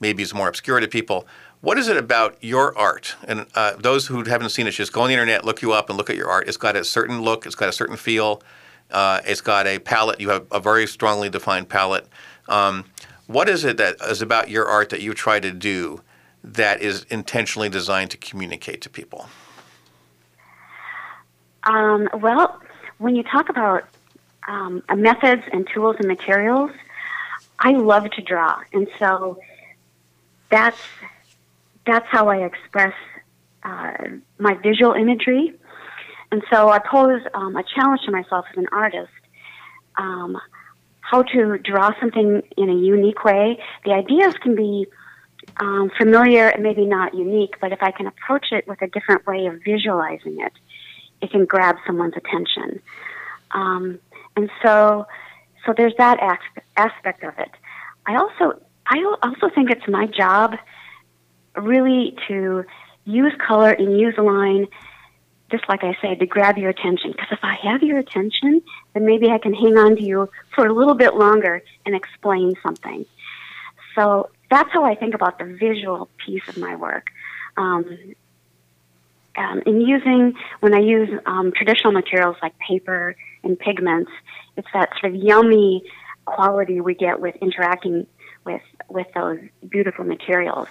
maybe 0.00 0.22
it's 0.22 0.34
more 0.34 0.48
obscure 0.48 0.80
to 0.80 0.88
people. 0.88 1.26
What 1.60 1.76
is 1.76 1.88
it 1.88 1.98
about 1.98 2.42
your 2.42 2.76
art? 2.78 3.16
And 3.28 3.46
uh, 3.54 3.74
those 3.78 4.06
who 4.06 4.24
haven't 4.24 4.48
seen 4.48 4.66
it, 4.66 4.70
just 4.70 4.92
go 4.94 5.02
on 5.02 5.08
the 5.08 5.14
internet, 5.14 5.44
look 5.44 5.60
you 5.60 5.72
up, 5.72 5.90
and 5.90 5.98
look 5.98 6.08
at 6.08 6.16
your 6.16 6.30
art. 6.30 6.48
It's 6.48 6.56
got 6.56 6.74
a 6.74 6.84
certain 6.84 7.20
look, 7.20 7.44
it's 7.44 7.54
got 7.54 7.68
a 7.68 7.72
certain 7.72 7.96
feel, 7.96 8.42
uh, 8.90 9.20
it's 9.26 9.42
got 9.42 9.66
a 9.66 9.78
palette. 9.78 10.20
You 10.20 10.30
have 10.30 10.46
a 10.50 10.58
very 10.58 10.86
strongly 10.86 11.28
defined 11.28 11.68
palette. 11.68 12.08
Um, 12.48 12.86
what 13.30 13.48
is 13.48 13.64
it 13.64 13.76
that 13.76 13.96
is 14.02 14.20
about 14.20 14.50
your 14.50 14.66
art 14.66 14.88
that 14.90 15.00
you 15.00 15.14
try 15.14 15.38
to 15.38 15.52
do 15.52 16.00
that 16.42 16.80
is 16.80 17.04
intentionally 17.10 17.68
designed 17.68 18.10
to 18.10 18.16
communicate 18.16 18.80
to 18.82 18.90
people? 18.90 19.28
Um, 21.62 22.08
well, 22.14 22.60
when 22.98 23.14
you 23.14 23.22
talk 23.22 23.48
about 23.48 23.84
um, 24.48 24.82
methods 24.96 25.42
and 25.52 25.68
tools 25.72 25.94
and 26.00 26.08
materials, 26.08 26.72
I 27.60 27.72
love 27.72 28.10
to 28.10 28.22
draw, 28.22 28.60
and 28.72 28.88
so 28.98 29.38
that's 30.50 30.78
that's 31.86 32.06
how 32.08 32.28
I 32.28 32.38
express 32.38 32.94
uh, 33.62 33.92
my 34.38 34.54
visual 34.54 34.92
imagery. 34.94 35.54
And 36.32 36.42
so 36.50 36.68
I 36.68 36.78
pose 36.78 37.22
um, 37.34 37.56
a 37.56 37.62
challenge 37.62 38.02
to 38.06 38.12
myself 38.12 38.46
as 38.50 38.56
an 38.56 38.66
artist 38.72 39.10
um, 39.96 40.40
how 41.10 41.22
to 41.22 41.58
draw 41.58 41.90
something 41.98 42.42
in 42.56 42.68
a 42.70 42.74
unique 42.74 43.24
way. 43.24 43.58
The 43.84 43.92
ideas 43.92 44.34
can 44.42 44.54
be 44.54 44.86
um, 45.58 45.90
familiar 45.98 46.48
and 46.48 46.62
maybe 46.62 46.86
not 46.86 47.14
unique, 47.14 47.54
but 47.60 47.72
if 47.72 47.82
I 47.82 47.90
can 47.90 48.06
approach 48.06 48.46
it 48.52 48.68
with 48.68 48.80
a 48.82 48.86
different 48.86 49.26
way 49.26 49.46
of 49.46 49.60
visualizing 49.64 50.40
it, 50.40 50.52
it 51.20 51.30
can 51.32 51.46
grab 51.46 51.76
someone's 51.86 52.14
attention. 52.16 52.80
Um, 53.50 53.98
and 54.36 54.48
so, 54.62 55.06
so 55.66 55.74
there's 55.76 55.94
that 55.98 56.18
aspect 56.76 57.24
of 57.24 57.34
it. 57.38 57.50
I 58.06 58.16
also, 58.16 58.60
I 58.86 59.16
also 59.22 59.52
think 59.52 59.70
it's 59.70 59.88
my 59.88 60.06
job 60.06 60.54
really 61.56 62.16
to 62.28 62.64
use 63.04 63.32
color 63.44 63.70
and 63.70 63.98
use 63.98 64.14
line, 64.16 64.68
just 65.50 65.68
like 65.68 65.82
I 65.84 65.96
say, 66.00 66.14
to 66.14 66.26
grab 66.26 66.58
your 66.58 66.70
attention. 66.70 67.12
Because 67.12 67.28
if 67.30 67.40
I 67.42 67.56
have 67.62 67.82
your 67.82 67.98
attention, 67.98 68.62
then 68.94 69.04
maybe 69.04 69.30
I 69.30 69.38
can 69.38 69.54
hang 69.54 69.76
on 69.76 69.96
to 69.96 70.02
you 70.02 70.28
for 70.54 70.66
a 70.66 70.72
little 70.72 70.94
bit 70.94 71.14
longer 71.14 71.62
and 71.84 71.94
explain 71.94 72.54
something. 72.62 73.04
So 73.94 74.30
that's 74.50 74.70
how 74.72 74.84
I 74.84 74.94
think 74.94 75.14
about 75.14 75.38
the 75.38 75.44
visual 75.44 76.08
piece 76.24 76.46
of 76.48 76.56
my 76.56 76.76
work. 76.76 77.08
Um, 77.56 78.14
um, 79.36 79.62
in 79.64 79.80
using, 79.80 80.34
when 80.60 80.74
I 80.74 80.80
use 80.80 81.08
um, 81.26 81.52
traditional 81.52 81.92
materials 81.92 82.36
like 82.42 82.58
paper 82.58 83.16
and 83.42 83.58
pigments, 83.58 84.10
it's 84.56 84.68
that 84.72 84.90
sort 85.00 85.14
of 85.14 85.22
yummy 85.22 85.84
quality 86.24 86.80
we 86.80 86.94
get 86.94 87.20
with 87.20 87.36
interacting 87.36 88.06
with 88.44 88.62
with 88.88 89.06
those 89.14 89.38
beautiful 89.68 90.04
materials. 90.04 90.68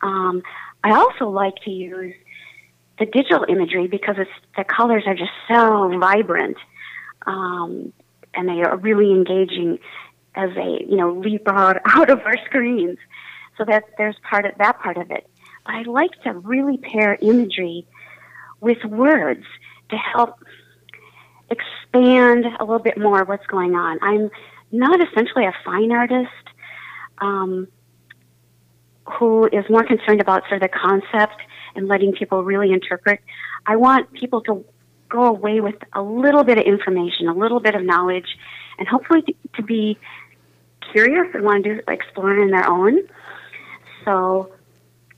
Um, 0.00 0.42
I 0.84 0.92
also 0.92 1.28
like 1.28 1.56
to 1.64 1.70
use 1.70 2.14
the 2.98 3.06
digital 3.06 3.44
imagery 3.48 3.86
because 3.86 4.16
it's, 4.18 4.30
the 4.56 4.64
colors 4.64 5.04
are 5.06 5.14
just 5.14 5.30
so 5.48 5.98
vibrant, 5.98 6.56
um, 7.26 7.92
and 8.34 8.48
they 8.48 8.62
are 8.62 8.76
really 8.76 9.10
engaging 9.10 9.78
as 10.34 10.50
they 10.54 10.84
you 10.88 10.96
know 10.96 11.12
leap 11.12 11.48
out 11.48 11.78
out 11.84 12.10
of 12.10 12.20
our 12.20 12.36
screens. 12.46 12.98
So 13.56 13.64
that 13.64 13.84
there's 13.98 14.16
part 14.28 14.44
of 14.44 14.52
that 14.58 14.78
part 14.78 14.96
of 14.96 15.10
it. 15.10 15.28
But 15.66 15.74
I 15.74 15.82
like 15.82 16.12
to 16.22 16.32
really 16.32 16.78
pair 16.78 17.18
imagery 17.20 17.86
with 18.60 18.84
words 18.84 19.44
to 19.90 19.96
help 19.96 20.36
expand 21.50 22.44
a 22.60 22.64
little 22.64 22.78
bit 22.78 22.98
more 22.98 23.24
what's 23.24 23.46
going 23.46 23.74
on. 23.74 23.98
I'm 24.02 24.30
not 24.70 25.00
essentially 25.00 25.44
a 25.44 25.54
fine 25.64 25.90
artist 25.90 26.28
um, 27.20 27.68
who 29.18 29.46
is 29.46 29.64
more 29.68 29.84
concerned 29.84 30.20
about 30.20 30.42
sort 30.48 30.62
of 30.62 30.70
the 30.70 30.76
concept 30.76 31.40
and 31.74 31.88
letting 31.88 32.12
people 32.12 32.44
really 32.44 32.72
interpret. 32.72 33.20
I 33.66 33.76
want 33.76 34.12
people 34.12 34.40
to 34.42 34.64
go 35.08 35.26
away 35.26 35.60
with 35.60 35.76
a 35.94 36.02
little 36.02 36.44
bit 36.44 36.58
of 36.58 36.64
information, 36.64 37.28
a 37.28 37.34
little 37.34 37.60
bit 37.60 37.74
of 37.74 37.82
knowledge, 37.82 38.26
and 38.78 38.86
hopefully 38.86 39.22
to, 39.56 39.62
be 39.62 39.98
curious 40.92 41.26
and 41.34 41.44
want 41.44 41.64
to 41.64 41.76
do 41.76 41.80
explore 41.88 42.40
on 42.40 42.50
their 42.50 42.68
own. 42.68 42.98
So 44.04 44.52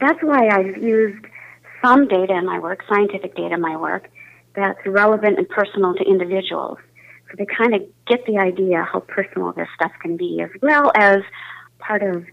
that's 0.00 0.22
why 0.22 0.48
I've 0.48 0.76
used 0.82 1.24
some 1.84 2.08
data 2.08 2.34
in 2.34 2.46
my 2.46 2.58
work, 2.58 2.82
scientific 2.88 3.34
data 3.36 3.54
in 3.54 3.60
my 3.60 3.76
work, 3.76 4.08
that's 4.54 4.78
relevant 4.86 5.38
and 5.38 5.48
personal 5.48 5.94
to 5.94 6.04
individuals. 6.04 6.78
So 7.30 7.36
they 7.38 7.46
kind 7.46 7.74
of 7.74 7.82
get 8.06 8.26
the 8.26 8.38
idea 8.38 8.86
how 8.90 9.00
personal 9.00 9.52
this 9.52 9.68
stuff 9.74 9.92
can 10.02 10.16
be, 10.16 10.40
as 10.42 10.50
well 10.62 10.90
as 10.94 11.18
part 11.78 12.02
of 12.02 12.24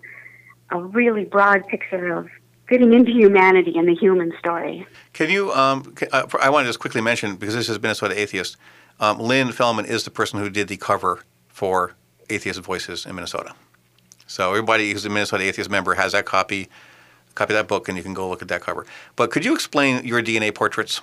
a 0.72 0.80
really 0.82 1.26
broad 1.26 1.68
picture 1.68 2.14
of 2.14 2.30
fitting 2.68 2.94
into 2.94 3.12
humanity 3.12 3.74
and 3.78 3.88
the 3.88 3.96
human 3.96 4.34
story. 4.40 4.86
Can 5.14 5.30
you? 5.30 5.52
Um, 5.54 5.84
can, 5.84 6.10
uh, 6.12 6.28
I 6.42 6.50
want 6.50 6.66
to 6.66 6.70
just 6.70 6.80
quickly 6.80 7.02
mention 7.02 7.36
because 7.36 7.56
this 7.56 7.70
is 7.70 7.82
Minnesota 7.82 8.20
Atheist. 8.20 8.58
Um, 9.00 9.20
Lynn 9.20 9.50
Fellman 9.50 9.86
is 9.86 10.04
the 10.04 10.12
person 10.12 10.40
who 10.40 10.50
did 10.50 10.68
the 10.68 10.78
cover 10.78 11.24
for 11.48 11.94
Atheist 12.30 12.60
Voices 12.62 13.06
in 13.06 13.16
Minnesota. 13.16 13.54
So 14.26 14.50
everybody 14.50 14.92
who's 14.92 15.06
a 15.06 15.10
Minnesota 15.10 15.44
Atheist 15.44 15.70
member 15.70 15.94
has 15.94 16.12
that 16.12 16.26
copy, 16.26 16.68
copy 17.36 17.54
that 17.54 17.68
book, 17.68 17.88
and 17.88 17.98
you 17.98 18.04
can 18.04 18.14
go 18.14 18.28
look 18.28 18.42
at 18.42 18.50
that 18.50 18.62
cover. 18.62 18.86
But 19.16 19.32
could 19.32 19.46
you 19.46 19.54
explain 19.54 20.06
your 20.06 20.22
DNA 20.22 20.54
portraits? 20.54 21.00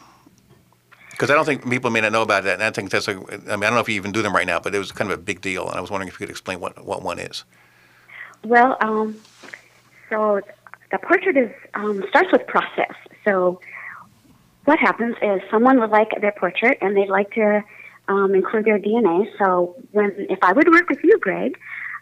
Because 1.11 1.31
I 1.31 1.35
don't 1.35 1.45
think 1.45 1.69
people 1.71 1.91
may 1.91 2.01
not 2.01 2.13
know 2.13 2.23
about 2.23 2.45
that, 2.45 2.55
and 2.55 2.63
I 2.65 2.71
think 2.71 2.91
that's 2.91 3.09
a. 3.09 3.13
I 3.13 3.15
mean, 3.15 3.43
I 3.49 3.57
don't 3.57 3.75
know 3.75 3.81
if 3.81 3.89
you 3.89 3.95
even 3.95 4.13
do 4.13 4.21
them 4.21 4.35
right 4.35 4.47
now, 4.47 4.59
but 4.59 4.75
it 4.75 4.79
was 4.79 4.91
kind 4.93 5.11
of 5.11 5.19
a 5.19 5.23
big 5.23 5.41
deal, 5.41 5.69
and 5.69 5.77
I 5.77 5.81
was 5.81 5.91
wondering 5.91 6.09
if 6.09 6.15
you 6.15 6.27
could 6.27 6.31
explain 6.31 6.59
what 6.61 6.85
what 6.85 7.03
one 7.03 7.21
is. 7.21 7.45
Well, 8.45 8.77
um, 8.81 9.17
so 10.15 10.41
the 10.93 10.99
portrait 10.99 11.37
is 11.37 11.51
um, 11.75 12.05
starts 12.09 12.29
with 12.33 12.47
process. 12.47 12.95
So 13.25 13.61
what 14.65 14.79
happens 14.79 15.17
is 15.21 15.41
someone 15.51 15.81
would 15.81 15.91
like 15.91 16.09
their 16.21 16.35
portrait, 16.39 16.79
and 16.81 16.97
they'd 16.97 17.09
like 17.09 17.33
to 17.33 17.63
um, 18.09 18.35
include 18.35 18.65
their 18.65 18.79
DNA. 18.79 19.27
So 19.39 19.77
when 19.91 20.13
if 20.31 20.39
I 20.43 20.53
would 20.53 20.69
work 20.71 20.89
with 20.89 21.01
you, 21.03 21.19
Greg, 21.19 21.59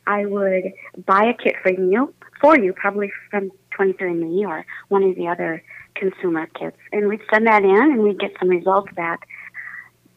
I 0.07 0.27
would 0.27 0.73
buy 1.07 1.25
a 1.25 1.35
kit 1.35 1.57
for 1.63 1.73
you, 1.73 2.15
for 2.41 2.59
you, 2.59 2.73
probably 2.73 3.11
from 3.31 3.51
23andMe 3.79 4.47
or 4.47 4.67
one 4.89 5.03
of 5.05 5.17
the 5.17 5.29
other 5.29 5.63
consumer 5.95 6.47
kits, 6.59 6.77
and 6.93 7.09
we'd 7.09 7.21
send 7.33 7.47
that 7.47 7.63
in, 7.63 7.71
and 7.71 8.03
we'd 8.03 8.19
get 8.19 8.33
some 8.39 8.49
results 8.49 8.93
back. 8.95 9.27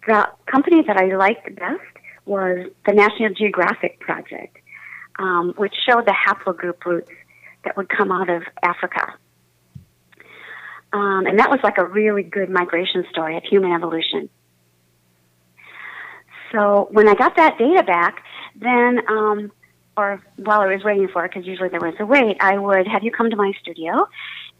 The 0.07 0.27
company 0.51 0.83
that 0.85 0.97
I 0.97 1.15
liked 1.15 1.55
best 1.55 1.81
was 2.25 2.67
the 2.85 2.93
National 2.93 3.29
Geographic 3.33 3.99
Project, 3.99 4.57
um, 5.17 5.53
which 5.57 5.73
showed 5.87 6.05
the 6.05 6.13
haplogroup 6.27 6.83
roots 6.85 7.11
that 7.65 7.75
would 7.77 7.89
come 7.89 8.11
out 8.11 8.29
of 8.29 8.43
Africa. 8.63 9.13
Um, 10.93 11.25
and 11.25 11.39
that 11.39 11.49
was 11.49 11.59
like 11.63 11.77
a 11.77 11.85
really 11.85 12.23
good 12.23 12.49
migration 12.49 13.05
story 13.11 13.35
of 13.35 13.43
human 13.43 13.73
evolution. 13.73 14.29
So 16.51 16.87
when 16.91 17.09
I 17.09 17.15
got 17.15 17.35
that 17.35 17.57
data 17.57 17.83
back, 17.83 18.23
then 18.55 19.01
um, 19.09 19.51
or 19.97 20.21
while 20.37 20.61
I 20.61 20.67
was 20.67 20.83
waiting 20.83 21.09
for 21.11 21.25
it, 21.25 21.31
because 21.31 21.45
usually 21.45 21.69
there 21.69 21.79
was 21.79 21.95
a 21.99 22.05
wait, 22.05 22.37
I 22.39 22.57
would 22.57 22.87
have 22.87 23.03
you 23.03 23.11
come 23.11 23.29
to 23.29 23.35
my 23.35 23.51
studio 23.61 24.07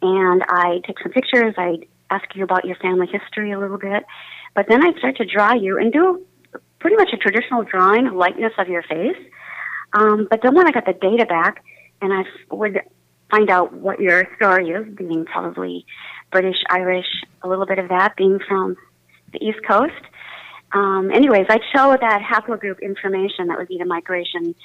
and 0.02 0.44
I'd 0.50 0.84
take 0.86 1.00
some 1.02 1.12
pictures. 1.12 1.54
I'd 1.58 1.88
ask 2.10 2.24
you 2.36 2.44
about 2.44 2.66
your 2.66 2.76
family 2.78 3.08
history 3.08 3.52
a 3.52 3.60
little 3.60 3.78
bit. 3.78 4.06
But 4.54 4.68
then 4.68 4.86
I'd 4.86 4.98
start 4.98 5.18
to 5.18 5.26
draw 5.26 5.54
you 5.54 5.78
and 5.78 5.92
do 5.92 6.26
pretty 6.80 6.98
much 6.98 7.10
a 7.14 7.18
traditional 7.18 7.64
drawing, 7.64 8.14
likeness 8.14 8.54
of 8.58 8.68
your 8.68 8.84
face. 8.84 9.18
Um, 9.94 10.28
but 10.30 10.42
then 10.42 10.54
when 10.54 10.68
I 10.68 10.72
got 10.72 10.86
the 10.86 10.94
data 10.94 11.26
back 11.26 11.64
and 12.02 12.14
I 12.14 12.24
would 12.54 12.82
find 13.30 13.50
out 13.50 13.74
what 13.74 14.00
your 14.00 14.28
story 14.36 14.70
is, 14.70 14.86
being 14.96 15.26
probably 15.26 15.86
British, 16.32 16.58
Irish, 16.70 17.08
a 17.42 17.48
little 17.48 17.66
bit 17.66 17.80
of 17.80 17.90
that, 17.90 18.16
being 18.16 18.40
from 18.48 18.76
the 19.32 19.44
East 19.44 19.60
Coast. 19.68 19.94
Um, 20.72 21.12
anyways, 21.12 21.46
I'd 21.50 21.62
show 21.74 21.96
that 22.00 22.22
haplogroup 22.22 22.82
information 22.82 23.48
that 23.48 23.58
would 23.58 23.68
be 23.68 23.78
the 23.78 23.86
migration 23.86 24.56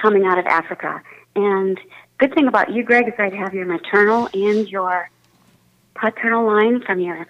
coming 0.00 0.24
out 0.24 0.38
of 0.38 0.46
Africa. 0.46 1.02
And 1.34 1.78
good 2.18 2.34
thing 2.34 2.48
about 2.48 2.72
you, 2.72 2.82
Greg, 2.82 3.08
is 3.08 3.14
I'd 3.18 3.34
have 3.34 3.54
your 3.54 3.66
maternal 3.66 4.28
and 4.32 4.68
your 4.68 5.10
paternal 5.94 6.46
line 6.46 6.82
from 6.82 7.00
your 7.00 7.26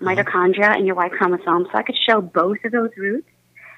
mitochondria 0.00 0.76
and 0.76 0.86
your 0.86 0.94
Y 0.96 1.08
chromosome, 1.08 1.66
so 1.70 1.78
I 1.78 1.82
could 1.82 1.96
show 2.08 2.20
both 2.20 2.58
of 2.64 2.72
those 2.72 2.90
roots. 2.96 3.28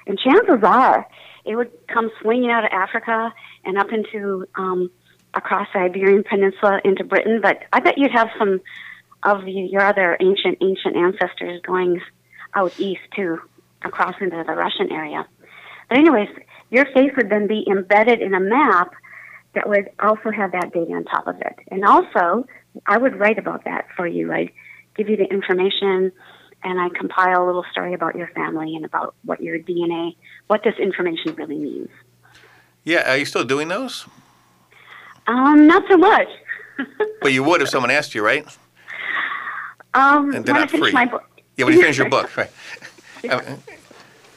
And 0.07 0.19
chances 0.19 0.63
are 0.63 1.07
it 1.45 1.55
would 1.55 1.71
come 1.87 2.11
swinging 2.21 2.51
out 2.51 2.65
of 2.65 2.71
Africa 2.71 3.33
and 3.65 3.77
up 3.77 3.91
into 3.91 4.45
um, 4.55 4.89
across 5.33 5.67
the 5.73 5.79
Iberian 5.79 6.23
Peninsula 6.23 6.79
into 6.83 7.03
Britain. 7.03 7.39
But 7.41 7.63
I 7.73 7.79
bet 7.79 7.97
you'd 7.97 8.11
have 8.11 8.29
some 8.37 8.61
of 9.23 9.47
your 9.47 9.81
other 9.81 10.17
ancient 10.19 10.59
ancient 10.61 10.95
ancestors 10.95 11.61
going 11.65 12.01
out 12.53 12.79
east 12.79 13.01
too, 13.15 13.39
across 13.83 14.15
into 14.21 14.43
the 14.45 14.53
Russian 14.53 14.91
area. 14.91 15.27
But 15.89 15.97
anyways, 15.97 16.29
your 16.69 16.85
face 16.85 17.11
would 17.17 17.29
then 17.29 17.47
be 17.47 17.65
embedded 17.69 18.21
in 18.21 18.33
a 18.33 18.39
map 18.39 18.93
that 19.53 19.67
would 19.67 19.89
also 19.99 20.31
have 20.31 20.51
that 20.51 20.73
data 20.73 20.93
on 20.93 21.05
top 21.05 21.27
of 21.27 21.39
it. 21.41 21.59
And 21.71 21.85
also, 21.85 22.45
I 22.85 22.97
would 22.97 23.17
write 23.19 23.39
about 23.39 23.65
that 23.65 23.87
for 23.95 24.07
you. 24.07 24.31
I'd 24.31 24.51
give 24.95 25.09
you 25.09 25.17
the 25.17 25.25
information 25.25 26.11
and 26.63 26.79
I 26.79 26.89
compile 26.89 27.43
a 27.43 27.45
little 27.45 27.65
story 27.71 27.93
about 27.93 28.15
your 28.15 28.27
family 28.29 28.75
and 28.75 28.85
about 28.85 29.15
what 29.23 29.41
your 29.41 29.59
DNA, 29.59 30.15
what 30.47 30.63
this 30.63 30.75
information 30.81 31.35
really 31.35 31.57
means. 31.57 31.89
Yeah, 32.85 33.11
are 33.11 33.17
you 33.17 33.25
still 33.25 33.43
doing 33.43 33.67
those? 33.67 34.05
Um, 35.27 35.67
not 35.67 35.83
so 35.89 35.97
much. 35.97 36.29
but 37.21 37.33
you 37.33 37.43
would 37.43 37.61
if 37.61 37.69
someone 37.69 37.91
asked 37.91 38.15
you, 38.15 38.23
right? 38.23 38.45
Um, 39.95 40.33
and 40.33 40.45
they're 40.45 40.53
not 40.53 40.69
free. 40.69 40.91
my 40.91 41.05
book. 41.05 41.27
Yeah, 41.57 41.65
when 41.65 41.73
you 41.73 41.81
finish 41.81 41.97
your 41.97 42.09
book, 42.17 42.35
right? 42.37 42.51
Um, 43.29 43.41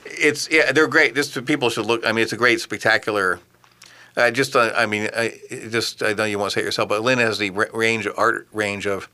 it's 0.04 0.48
yeah, 0.50 0.72
they're 0.72 0.88
great. 0.88 1.14
Just 1.14 1.44
people 1.44 1.68
should 1.68 1.86
look. 1.86 2.06
I 2.06 2.12
mean, 2.12 2.22
it's 2.22 2.32
a 2.32 2.36
great, 2.36 2.60
spectacular. 2.60 3.40
I 4.16 4.30
just, 4.30 4.56
uh, 4.56 4.72
I 4.76 4.86
mean, 4.86 5.08
I 5.16 5.38
just, 5.70 6.02
I 6.02 6.12
know 6.12 6.24
you 6.24 6.38
want 6.38 6.50
to 6.50 6.54
say 6.54 6.62
it 6.62 6.64
yourself, 6.64 6.88
but 6.88 7.02
Lynn 7.02 7.18
has 7.18 7.38
the 7.38 7.50
range, 7.50 8.08
art 8.16 8.48
range 8.52 8.86
of. 8.86 9.08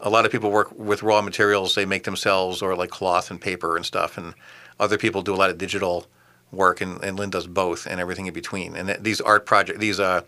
A 0.00 0.10
lot 0.10 0.24
of 0.24 0.30
people 0.30 0.52
work 0.52 0.70
with 0.78 1.02
raw 1.02 1.22
materials; 1.22 1.74
they 1.74 1.84
make 1.84 2.04
themselves, 2.04 2.62
or 2.62 2.76
like 2.76 2.90
cloth 2.90 3.32
and 3.32 3.40
paper 3.40 3.74
and 3.74 3.84
stuff. 3.84 4.16
And 4.16 4.34
other 4.78 4.96
people 4.96 5.22
do 5.22 5.34
a 5.34 5.36
lot 5.36 5.50
of 5.50 5.58
digital 5.58 6.06
work, 6.52 6.80
and, 6.80 7.02
and 7.04 7.18
Lynn 7.18 7.30
does 7.30 7.46
both 7.46 7.86
and 7.86 8.00
everything 8.00 8.26
in 8.26 8.34
between. 8.34 8.76
And 8.76 8.88
th- 8.88 9.00
these 9.00 9.20
art 9.20 9.46
projects, 9.46 9.78
these 9.78 10.00
uh, 10.00 10.22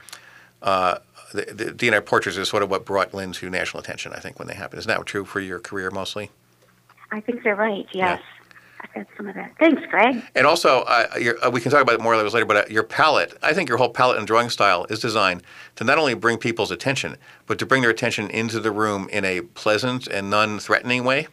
uh, 0.63 0.99
the, 1.33 1.43
the 1.43 1.65
DNA 1.73 2.05
portraits 2.05 2.37
is 2.37 2.49
sort 2.49 2.63
of 2.63 2.71
what 2.71 2.85
brought 2.85 3.15
Lynn 3.15 3.33
to 3.33 3.51
national 3.51 3.81
attention. 3.83 4.13
I 4.13 4.21
think 4.21 4.39
when 4.39 4.49
they 4.49 4.55
happened. 4.55 4.79
Isn't 4.81 4.89
that 4.89 5.05
true 5.07 5.25
for 5.25 5.41
your 5.41 5.59
career 5.59 5.91
mostly? 5.91 6.31
I 7.13 7.21
think 7.21 7.43
they're 7.43 7.57
right. 7.57 7.87
Yes, 7.93 8.23
I've 8.81 8.95
got 8.95 9.07
some 9.17 9.29
of 9.29 9.35
that. 9.35 9.53
Thanks, 9.59 9.83
Greg. 9.91 10.23
And 10.35 10.47
also, 10.47 10.81
uh, 10.87 11.07
your, 11.21 11.45
uh, 11.45 11.51
we 11.51 11.61
can 11.61 11.71
talk 11.71 11.83
about 11.83 11.95
it 11.95 12.01
more 12.01 12.17
later, 12.17 12.47
but 12.47 12.57
uh, 12.57 12.65
your 12.73 12.83
palette, 12.83 13.37
I 13.43 13.53
think 13.53 13.69
your 13.69 13.79
whole 13.79 13.91
palette 13.91 14.19
and 14.19 14.27
drawing 14.27 14.51
style 14.51 14.87
is 14.91 15.01
designed 15.01 15.43
to 15.77 15.85
not 15.85 15.99
only 15.99 16.15
bring 16.15 16.39
people's 16.39 16.71
attention, 16.71 17.17
but 17.47 17.59
to 17.59 17.67
bring 17.67 17.83
their 17.83 17.91
attention 17.91 18.31
into 18.31 18.61
the 18.61 18.71
room 18.71 19.09
in 19.11 19.25
a 19.25 19.41
pleasant 19.41 20.07
and 20.07 20.31
non-threatening 20.31 21.05
way. 21.05 21.27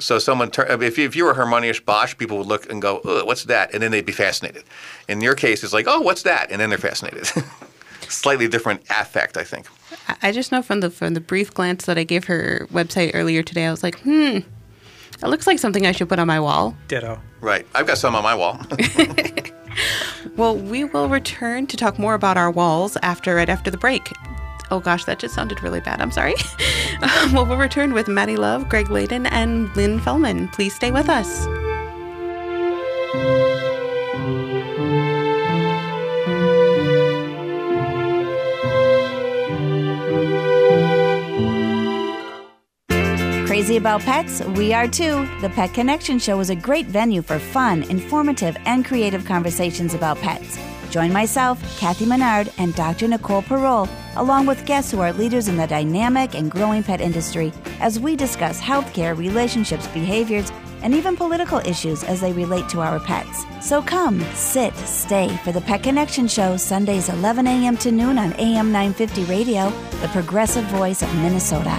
So 0.00 0.18
someone, 0.18 0.50
tur- 0.50 0.66
if 0.82 0.98
you, 0.98 1.04
if 1.04 1.14
you 1.14 1.24
were 1.24 1.34
Hieronymus 1.34 1.80
Bosch, 1.80 2.16
people 2.16 2.38
would 2.38 2.46
look 2.46 2.70
and 2.70 2.80
go, 2.82 2.98
Ugh, 3.04 3.26
"What's 3.26 3.44
that?" 3.44 3.72
and 3.72 3.82
then 3.82 3.90
they'd 3.92 4.06
be 4.06 4.12
fascinated. 4.12 4.64
In 5.08 5.20
your 5.20 5.34
case, 5.34 5.62
it's 5.62 5.72
like, 5.72 5.86
"Oh, 5.88 6.00
what's 6.00 6.22
that?" 6.24 6.50
and 6.50 6.60
then 6.60 6.70
they're 6.70 6.78
fascinated. 6.78 7.26
Slightly 8.08 8.48
different 8.48 8.82
affect, 8.90 9.36
I 9.36 9.44
think. 9.44 9.66
I- 10.08 10.16
I 10.28 10.32
just 10.32 10.50
know 10.52 10.62
from 10.62 10.80
the 10.80 10.90
from 10.90 11.14
the 11.14 11.20
brief 11.20 11.52
glance 11.54 11.84
that 11.86 11.98
I 11.98 12.04
gave 12.04 12.24
her 12.24 12.66
website 12.72 13.12
earlier 13.14 13.42
today, 13.42 13.66
I 13.66 13.70
was 13.70 13.82
like, 13.82 13.98
hmm, 14.00 14.38
it 15.22 15.22
looks 15.22 15.46
like 15.46 15.58
something 15.58 15.86
I 15.86 15.92
should 15.92 16.08
put 16.08 16.18
on 16.18 16.26
my 16.26 16.40
wall. 16.40 16.74
Ditto. 16.88 17.20
Right. 17.40 17.66
I've 17.74 17.86
got 17.86 17.98
some 17.98 18.14
on 18.16 18.22
my 18.24 18.34
wall. 18.34 18.60
Well, 20.36 20.56
we 20.56 20.84
will 20.84 21.08
return 21.08 21.66
to 21.68 21.76
talk 21.76 21.98
more 21.98 22.14
about 22.14 22.36
our 22.36 22.50
walls 22.50 22.96
after 23.02 23.34
right 23.34 23.48
after 23.48 23.70
the 23.70 23.76
break. 23.78 24.10
Oh 24.70 24.80
gosh, 24.80 25.04
that 25.04 25.18
just 25.18 25.34
sounded 25.34 25.62
really 25.62 25.80
bad. 25.80 26.00
I'm 26.00 26.12
sorry. 26.12 26.34
Um, 27.02 27.32
well, 27.32 27.46
we'll 27.46 27.56
return 27.56 27.94
with 27.94 28.08
Maddie 28.08 28.36
Love, 28.36 28.68
Greg 28.68 28.90
Laden, 28.90 29.24
and 29.26 29.74
Lynn 29.74 29.98
Fellman. 30.00 30.52
Please 30.52 30.74
stay 30.74 30.90
with 30.90 31.08
us. 31.08 31.46
Crazy 43.46 43.76
about 43.76 44.02
pets? 44.02 44.42
We 44.42 44.74
are 44.74 44.86
too. 44.86 45.26
The 45.40 45.50
Pet 45.54 45.72
Connection 45.72 46.18
Show 46.18 46.40
is 46.40 46.50
a 46.50 46.54
great 46.54 46.86
venue 46.86 47.22
for 47.22 47.38
fun, 47.38 47.82
informative, 47.84 48.56
and 48.66 48.84
creative 48.84 49.24
conversations 49.24 49.94
about 49.94 50.18
pets. 50.18 50.58
Join 50.90 51.12
myself, 51.12 51.62
Kathy 51.78 52.04
Menard, 52.04 52.52
and 52.58 52.74
Dr. 52.74 53.06
Nicole 53.06 53.42
Parole, 53.42 53.88
along 54.16 54.46
with 54.46 54.66
guests 54.66 54.90
who 54.90 55.00
are 55.00 55.12
leaders 55.12 55.46
in 55.46 55.56
the 55.56 55.66
dynamic 55.66 56.34
and 56.34 56.50
growing 56.50 56.82
pet 56.82 57.00
industry, 57.00 57.52
as 57.78 58.00
we 58.00 58.16
discuss 58.16 58.60
healthcare, 58.60 59.16
relationships, 59.16 59.86
behaviors, 59.88 60.50
and 60.82 60.92
even 60.92 61.16
political 61.16 61.58
issues 61.58 62.02
as 62.02 62.20
they 62.20 62.32
relate 62.32 62.68
to 62.70 62.80
our 62.80 62.98
pets. 62.98 63.44
So 63.60 63.80
come, 63.82 64.20
sit, 64.34 64.74
stay 64.78 65.28
for 65.44 65.52
the 65.52 65.60
Pet 65.60 65.84
Connection 65.84 66.26
Show, 66.26 66.56
Sundays 66.56 67.08
11 67.08 67.46
a.m. 67.46 67.76
to 67.78 67.92
noon 67.92 68.18
on 68.18 68.32
AM 68.34 68.72
950 68.72 69.24
Radio, 69.24 69.70
the 70.00 70.08
progressive 70.08 70.64
voice 70.64 71.02
of 71.02 71.14
Minnesota. 71.16 71.78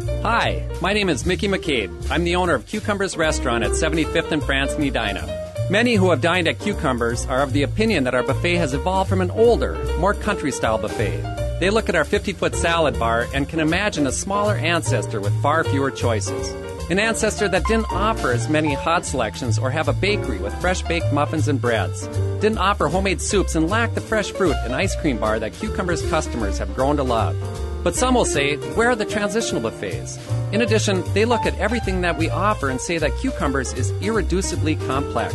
Hi, 0.00 0.66
my 0.80 0.92
name 0.92 1.08
is 1.08 1.26
Mickey 1.26 1.48
McCabe. 1.48 2.10
I'm 2.10 2.24
the 2.24 2.36
owner 2.36 2.54
of 2.54 2.66
Cucumbers 2.66 3.16
Restaurant 3.16 3.64
at 3.64 3.72
75th 3.72 4.32
and 4.32 4.42
France 4.42 4.72
in 4.72 4.82
Edina. 4.82 5.26
Many 5.68 5.94
who 5.94 6.10
have 6.10 6.20
dined 6.20 6.48
at 6.48 6.58
Cucumbers 6.58 7.26
are 7.26 7.42
of 7.42 7.52
the 7.52 7.62
opinion 7.62 8.04
that 8.04 8.14
our 8.14 8.22
buffet 8.22 8.56
has 8.56 8.72
evolved 8.72 9.10
from 9.10 9.20
an 9.20 9.30
older, 9.30 9.76
more 9.98 10.14
country 10.14 10.52
style 10.52 10.78
buffet. 10.78 11.58
They 11.60 11.70
look 11.70 11.88
at 11.88 11.94
our 11.94 12.04
50 12.04 12.32
foot 12.32 12.54
salad 12.54 12.98
bar 12.98 13.26
and 13.34 13.48
can 13.48 13.60
imagine 13.60 14.06
a 14.06 14.12
smaller 14.12 14.56
ancestor 14.56 15.20
with 15.20 15.42
far 15.42 15.64
fewer 15.64 15.90
choices. 15.90 16.48
An 16.90 16.98
ancestor 16.98 17.48
that 17.48 17.66
didn't 17.66 17.92
offer 17.92 18.32
as 18.32 18.48
many 18.48 18.74
hot 18.74 19.04
selections 19.04 19.58
or 19.58 19.70
have 19.70 19.88
a 19.88 19.92
bakery 19.92 20.38
with 20.38 20.58
fresh 20.60 20.82
baked 20.82 21.12
muffins 21.12 21.46
and 21.46 21.60
breads. 21.60 22.06
Didn't 22.40 22.58
offer 22.58 22.88
homemade 22.88 23.20
soups 23.20 23.54
and 23.54 23.68
lacked 23.68 23.94
the 23.94 24.00
fresh 24.00 24.32
fruit 24.32 24.56
and 24.64 24.74
ice 24.74 24.96
cream 24.96 25.18
bar 25.18 25.38
that 25.38 25.52
Cucumbers 25.52 26.02
customers 26.08 26.58
have 26.58 26.74
grown 26.74 26.96
to 26.96 27.02
love. 27.02 27.36
But 27.82 27.96
some 27.96 28.14
will 28.14 28.26
say, 28.26 28.56
where 28.74 28.90
are 28.90 28.96
the 28.96 29.06
transitional 29.06 29.62
buffets? 29.62 30.18
In 30.52 30.60
addition, 30.60 31.02
they 31.14 31.24
look 31.24 31.46
at 31.46 31.58
everything 31.58 32.02
that 32.02 32.18
we 32.18 32.28
offer 32.28 32.68
and 32.68 32.80
say 32.80 32.98
that 32.98 33.16
Cucumbers 33.20 33.72
is 33.72 33.90
irreducibly 33.92 34.78
complex. 34.86 35.34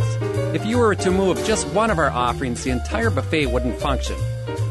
If 0.53 0.65
you 0.65 0.77
were 0.77 0.93
to 0.95 1.09
move 1.09 1.43
just 1.45 1.67
one 1.69 1.89
of 1.89 1.97
our 1.97 2.11
offerings, 2.11 2.63
the 2.63 2.69
entire 2.69 3.09
buffet 3.09 3.47
wouldn't 3.47 3.79
function. 3.79 4.15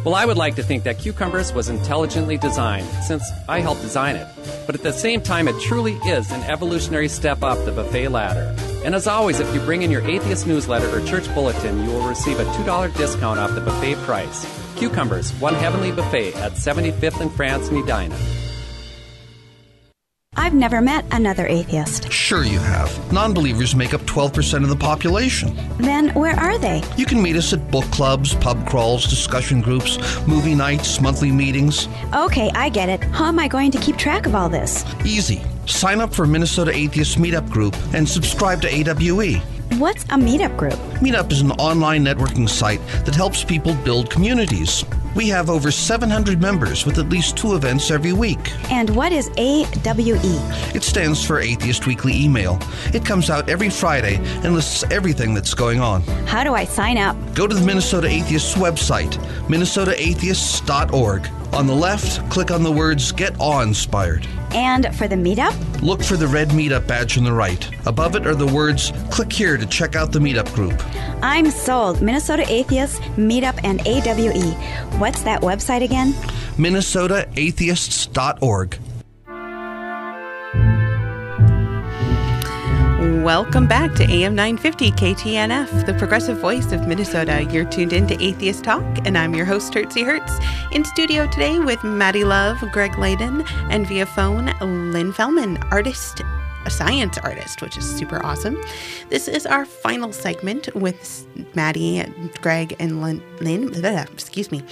Well, 0.04 0.14
I 0.14 0.24
would 0.24 0.36
like 0.36 0.54
to 0.56 0.62
think 0.62 0.84
that 0.84 0.98
Cucumbers 0.98 1.52
was 1.52 1.68
intelligently 1.68 2.36
designed, 2.36 2.86
since 3.06 3.24
I 3.48 3.60
helped 3.60 3.80
design 3.80 4.16
it. 4.16 4.28
But 4.66 4.74
at 4.74 4.82
the 4.82 4.92
same 4.92 5.20
time, 5.20 5.48
it 5.48 5.58
truly 5.62 5.94
is 6.06 6.30
an 6.30 6.42
evolutionary 6.42 7.08
step 7.08 7.42
up 7.42 7.64
the 7.64 7.72
buffet 7.72 8.08
ladder. 8.08 8.54
And 8.84 8.94
as 8.94 9.06
always, 9.06 9.40
if 9.40 9.52
you 9.54 9.60
bring 9.60 9.82
in 9.82 9.90
your 9.90 10.02
atheist 10.02 10.46
newsletter 10.46 10.94
or 10.94 11.04
church 11.06 11.32
bulletin, 11.34 11.82
you 11.82 11.90
will 11.90 12.06
receive 12.06 12.38
a 12.38 12.44
$2 12.44 12.96
discount 12.96 13.40
off 13.40 13.54
the 13.54 13.62
buffet 13.62 13.96
price. 14.04 14.63
Cucumbers, 14.84 15.32
one 15.40 15.54
heavenly 15.54 15.92
buffet 15.92 16.34
at 16.34 16.52
75th 16.52 17.18
and 17.22 17.32
France 17.32 17.70
in 17.70 17.78
Edina. 17.78 18.14
I've 20.36 20.52
never 20.52 20.82
met 20.82 21.06
another 21.10 21.46
atheist. 21.46 22.12
Sure, 22.12 22.44
you 22.44 22.58
have. 22.58 22.90
Non 23.10 23.32
believers 23.32 23.74
make 23.74 23.94
up 23.94 24.02
12% 24.02 24.62
of 24.62 24.68
the 24.68 24.76
population. 24.76 25.56
Then 25.78 26.10
where 26.10 26.38
are 26.38 26.58
they? 26.58 26.82
You 26.98 27.06
can 27.06 27.22
meet 27.22 27.34
us 27.36 27.54
at 27.54 27.70
book 27.70 27.86
clubs, 27.86 28.34
pub 28.34 28.66
crawls, 28.66 29.06
discussion 29.06 29.62
groups, 29.62 29.96
movie 30.26 30.54
nights, 30.54 31.00
monthly 31.00 31.32
meetings. 31.32 31.88
Okay, 32.14 32.50
I 32.54 32.68
get 32.68 32.90
it. 32.90 33.02
How 33.04 33.24
am 33.24 33.38
I 33.38 33.48
going 33.48 33.70
to 33.70 33.78
keep 33.78 33.96
track 33.96 34.26
of 34.26 34.34
all 34.34 34.50
this? 34.50 34.84
Easy. 35.06 35.40
Sign 35.64 36.02
up 36.02 36.12
for 36.12 36.26
Minnesota 36.26 36.72
Atheist 36.74 37.16
Meetup 37.16 37.48
Group 37.48 37.74
and 37.94 38.06
subscribe 38.06 38.60
to 38.60 38.68
AWE. 38.68 39.40
What's 39.72 40.04
a 40.04 40.16
meetup 40.16 40.56
group? 40.56 40.74
Meetup 41.00 41.32
is 41.32 41.40
an 41.40 41.50
online 41.52 42.04
networking 42.04 42.48
site 42.48 42.80
that 43.04 43.14
helps 43.14 43.42
people 43.42 43.74
build 43.84 44.08
communities. 44.08 44.84
We 45.16 45.28
have 45.28 45.50
over 45.50 45.72
700 45.72 46.40
members 46.40 46.86
with 46.86 46.98
at 46.98 47.08
least 47.08 47.36
two 47.36 47.56
events 47.56 47.90
every 47.90 48.12
week. 48.12 48.52
And 48.70 48.94
what 48.94 49.10
is 49.10 49.30
AWE? 49.36 50.20
It 50.74 50.82
stands 50.84 51.24
for 51.24 51.40
Atheist 51.40 51.86
Weekly 51.86 52.14
Email. 52.14 52.58
It 52.92 53.04
comes 53.04 53.30
out 53.30 53.48
every 53.48 53.70
Friday 53.70 54.16
and 54.44 54.54
lists 54.54 54.84
everything 54.92 55.34
that's 55.34 55.54
going 55.54 55.80
on. 55.80 56.02
How 56.26 56.44
do 56.44 56.54
I 56.54 56.64
sign 56.64 56.96
up? 56.96 57.16
Go 57.34 57.48
to 57.48 57.54
the 57.54 57.64
Minnesota 57.64 58.06
Atheists 58.06 58.54
website, 58.54 59.12
minnesotaatheists.org. 59.48 61.30
On 61.54 61.66
the 61.68 61.74
left, 61.74 62.28
click 62.30 62.50
on 62.50 62.64
the 62.64 62.72
words 62.72 63.12
Get 63.12 63.36
Awe 63.38 63.62
Inspired. 63.62 64.26
And 64.50 64.92
for 64.96 65.06
the 65.06 65.14
meetup? 65.14 65.54
Look 65.82 66.02
for 66.02 66.16
the 66.16 66.26
red 66.26 66.48
meetup 66.48 66.88
badge 66.88 67.16
on 67.16 67.22
the 67.22 67.32
right. 67.32 67.64
Above 67.86 68.16
it 68.16 68.26
are 68.26 68.34
the 68.34 68.46
words 68.46 68.92
Click 69.08 69.32
here 69.32 69.56
to 69.56 69.64
check 69.64 69.94
out 69.94 70.10
the 70.10 70.18
meetup 70.18 70.52
group. 70.52 70.82
I'm 71.22 71.52
sold. 71.52 72.02
Minnesota 72.02 72.44
Atheists, 72.48 72.98
Meetup, 73.16 73.60
and 73.62 73.80
AWE. 73.86 74.50
What's 74.98 75.22
that 75.22 75.42
website 75.42 75.84
again? 75.84 76.12
minnesotaatheists.org. 76.56 78.78
Welcome 83.24 83.66
back 83.66 83.94
to 83.94 84.02
AM 84.04 84.34
950 84.34 84.92
KTNF, 84.92 85.86
the 85.86 85.94
progressive 85.94 86.36
voice 86.40 86.72
of 86.72 86.86
Minnesota. 86.86 87.42
You're 87.42 87.64
tuned 87.64 87.94
in 87.94 88.06
to 88.08 88.22
Atheist 88.22 88.64
Talk, 88.64 88.84
and 89.06 89.16
I'm 89.16 89.34
your 89.34 89.46
host, 89.46 89.72
Hertzie 89.72 90.04
Hertz. 90.04 90.38
In 90.72 90.84
studio 90.84 91.26
today 91.28 91.58
with 91.58 91.82
Maddie 91.82 92.26
Love, 92.26 92.58
Greg 92.70 92.98
Laden, 92.98 93.42
and 93.70 93.86
via 93.86 94.04
phone, 94.04 94.52
Lynn 94.92 95.10
Fellman, 95.10 95.56
artist 95.72 96.20
a 96.64 96.70
science 96.70 97.18
artist, 97.18 97.60
which 97.60 97.76
is 97.76 97.84
super 97.84 98.24
awesome. 98.24 98.60
This 99.10 99.28
is 99.28 99.46
our 99.46 99.64
final 99.64 100.12
segment 100.12 100.74
with 100.74 101.26
Maddie, 101.54 102.04
Greg, 102.40 102.74
and 102.78 103.02
Lynn. 103.02 103.22
Excuse 104.12 104.50
me. 104.50 104.62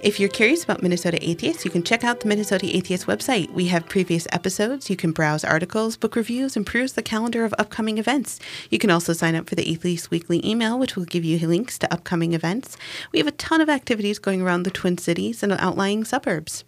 If 0.00 0.18
you're 0.18 0.28
curious 0.28 0.64
about 0.64 0.82
Minnesota 0.82 1.18
Atheists, 1.28 1.64
you 1.64 1.70
can 1.70 1.82
check 1.82 2.04
out 2.04 2.20
the 2.20 2.28
Minnesota 2.28 2.66
Atheist 2.74 3.06
website. 3.06 3.50
We 3.50 3.66
have 3.66 3.88
previous 3.88 4.26
episodes. 4.32 4.88
You 4.88 4.96
can 4.96 5.12
browse 5.12 5.44
articles, 5.44 5.96
book 5.96 6.16
reviews, 6.16 6.56
and 6.56 6.64
peruse 6.64 6.92
the 6.92 7.02
calendar 7.02 7.44
of 7.44 7.54
upcoming 7.58 7.98
events. 7.98 8.38
You 8.70 8.78
can 8.78 8.90
also 8.90 9.12
sign 9.12 9.34
up 9.34 9.48
for 9.48 9.56
the 9.56 9.68
Atheist 9.68 10.10
Weekly 10.10 10.44
email, 10.46 10.78
which 10.78 10.96
will 10.96 11.04
give 11.04 11.24
you 11.24 11.46
links 11.46 11.78
to 11.80 11.92
upcoming 11.92 12.32
events. 12.32 12.76
We 13.12 13.18
have 13.18 13.28
a 13.28 13.32
ton 13.32 13.60
of 13.60 13.68
activities 13.68 14.18
going 14.18 14.40
around 14.40 14.62
the 14.62 14.70
Twin 14.70 14.98
Cities 14.98 15.42
and 15.42 15.52
outlying 15.52 16.04
suburbs. 16.04 16.64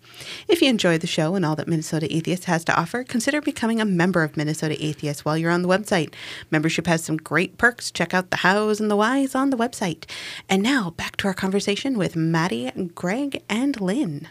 If 0.48 0.60
you 0.60 0.68
enjoy 0.68 0.98
the 0.98 1.06
show 1.06 1.34
and 1.34 1.46
all 1.46 1.56
that 1.56 1.68
Minnesota 1.68 2.14
Atheist 2.14 2.44
has 2.44 2.64
to 2.64 2.78
offer, 2.78 3.04
consider 3.04 3.40
becoming 3.40 3.80
a 3.80 3.84
member 3.84 4.24
of 4.24 4.36
Minnesota 4.36 4.49
Atheist 4.80 5.24
while 5.24 5.38
you're 5.38 5.50
on 5.50 5.62
the 5.62 5.68
website. 5.68 6.14
Membership 6.50 6.86
has 6.86 7.04
some 7.04 7.16
great 7.16 7.58
perks. 7.58 7.90
Check 7.90 8.12
out 8.12 8.30
the 8.30 8.38
hows 8.38 8.80
and 8.80 8.90
the 8.90 8.96
whys 8.96 9.34
on 9.34 9.50
the 9.50 9.56
website. 9.56 10.04
And 10.48 10.62
now 10.62 10.90
back 10.90 11.16
to 11.18 11.28
our 11.28 11.34
conversation 11.34 11.96
with 11.96 12.16
Maddie, 12.16 12.72
Greg, 12.94 13.20
Greg 13.20 13.42
and 13.48 13.80
Lynn. 13.80 14.28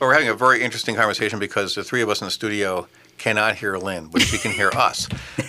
Well, 0.00 0.08
we're 0.08 0.14
having 0.14 0.28
a 0.28 0.34
very 0.34 0.62
interesting 0.62 0.96
conversation 0.96 1.38
because 1.38 1.74
the 1.74 1.84
three 1.84 2.02
of 2.02 2.08
us 2.08 2.20
in 2.20 2.24
the 2.26 2.30
studio 2.30 2.88
cannot 3.18 3.56
hear 3.56 3.76
Lynn, 3.76 4.08
but 4.12 4.22
she 4.22 4.38
can 4.38 4.50
hear 4.52 4.70
us. 4.74 5.08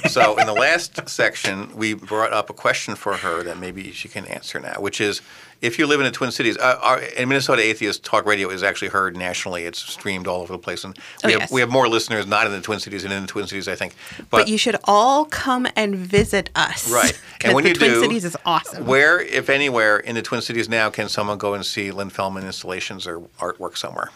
So 0.09 0.37
in 0.37 0.45
the 0.47 0.53
last 0.53 1.07
section, 1.09 1.75
we 1.75 1.93
brought 1.93 2.31
up 2.33 2.49
a 2.49 2.53
question 2.53 2.95
for 2.95 3.13
her 3.17 3.43
that 3.43 3.57
maybe 3.57 3.91
she 3.91 4.07
can 4.07 4.25
answer 4.25 4.59
now, 4.59 4.79
which 4.79 5.01
is 5.01 5.21
if 5.61 5.79
you 5.79 5.87
live 5.87 5.99
in 6.01 6.05
the 6.05 6.11
Twin 6.11 6.31
Cities, 6.31 6.57
uh, 6.57 6.77
our, 6.81 6.99
in 6.99 7.29
Minnesota 7.29 7.61
Atheist 7.61 8.03
Talk 8.03 8.25
Radio 8.25 8.49
is 8.49 8.61
actually 8.61 8.89
heard 8.89 9.15
nationally. 9.17 9.63
It's 9.63 9.79
streamed 9.79 10.27
all 10.27 10.41
over 10.41 10.51
the 10.53 10.59
place, 10.59 10.83
and 10.83 10.95
we, 10.95 11.01
Oh, 11.23 11.29
have, 11.31 11.39
yes. 11.41 11.51
we 11.51 11.61
have 11.61 11.69
more 11.69 11.87
listeners 11.87 12.27
not 12.27 12.45
in 12.45 12.51
the 12.51 12.61
Twin 12.61 12.79
Cities 12.79 13.03
and 13.05 13.13
in 13.13 13.21
the 13.21 13.27
Twin 13.27 13.47
Cities, 13.47 13.67
I 13.67 13.75
think. 13.75 13.95
But, 14.29 14.47
you 14.49 14.57
should 14.57 14.75
all 14.83 15.25
come 15.25 15.65
and 15.75 15.95
visit 15.95 16.49
us. 16.55 16.91
right? 16.91 17.19
And 17.43 17.53
when 17.53 17.63
the 17.63 17.69
you 17.71 17.75
Twin 17.75 17.91
do, 17.91 18.01
Cities 18.01 18.25
is 18.25 18.35
awesome. 18.45 18.85
Where, 18.85 19.19
if 19.21 19.49
anywhere, 19.49 19.97
in 19.97 20.15
the 20.15 20.21
Twin 20.21 20.41
Cities 20.41 20.67
now 20.67 20.89
can 20.89 21.07
someone 21.09 21.37
go 21.37 21.53
and 21.53 21.65
see 21.65 21.91
Lynn 21.91 22.09
Fellman 22.09 22.43
installations 22.43 23.05
or 23.07 23.21
artwork 23.39 23.77
somewhere? 23.77 24.09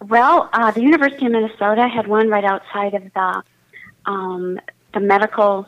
Well, 0.00 0.48
uh, 0.52 0.70
the 0.70 0.82
University 0.82 1.26
of 1.26 1.32
Minnesota 1.32 1.88
had 1.88 2.06
one 2.06 2.28
right 2.28 2.44
outside 2.44 2.94
of 2.94 3.02
the 3.14 3.42
um, 4.04 4.60
the 4.92 5.00
medical 5.00 5.66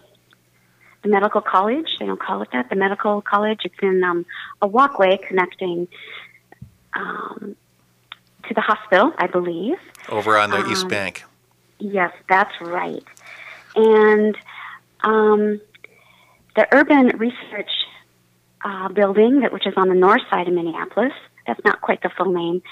the 1.03 1.09
medical 1.09 1.41
college. 1.41 1.97
They 1.99 2.07
don't 2.07 2.21
call 2.21 2.43
it 2.43 2.49
that. 2.53 2.69
The 2.71 2.77
medical 2.77 3.23
college. 3.23 3.61
It's 3.65 3.75
in 3.83 4.03
um, 4.05 4.27
a 4.61 4.67
walkway 4.67 5.19
connecting 5.19 5.89
um, 6.95 7.57
to 8.47 8.55
the 8.55 8.61
hospital, 8.61 9.13
I 9.19 9.27
believe. 9.27 9.77
Over 10.09 10.37
on 10.39 10.51
the 10.51 10.69
East 10.71 10.85
Um, 10.85 10.89
Bank. 10.89 11.25
Yes, 11.79 12.13
that's 12.29 12.61
right. 12.61 13.05
And 13.77 14.37
um, 15.03 15.61
the 16.57 16.67
Urban 16.73 17.17
Research 17.19 17.71
uh, 18.65 18.89
Building, 18.89 19.41
that 19.41 19.53
which 19.53 19.67
is 19.67 19.75
on 19.77 19.89
the 19.89 19.95
north 19.95 20.23
side 20.29 20.49
of 20.49 20.55
Minneapolis, 20.55 21.13
that's 21.47 21.61
not 21.65 21.81
quite 21.81 22.03
the 22.03 22.11
full 22.11 22.33
name. 22.33 22.63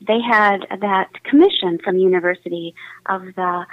They 0.00 0.20
had 0.20 0.66
that 0.80 1.22
commission 1.24 1.78
from 1.82 1.96
university 1.96 2.74
of 3.06 3.22
the 3.36 3.66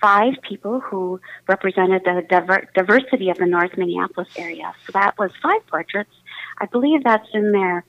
five 0.00 0.34
people 0.46 0.80
who 0.80 1.20
represented 1.48 2.02
the 2.04 2.22
diver- 2.28 2.68
diversity 2.74 3.30
of 3.30 3.38
the 3.38 3.46
North 3.46 3.76
Minneapolis 3.76 4.28
area. 4.36 4.74
So 4.86 4.92
that 4.92 5.18
was 5.18 5.30
five 5.42 5.66
portraits. 5.66 6.10
I 6.58 6.66
believe 6.66 7.04
that's 7.04 7.28
in 7.32 7.52
their 7.52 7.84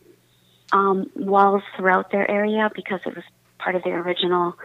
um, 0.71 1.09
walls 1.15 1.63
throughout 1.75 2.11
their 2.11 2.29
area 2.29 2.71
because 2.73 3.01
it 3.05 3.15
was 3.15 3.23
part 3.59 3.75
of 3.75 3.83
the 3.83 3.89
original 3.89 4.55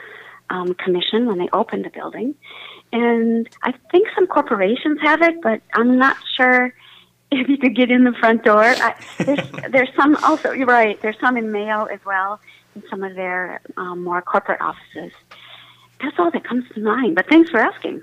um, 0.49 0.75
commission 0.75 1.27
when 1.27 1.39
they 1.39 1.49
opened 1.53 1.85
the 1.85 1.91
building. 1.91 2.35
And 2.93 3.49
I 3.63 3.73
think 3.91 4.09
some 4.15 4.27
corporations 4.27 4.99
have 5.03 5.23
it, 5.23 5.41
but 5.43 5.63
I'm 5.75 5.99
not 5.99 6.17
sure 6.37 6.75
if 7.31 7.49
you 7.49 7.57
could 7.57 7.77
get 7.77 7.91
in 7.91 8.05
the 8.05 8.13
front 8.13 8.45
door. 8.45 8.63
I, 8.63 8.95
there's, 9.19 9.51
there's 9.71 9.91
some 9.97 10.17
also, 10.17 10.53
you're 10.53 10.67
right, 10.67 11.01
there's 11.01 11.19
some 11.21 11.37
in 11.37 11.53
Mayo 11.53 11.85
as 11.85 12.01
well, 12.05 12.41
some 12.89 13.03
of 13.03 13.15
their 13.15 13.61
um, 13.77 14.03
more 14.03 14.23
corporate 14.23 14.61
offices. 14.61 15.13
That's 16.01 16.19
all 16.19 16.31
that 16.31 16.45
comes 16.45 16.65
to 16.75 16.81
mind, 16.81 17.15
but 17.15 17.29
thanks 17.29 17.51
for 17.51 17.59
asking. 17.61 18.03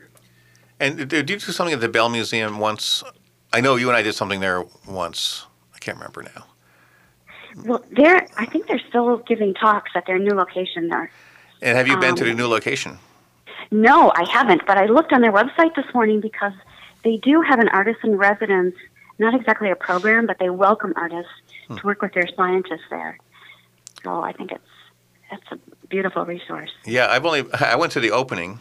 And 0.80 0.98
did 1.10 1.14
you 1.30 1.38
do 1.38 1.40
something 1.40 1.74
at 1.74 1.82
the 1.82 1.90
Bell 1.90 2.10
Museum 2.10 2.60
once? 2.60 3.04
I 3.52 3.62
know 3.62 3.76
you 3.76 3.88
and 3.88 3.98
I 3.98 4.02
did 4.04 4.14
something 4.14 4.40
there 4.40 4.64
once. 4.88 5.46
I 5.74 5.80
can't 5.80 5.98
remember 5.98 6.24
now. 6.24 6.46
Well, 7.66 7.84
they're, 7.92 8.28
I 8.38 8.46
think 8.46 8.68
they're 8.68 8.82
still 8.90 9.18
giving 9.18 9.54
talks 9.56 9.92
at 9.96 10.06
their 10.06 10.20
new 10.20 10.36
location 10.36 10.90
there. 10.90 11.10
And 11.62 11.76
have 11.78 11.88
you 11.88 11.98
been 11.98 12.16
to 12.16 12.24
Um, 12.24 12.30
the 12.30 12.36
new 12.36 12.48
location? 12.48 13.00
No, 13.72 14.12
I 14.16 14.30
haven't, 14.30 14.68
but 14.68 14.78
I 14.78 14.86
looked 14.86 15.12
on 15.12 15.22
their 15.22 15.32
website 15.32 15.74
this 15.76 15.92
morning 15.94 16.22
because 16.22 16.54
they 17.04 17.18
do 17.18 17.42
have 17.42 17.60
an 17.60 17.68
artist 17.70 18.00
in 18.04 18.16
residence, 18.18 18.76
not 19.18 19.34
exactly 19.34 19.72
a 19.72 19.76
program, 19.76 20.28
but 20.28 20.38
they 20.40 20.50
welcome 20.52 20.94
artists 20.96 21.32
Hmm. 21.68 21.76
to 21.78 21.86
work 21.86 22.02
with 22.02 22.14
their 22.14 22.28
scientists 22.36 22.86
there. 22.90 23.18
So 24.04 24.22
I 24.22 24.32
think 24.32 24.52
it's 24.52 24.64
that's 25.30 25.52
a 25.52 25.88
beautiful 25.88 26.26
resource. 26.26 26.72
Yeah, 26.86 27.08
I've 27.10 27.26
only 27.26 27.46
I 27.60 27.76
went 27.76 27.92
to 27.94 28.00
the 28.00 28.12
opening, 28.12 28.60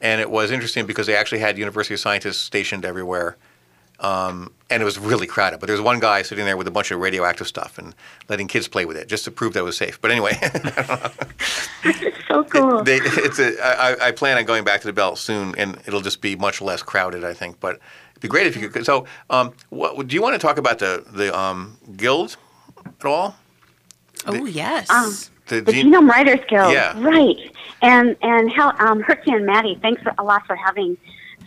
and 0.00 0.20
it 0.20 0.30
was 0.30 0.50
interesting 0.50 0.86
because 0.86 1.06
they 1.06 1.16
actually 1.16 1.40
had 1.40 1.58
university 1.58 1.96
scientists 1.96 2.38
stationed 2.38 2.84
everywhere, 2.84 3.36
um, 4.00 4.52
and 4.70 4.82
it 4.82 4.84
was 4.84 4.98
really 4.98 5.26
crowded. 5.26 5.60
But 5.60 5.66
there 5.66 5.74
was 5.74 5.82
one 5.82 6.00
guy 6.00 6.22
sitting 6.22 6.44
there 6.44 6.56
with 6.56 6.66
a 6.66 6.70
bunch 6.70 6.90
of 6.90 7.00
radioactive 7.00 7.46
stuff 7.46 7.78
and 7.78 7.94
letting 8.28 8.48
kids 8.48 8.68
play 8.68 8.84
with 8.84 8.96
it 8.96 9.08
just 9.08 9.24
to 9.24 9.30
prove 9.30 9.52
that 9.54 9.60
it 9.60 9.64
was 9.64 9.76
safe. 9.76 10.00
But 10.00 10.10
anyway, 10.10 10.32
it's 11.84 12.26
so 12.26 12.44
cool. 12.44 12.82
they, 12.82 12.98
it's 13.00 13.38
a, 13.38 13.56
I, 13.62 14.08
I 14.08 14.10
plan 14.12 14.36
on 14.38 14.44
going 14.44 14.64
back 14.64 14.80
to 14.80 14.86
the 14.86 14.92
Bell 14.92 15.16
soon, 15.16 15.54
and 15.56 15.80
it'll 15.86 16.00
just 16.00 16.20
be 16.20 16.36
much 16.36 16.60
less 16.60 16.82
crowded, 16.82 17.24
I 17.24 17.34
think. 17.34 17.60
But 17.60 17.78
it'd 18.12 18.22
be 18.22 18.28
great 18.28 18.46
if 18.46 18.56
you 18.56 18.68
could. 18.68 18.84
So, 18.84 19.06
um, 19.30 19.52
what, 19.70 20.06
do 20.08 20.14
you 20.14 20.22
want 20.22 20.34
to 20.34 20.38
talk 20.38 20.58
about 20.58 20.78
the 20.78 21.04
the 21.12 21.36
um, 21.36 21.78
guild 21.96 22.36
at 23.00 23.06
all? 23.06 23.36
Oh, 24.26 24.44
yes. 24.46 24.88
Um, 24.90 25.12
The, 25.46 25.60
the 25.60 25.72
gen- 25.72 25.92
Genome 25.92 26.08
Writers 26.08 26.40
Guild, 26.48 26.72
Yeah. 26.72 26.94
right? 27.02 27.36
And 27.82 28.16
and 28.22 28.50
how 28.50 28.72
um, 28.78 29.00
Herky 29.00 29.30
and 29.32 29.44
Maddie, 29.44 29.78
thanks 29.82 30.00
a 30.16 30.22
lot 30.22 30.46
for 30.46 30.56
having 30.56 30.96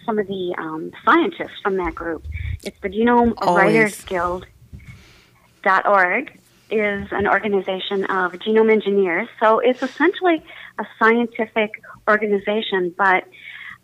some 0.05 0.19
of 0.19 0.27
the 0.27 0.53
um, 0.57 0.91
scientists 1.03 1.59
from 1.63 1.77
that 1.77 1.95
group. 1.95 2.23
It's 2.63 2.79
the 2.81 2.89
Genome 2.89 3.33
Always. 3.39 3.63
Writers 3.63 4.03
Guild 4.03 4.45
dot 5.63 5.87
org 5.87 6.37
is 6.69 7.07
an 7.11 7.27
organization 7.27 8.03
of 8.05 8.33
genome 8.33 8.71
engineers. 8.71 9.27
So 9.39 9.59
it's 9.59 9.81
essentially 9.81 10.43
a 10.77 10.85
scientific 10.99 11.81
organization, 12.07 12.93
but 12.97 13.23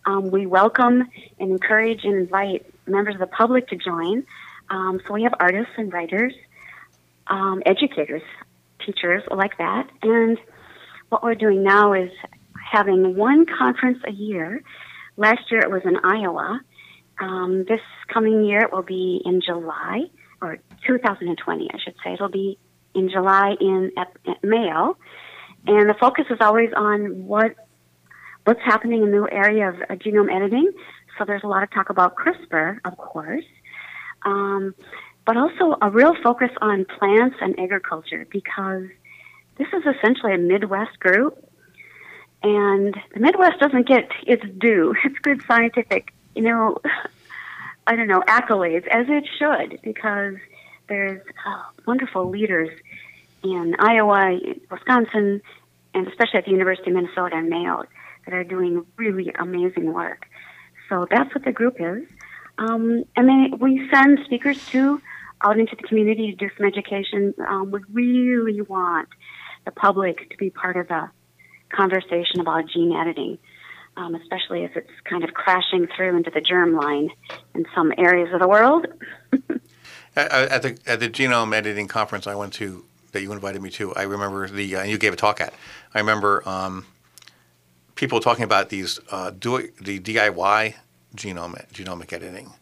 um, 0.06 0.30
we 0.32 0.46
welcome 0.46 1.10
and 1.40 1.52
encourage 1.52 2.04
and 2.04 2.16
invite 2.16 2.66
members 2.86 3.16
of 3.16 3.20
the 3.22 3.28
public 3.28 3.68
to 3.70 3.78
join. 3.78 4.26
Um, 4.70 5.02
so 5.08 5.14
we 5.14 5.24
have 5.24 5.34
artists 5.40 5.74
and 5.78 5.92
writers, 5.92 6.34
um, 7.28 7.64
educators, 7.66 8.22
teachers 8.86 9.24
like 9.32 9.58
that. 9.58 9.90
And 10.02 10.38
what 11.10 11.24
we're 11.24 11.36
doing 11.36 11.64
now 11.64 11.94
is 11.94 12.10
having 12.72 13.16
one 13.16 13.46
conference 13.46 14.00
a 14.08 14.12
year. 14.12 14.62
Last 15.18 15.52
year 15.52 15.62
it 15.62 15.70
was 15.70 15.82
in 15.86 15.98
Iowa. 16.04 16.60
Um, 17.20 17.66
this 17.68 17.82
coming 18.12 18.44
year 18.44 18.62
it 18.62 18.72
will 18.72 18.84
be 18.84 19.22
in 19.24 19.42
July, 19.46 20.06
or 20.42 20.58
2020, 20.88 21.70
I 21.72 21.78
should 21.84 21.96
say. 22.04 22.14
It'll 22.14 22.30
be 22.30 22.58
in 22.96 23.10
July 23.10 23.56
in 23.60 23.92
at, 23.98 24.12
at 24.28 24.44
Mayo, 24.44 24.98
and 25.68 25.90
the 25.90 25.96
focus 26.00 26.26
is 26.30 26.38
always 26.42 26.70
on 26.76 27.26
what 27.26 27.56
what's 28.46 28.62
happening 28.66 29.04
in 29.04 29.12
the 29.12 29.28
area 29.32 29.70
of 29.70 29.76
uh, 29.76 29.96
genome 29.96 30.34
editing. 30.36 30.72
So 31.18 31.26
there's 31.26 31.44
a 31.44 31.48
lot 31.48 31.64
of 31.64 31.72
talk 31.72 31.90
about 31.90 32.16
CRISPR, 32.16 32.80
of 32.84 32.98
course, 32.98 33.46
um, 34.26 34.74
but 35.26 35.38
also 35.38 35.78
a 35.82 35.90
real 35.90 36.14
focus 36.22 36.52
on 36.62 36.86
plants 36.86 37.38
and 37.42 37.58
agriculture 37.60 38.28
because 38.30 38.88
this 39.58 39.68
is 39.68 39.84
essentially 39.86 40.34
a 40.34 40.38
Midwest 40.38 41.00
group, 41.00 41.38
and 42.42 42.96
the 43.14 43.20
Midwest 43.20 43.60
doesn't 43.60 43.88
get 43.88 44.10
its 44.26 44.44
due. 44.58 44.94
It's 45.06 45.20
good 45.20 45.42
scientific, 45.48 46.14
you 46.36 46.42
know, 46.42 46.78
I 47.88 47.96
don't 47.96 48.08
know, 48.08 48.22
accolades, 48.22 48.88
as 48.88 49.08
it 49.10 49.28
should, 49.38 49.80
because 49.82 50.36
there's 50.88 51.22
uh, 51.46 51.64
wonderful 51.86 52.30
leaders 52.30 52.70
in 53.44 53.76
Iowa, 53.80 54.40
Wisconsin, 54.72 55.42
and 55.94 56.08
especially 56.08 56.40
at 56.40 56.46
the 56.46 56.52
University 56.52 56.90
of 56.90 56.96
Minnesota 56.96 57.36
and 57.36 57.50
Mayo 57.50 57.84
that 58.26 58.34
are 58.34 58.44
doing 58.44 58.86
really 58.98 59.34
amazing 59.38 59.94
work. 59.94 60.28
So 60.90 61.06
that's 61.10 61.34
what 61.36 61.44
the 61.44 61.52
group 61.52 61.76
is. 61.80 62.04
Um, 62.58 63.04
and 63.16 63.28
then 63.28 63.60
we 63.60 63.90
send 63.92 64.20
speakers 64.26 64.66
to 64.68 65.02
out 65.44 65.60
into 65.60 65.76
the 65.76 65.84
community 65.84 66.32
to 66.32 66.38
do 66.38 66.50
some 66.58 66.66
education. 66.66 67.34
Um, 67.48 67.72
we 67.72 67.84
really 67.94 68.62
want 68.62 69.10
the 69.66 69.72
public 69.72 70.30
to 70.30 70.38
be 70.38 70.50
part 70.50 70.78
of 70.78 70.88
the 70.88 71.10
conversation 71.70 72.40
about 72.40 72.66
gene 72.68 72.94
editing, 72.94 73.38
um, 73.98 74.16
especially 74.16 74.64
if 74.64 74.76
it's 74.76 74.92
kind 75.04 75.24
of 75.24 75.34
crashing 75.34 75.88
through 75.96 76.18
into 76.18 76.32
the 76.32 76.42
germ 76.42 76.76
line 76.76 77.10
in 77.56 77.66
some 77.76 77.94
areas 77.98 78.34
of 78.34 78.40
the 78.40 78.48
world. 78.48 78.88
At, 80.16 80.32
at 80.32 80.62
the 80.62 80.78
at 80.86 81.00
the 81.00 81.10
genome 81.10 81.56
editing 81.56 81.88
conference 81.88 82.28
I 82.28 82.36
went 82.36 82.54
to 82.54 82.86
that 83.14 83.22
you 83.22 83.32
invited 83.32 83.62
me 83.62 83.72
to, 83.72 83.96
I 83.96 84.04
remember 84.04 84.48
the 84.48 84.76
uh, 84.76 84.84
you 84.84 85.00
gave 85.00 85.14
a 85.14 85.16
talk 85.16 85.42
at. 85.42 85.56
I 85.96 86.00
remember 86.00 86.48
um, 86.48 86.86
people 87.96 88.20
talking 88.20 88.44
about 88.44 88.70
these 88.70 89.00
uh, 89.10 89.32
do 89.32 89.70
the 89.82 90.00
DIY 90.00 90.76
genome 91.16 91.74
genomic 91.74 92.14
editing, 92.14 92.54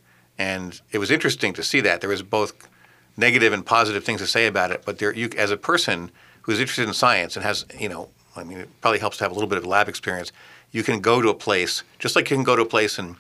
and 0.42 0.82
it 0.92 0.98
was 0.98 1.12
interesting 1.12 1.54
to 1.54 1.64
see 1.64 1.82
that 1.82 2.02
there 2.02 2.10
was 2.10 2.24
both 2.24 2.68
negative 3.16 3.54
and 3.54 3.64
positive 3.64 4.04
things 4.04 4.22
to 4.22 4.28
say 4.28 4.48
about 4.48 4.72
it. 4.72 4.82
But 4.86 4.98
there, 4.98 5.14
you 5.14 5.30
as 5.38 5.52
a 5.52 5.58
person 5.58 6.12
who's 6.44 6.60
interested 6.60 6.88
in 6.88 6.94
science 6.96 7.36
and 7.36 7.46
has 7.46 7.66
you 7.80 7.90
know, 7.90 8.10
I 8.36 8.44
mean, 8.44 8.58
it 8.58 8.70
probably 8.82 9.00
helps 9.00 9.18
to 9.18 9.24
have 9.24 9.32
a 9.32 9.36
little 9.36 9.50
bit 9.50 9.60
of 9.60 9.66
lab 9.66 9.88
experience. 9.88 10.32
You 10.72 10.84
can 10.84 11.00
go 11.00 11.22
to 11.22 11.30
a 11.30 11.36
place 11.48 11.84
just 12.00 12.16
like 12.16 12.30
you 12.32 12.38
can 12.38 12.44
go 12.44 12.56
to 12.56 12.64
a 12.64 12.72
place 12.78 12.98
and 12.98 13.18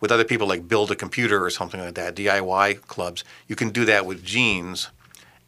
with 0.00 0.10
other 0.10 0.24
people 0.24 0.46
like 0.48 0.66
build 0.66 0.90
a 0.90 0.96
computer 0.96 1.44
or 1.44 1.50
something 1.50 1.80
like 1.80 1.94
that, 1.94 2.16
DIY 2.16 2.86
clubs. 2.88 3.22
You 3.46 3.56
can 3.56 3.70
do 3.70 3.84
that 3.84 4.04
with 4.04 4.24
genes, 4.24 4.88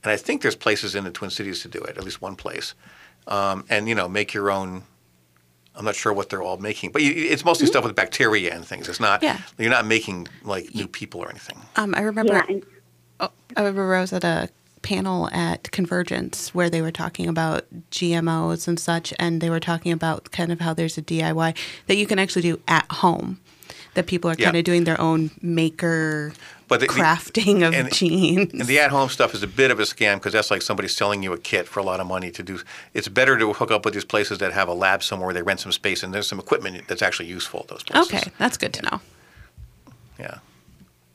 and 0.03 0.13
I 0.13 0.17
think 0.17 0.43
there's 0.43 0.57
places 0.57 0.95
in 0.95 1.03
the 1.05 1.11
Twin 1.11 1.31
Cities 1.31 1.61
to 1.63 1.69
do 1.69 1.81
it, 1.81 1.99
at 1.99 2.05
least 2.05 2.23
one 2.23 2.37
place, 2.37 2.75
um, 3.27 3.65
and 3.69 3.89
you 3.89 3.95
know 3.95 4.09
make 4.09 4.33
your 4.33 4.51
own. 4.51 4.85
I'm 5.77 5.85
not 5.85 5.95
sure 5.95 6.13
what 6.13 6.31
they're 6.31 6.43
all 6.43 6.57
making, 6.57 6.91
but 6.93 7.03
you, 7.03 7.13
it's 7.13 7.45
mostly 7.45 7.67
stuff 7.67 7.85
with 7.85 7.95
bacteria 7.95 8.55
and 8.55 8.65
things. 8.67 8.89
It's 8.89 9.01
not. 9.01 9.23
Yeah. 9.23 9.39
You're 9.59 9.71
not 9.71 9.87
making 9.87 10.29
like 10.43 10.75
new 10.75 10.87
people 10.89 11.21
or 11.21 11.29
anything. 11.31 11.59
Um, 11.77 11.95
I 11.95 12.01
remember. 12.01 12.33
Yeah, 12.35 12.45
and- 12.49 12.67
oh, 13.21 13.31
I 13.57 13.61
remember 13.61 13.95
I 13.95 14.01
was 14.01 14.13
at 14.13 14.25
a 14.25 14.49
panel 14.83 15.29
at 15.33 15.71
Convergence 15.73 16.55
where 16.55 16.71
they 16.71 16.81
were 16.81 16.93
talking 16.93 17.29
about 17.29 17.65
GMOs 17.91 18.69
and 18.69 18.79
such, 18.79 19.13
and 19.19 19.41
they 19.41 19.51
were 19.51 19.61
talking 19.61 19.93
about 19.93 20.31
kind 20.31 20.53
of 20.53 20.61
how 20.61 20.73
there's 20.73 20.97
a 20.97 21.03
DIY 21.03 21.57
that 21.89 21.97
you 21.97 22.07
can 22.07 22.19
actually 22.19 22.43
do 22.43 22.61
at 22.69 22.91
home. 22.91 23.41
That 23.95 24.07
people 24.07 24.31
are 24.31 24.37
Yeah. 24.39 24.47
kind 24.47 24.57
of 24.59 24.65
doing 24.65 24.85
their 24.85 25.01
own 25.01 25.31
maker 25.43 26.33
But 26.69 26.81
the- 26.81 26.87
the- 26.87 26.93
crafting 26.95 27.67
of 27.67 27.75
and- 27.75 27.93
genes. 27.93 28.53
And 28.53 28.63
the 28.63 28.81
at-home 28.81 29.09
stuff 29.09 29.35
is 29.35 29.43
a 29.43 29.47
bit 29.47 29.71
of 29.71 29.79
a 29.79 29.85
scam 29.85 30.15
because 30.17 30.33
that's 30.33 30.51
like 30.51 30.63
somebody 30.63 30.89
selling 30.89 31.23
you 31.23 31.33
a 31.33 31.39
kit 31.39 31.69
for 31.69 31.79
a 31.79 31.83
lot 31.85 32.01
of 32.01 32.07
money 32.07 32.31
to 32.33 32.43
do. 32.43 32.61
It's 32.93 33.07
better 33.09 33.39
to 33.39 33.53
hook 33.53 33.71
up 33.71 33.85
with 33.85 33.95
these 33.95 34.05
places 34.05 34.39
that 34.39 34.53
have 34.53 34.67
a 34.69 34.75
lab 34.75 35.03
somewhere. 35.05 35.33
They 35.33 35.43
rent 35.43 35.61
some 35.61 35.71
space 35.73 36.03
and 36.03 36.13
there's 36.13 36.27
some 36.27 36.41
equipment 36.41 36.89
that's 36.89 37.03
actually 37.03 37.27
useful 37.29 37.61
at 37.61 37.69
those 37.69 37.83
places. 37.85 38.13
Okay, 38.13 38.33
that's 38.39 38.57
good 38.57 38.73
to 38.75 38.83
know. 38.83 39.01
Yeah. 40.19 40.39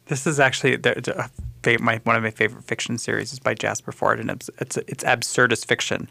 This 0.07 0.25
is 0.27 0.39
actually 0.39 0.75
the, 0.77 0.95
the, 1.03 1.17
uh, 1.19 1.27
fa- 1.63 1.77
my, 1.81 1.99
one 2.03 2.15
of 2.15 2.23
my 2.23 2.31
favorite 2.31 2.63
fiction 2.65 2.97
series 2.97 3.31
is 3.33 3.39
by 3.39 3.53
Jasper 3.53 3.91
Fforde, 3.91 4.19
and 4.19 4.29
it's 4.31 4.49
it's, 4.59 4.77
it's 4.77 5.03
absurdist 5.03 5.65
fiction. 5.67 6.09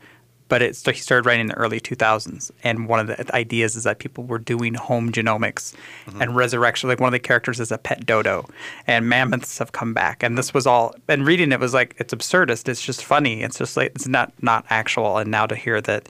But 0.51 0.61
it's 0.61 0.85
he 0.85 0.93
started 0.95 1.25
writing 1.25 1.43
in 1.43 1.47
the 1.47 1.55
early 1.55 1.81
2000s, 1.81 2.51
and 2.63 2.87
one 2.87 3.01
of 3.01 3.07
the 3.07 3.35
ideas 3.35 3.77
is 3.77 3.85
that 3.85 4.01
people 4.01 4.25
were 4.25 4.39
doing 4.39 4.75
home 4.75 5.11
genomics 5.11 5.75
mm-hmm. 6.07 6.21
and 6.21 6.37
resurrection. 6.37 6.91
Like 6.91 7.01
one 7.01 7.09
of 7.09 7.13
the 7.13 7.19
characters 7.19 7.61
is 7.61 7.73
a 7.73 7.79
pet 7.79 8.05
dodo, 8.05 8.47
and 8.87 9.09
mammoths 9.09 9.59
have 9.59 9.73
come 9.73 9.95
back. 9.95 10.23
And 10.23 10.37
this 10.37 10.53
was 10.53 10.67
all. 10.67 10.95
And 11.09 11.25
reading 11.25 11.53
it 11.53 11.61
was 11.61 11.73
like 11.73 11.95
it's 11.99 12.13
absurdist. 12.13 12.69
It's 12.69 12.83
just 12.83 13.05
funny. 13.05 13.43
It's 13.43 13.57
just 13.57 13.77
like 13.77 13.93
it's 13.95 14.07
not 14.07 14.33
not 14.43 14.67
actual. 14.69 15.17
And 15.17 15.31
now 15.31 15.47
to 15.47 15.57
hear 15.57 15.81
that 15.83 16.09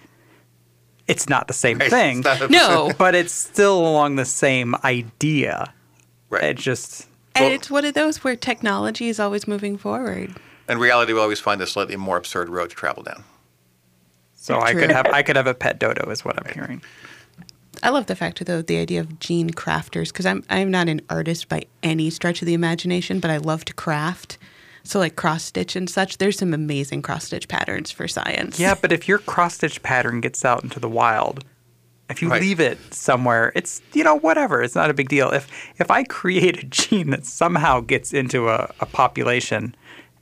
it's 1.07 1.29
not 1.29 1.47
the 1.47 1.55
same 1.55 1.79
Right, 1.81 1.91
thing. 1.91 2.19
it's 2.19 2.25
not 2.25 2.39
the 2.39 2.49
No. 2.49 2.93
but 2.99 3.15
it's 3.15 3.33
still 3.33 3.79
along 3.79 4.17
the 4.17 4.25
same 4.25 4.75
idea. 4.85 5.73
Right. 6.31 6.45
It 6.45 6.57
just 6.57 7.07
And 7.35 7.53
it's 7.53 7.71
one 7.71 7.85
of 7.85 7.95
those 7.95 8.25
where 8.25 8.37
technology 8.37 9.09
is 9.09 9.21
always 9.21 9.47
moving 9.47 9.77
forward. 9.77 10.35
In 10.69 10.79
reality, 10.79 11.13
we 11.13 11.21
always 11.21 11.41
find 11.41 11.61
a 11.61 11.67
slightly 11.67 11.97
more 11.97 12.17
absurd 12.17 12.49
road 12.49 12.71
to 12.71 12.77
travel 12.77 13.03
down. 13.03 13.25
So 14.41 14.59
I 14.59 14.73
could 14.73 14.91
have 14.91 15.07
I 15.07 15.23
could 15.23 15.37
have 15.37 15.47
a 15.47 15.53
pet 15.55 15.79
dodo 15.79 16.11
is 16.11 16.25
what 16.25 16.39
I'm 16.39 16.53
hearing. 16.55 16.83
I 17.83 17.91
love 17.91 18.07
the 18.07 18.17
fact 18.17 18.45
though 18.45 18.63
the 18.63 18.79
idea 18.79 19.01
of 19.01 19.21
gene 19.21 19.51
crafters 19.51 20.09
because 20.09 20.25
I'm 20.25 20.43
I'm 20.49 20.71
not 20.71 20.89
an 20.89 21.03
artist 21.11 21.49
by 21.49 21.65
any 21.83 22.09
stretch 22.09 22.41
of 22.41 22.47
the 22.47 22.55
imagination, 22.55 23.21
but 23.21 23.31
I 23.31 23.37
love 23.37 23.65
to 23.67 23.75
craft. 23.75 24.39
So 24.83 24.99
like 24.99 25.15
cross 25.15 25.45
stitch 25.45 25.77
and 25.77 25.91
such, 25.91 26.17
there's 26.17 26.39
some 26.39 26.55
amazing 26.55 27.03
cross 27.03 27.27
stitch 27.27 27.49
patterns 27.49 27.91
for 27.91 28.09
science. 28.09 28.59
Yeah, 28.59 28.75
but 28.81 28.93
if 28.93 29.07
your 29.07 29.19
cross 29.19 29.55
stitch 29.57 29.83
pattern 29.83 30.23
gets 30.23 30.43
out 30.43 30.63
into 30.65 30.81
the 30.81 30.89
wild, 30.89 31.45
if 32.09 32.23
you 32.23 32.31
Right. 32.31 32.41
leave 32.41 32.61
it 32.61 32.79
somewhere, 32.95 33.53
it's 33.55 33.83
you 33.93 34.03
know 34.05 34.17
whatever. 34.17 34.63
It's 34.63 34.75
not 34.75 34.89
a 34.89 34.95
big 34.95 35.11
deal. 35.11 35.31
If 35.33 35.49
if 35.79 35.91
I 35.91 36.05
create 36.05 36.63
a 36.63 36.67
gene 36.67 37.11
that 37.11 37.27
somehow 37.27 37.81
gets 37.81 38.15
into 38.15 38.49
a, 38.49 38.73
a 38.81 38.87
population, 38.87 39.75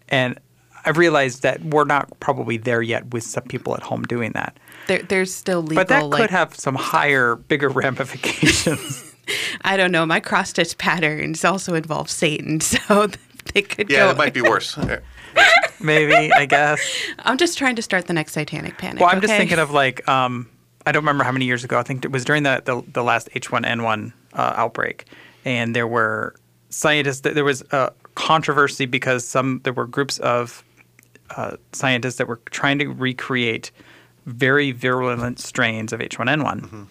and 0.09 0.41
I've 0.89 0.97
realized 0.97 1.43
that 1.43 1.63
we're 1.63 1.85
not 1.85 2.19
probably 2.19 2.57
there 2.57 2.81
yet 2.81 3.13
with 3.13 3.23
some 3.23 3.45
people 3.45 3.75
at 3.75 3.83
home 3.83 4.05
doing 4.05 4.33
that. 4.33 4.57
There, 4.87 5.03
there's 5.03 5.35
still 5.35 5.61
legal. 5.61 5.77
but 5.77 5.89
that 5.89 6.07
like, 6.07 6.23
could 6.23 6.31
have 6.31 6.55
some 6.57 6.75
higher, 6.75 7.37
bigger 7.37 7.69
ramifications. 7.69 9.15
I 9.61 9.77
don't 9.77 9.93
know. 9.93 10.07
My 10.07 10.19
cross 10.21 10.49
stitch 10.49 10.79
patterns 10.79 11.45
also 11.45 11.75
involve 11.75 12.09
Satan, 12.09 12.61
so 12.63 13.09
they 13.53 13.61
could 13.61 13.91
Yeah, 13.91 14.07
go. 14.07 14.11
it 14.13 14.17
might 14.17 14.33
be 14.33 14.41
worse. 14.41 14.79
Maybe 15.81 16.33
I 16.33 16.47
guess. 16.47 16.81
I'm 17.19 17.37
just 17.37 17.59
trying 17.59 17.77
to 17.77 17.83
start 17.83 18.07
the 18.07 18.15
next 18.15 18.33
Satanic 18.33 18.79
panic. 18.79 19.01
Well, 19.01 19.11
I'm 19.11 19.21
just 19.21 19.35
thinking 19.35 19.59
of 19.59 19.71
like 19.71 20.09
um, 20.09 20.49
I 20.87 20.93
don't 20.93 21.03
remember 21.03 21.23
how 21.23 21.33
many 21.33 21.45
years 21.45 21.65
ago. 21.65 21.79
I 21.79 21.83
think 21.83 22.07
it 22.07 22.11
was 22.11 22.25
during 22.25 22.45
the 22.45 22.63
the, 22.65 22.83
the 22.93 23.05
last 23.05 23.29
H1N1 23.33 24.13
uh, 24.33 24.55
outbreak, 24.57 25.05
and 25.45 25.77
there 25.77 25.87
were 25.87 26.35
scientists. 26.71 27.21
There 27.21 27.45
was 27.45 27.63
a 27.73 27.93
controversy 28.15 28.87
because 28.87 29.29
some 29.29 29.61
there 29.65 29.75
were 29.75 29.87
groups 29.87 30.19
of 30.19 30.65
uh, 31.37 31.57
scientists 31.73 32.17
that 32.17 32.27
were 32.29 32.41
trying 32.51 32.79
to 32.79 32.89
recreate 32.89 33.71
very 34.27 34.73
virulent 34.73 35.39
strains 35.39 35.93
of 35.93 36.01
H1N1. 36.01 36.87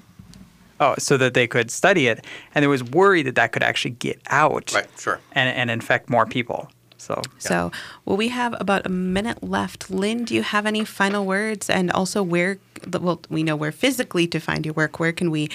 Oh, 0.80 0.96
so 1.00 1.18
that 1.18 1.34
they 1.34 1.48
could 1.48 1.72
study 1.72 2.08
it, 2.08 2.24
and 2.54 2.62
there 2.62 2.70
was 2.70 2.84
worry 2.84 3.24
that 3.24 3.36
that 3.36 3.52
could 3.52 3.64
actually 3.64 3.92
get 3.92 4.22
out, 4.28 4.72
right? 4.76 4.88
Sure, 5.00 5.20
and 5.32 5.50
and 5.50 5.72
infect 5.72 6.08
more 6.08 6.28
people. 6.28 6.70
So 6.98 7.22
So, 7.40 7.72
well, 8.06 8.18
we 8.18 8.28
have 8.28 8.56
about 8.60 8.86
a 8.86 8.90
minute 8.90 9.42
left. 9.42 9.90
Lynn, 9.90 10.24
do 10.26 10.36
you 10.36 10.44
have 10.44 10.66
any 10.66 10.84
final 10.84 11.26
words? 11.26 11.70
And 11.70 11.92
also, 11.92 12.22
where, 12.22 12.60
well, 12.92 13.22
we 13.30 13.44
know 13.44 13.56
where 13.56 13.72
physically 13.72 14.28
to 14.28 14.40
find 14.40 14.66
your 14.66 14.74
work. 14.74 15.00
Where 15.00 15.12
can 15.12 15.32
we 15.32 15.50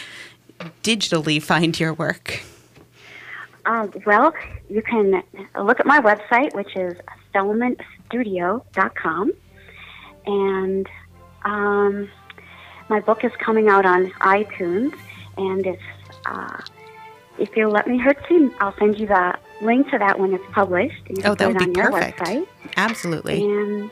digitally 0.83 1.43
find 1.43 1.79
your 1.79 1.95
work? 1.95 2.43
Um, 3.67 3.93
well, 4.07 4.35
you 4.69 4.83
can 4.83 5.23
look 5.61 5.79
at 5.79 5.87
my 5.87 6.01
website, 6.01 6.55
which 6.55 6.75
is 6.77 6.95
fellmanstudio.com. 8.13 9.33
And 10.27 10.89
um, 11.45 12.09
my 12.89 13.01
book 13.01 13.25
is 13.25 13.33
coming 13.39 13.69
out 13.69 13.85
on 13.85 14.11
iTunes. 14.21 14.95
And 15.37 15.67
it's, 15.67 15.83
uh, 16.27 16.61
if 17.39 17.57
you'll 17.57 17.73
let 17.73 17.87
me 17.87 17.99
Hertzie, 17.99 18.53
I'll 18.61 18.77
send 18.79 18.99
you 18.99 19.07
the 19.07 19.35
link 19.63 19.91
to 19.91 19.99
that 19.99 20.19
when 20.19 20.33
it's 20.35 20.45
published. 20.53 21.03
And 21.09 21.19
you 21.19 21.25
Oh, 21.27 21.35
that 21.35 21.49
would 21.49 21.59
be 21.59 21.81
perfect. 21.81 22.19
website. 22.19 22.47
Absolutely. 22.77 23.43
And, 23.43 23.91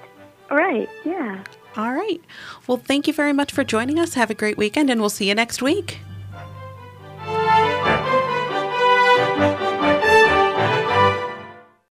all 0.50 0.56
right, 0.56 0.88
yeah. 1.04 1.42
All 1.76 1.92
right. 1.92 2.20
Well, 2.66 2.78
thank 2.78 3.06
you 3.06 3.12
very 3.12 3.32
much 3.32 3.52
for 3.52 3.62
joining 3.62 3.98
us. 3.98 4.14
Have 4.14 4.30
a 4.30 4.34
great 4.34 4.56
weekend, 4.58 4.90
and 4.90 5.00
we'll 5.00 5.08
see 5.08 5.28
you 5.28 5.34
next 5.34 5.62
week. 5.62 5.98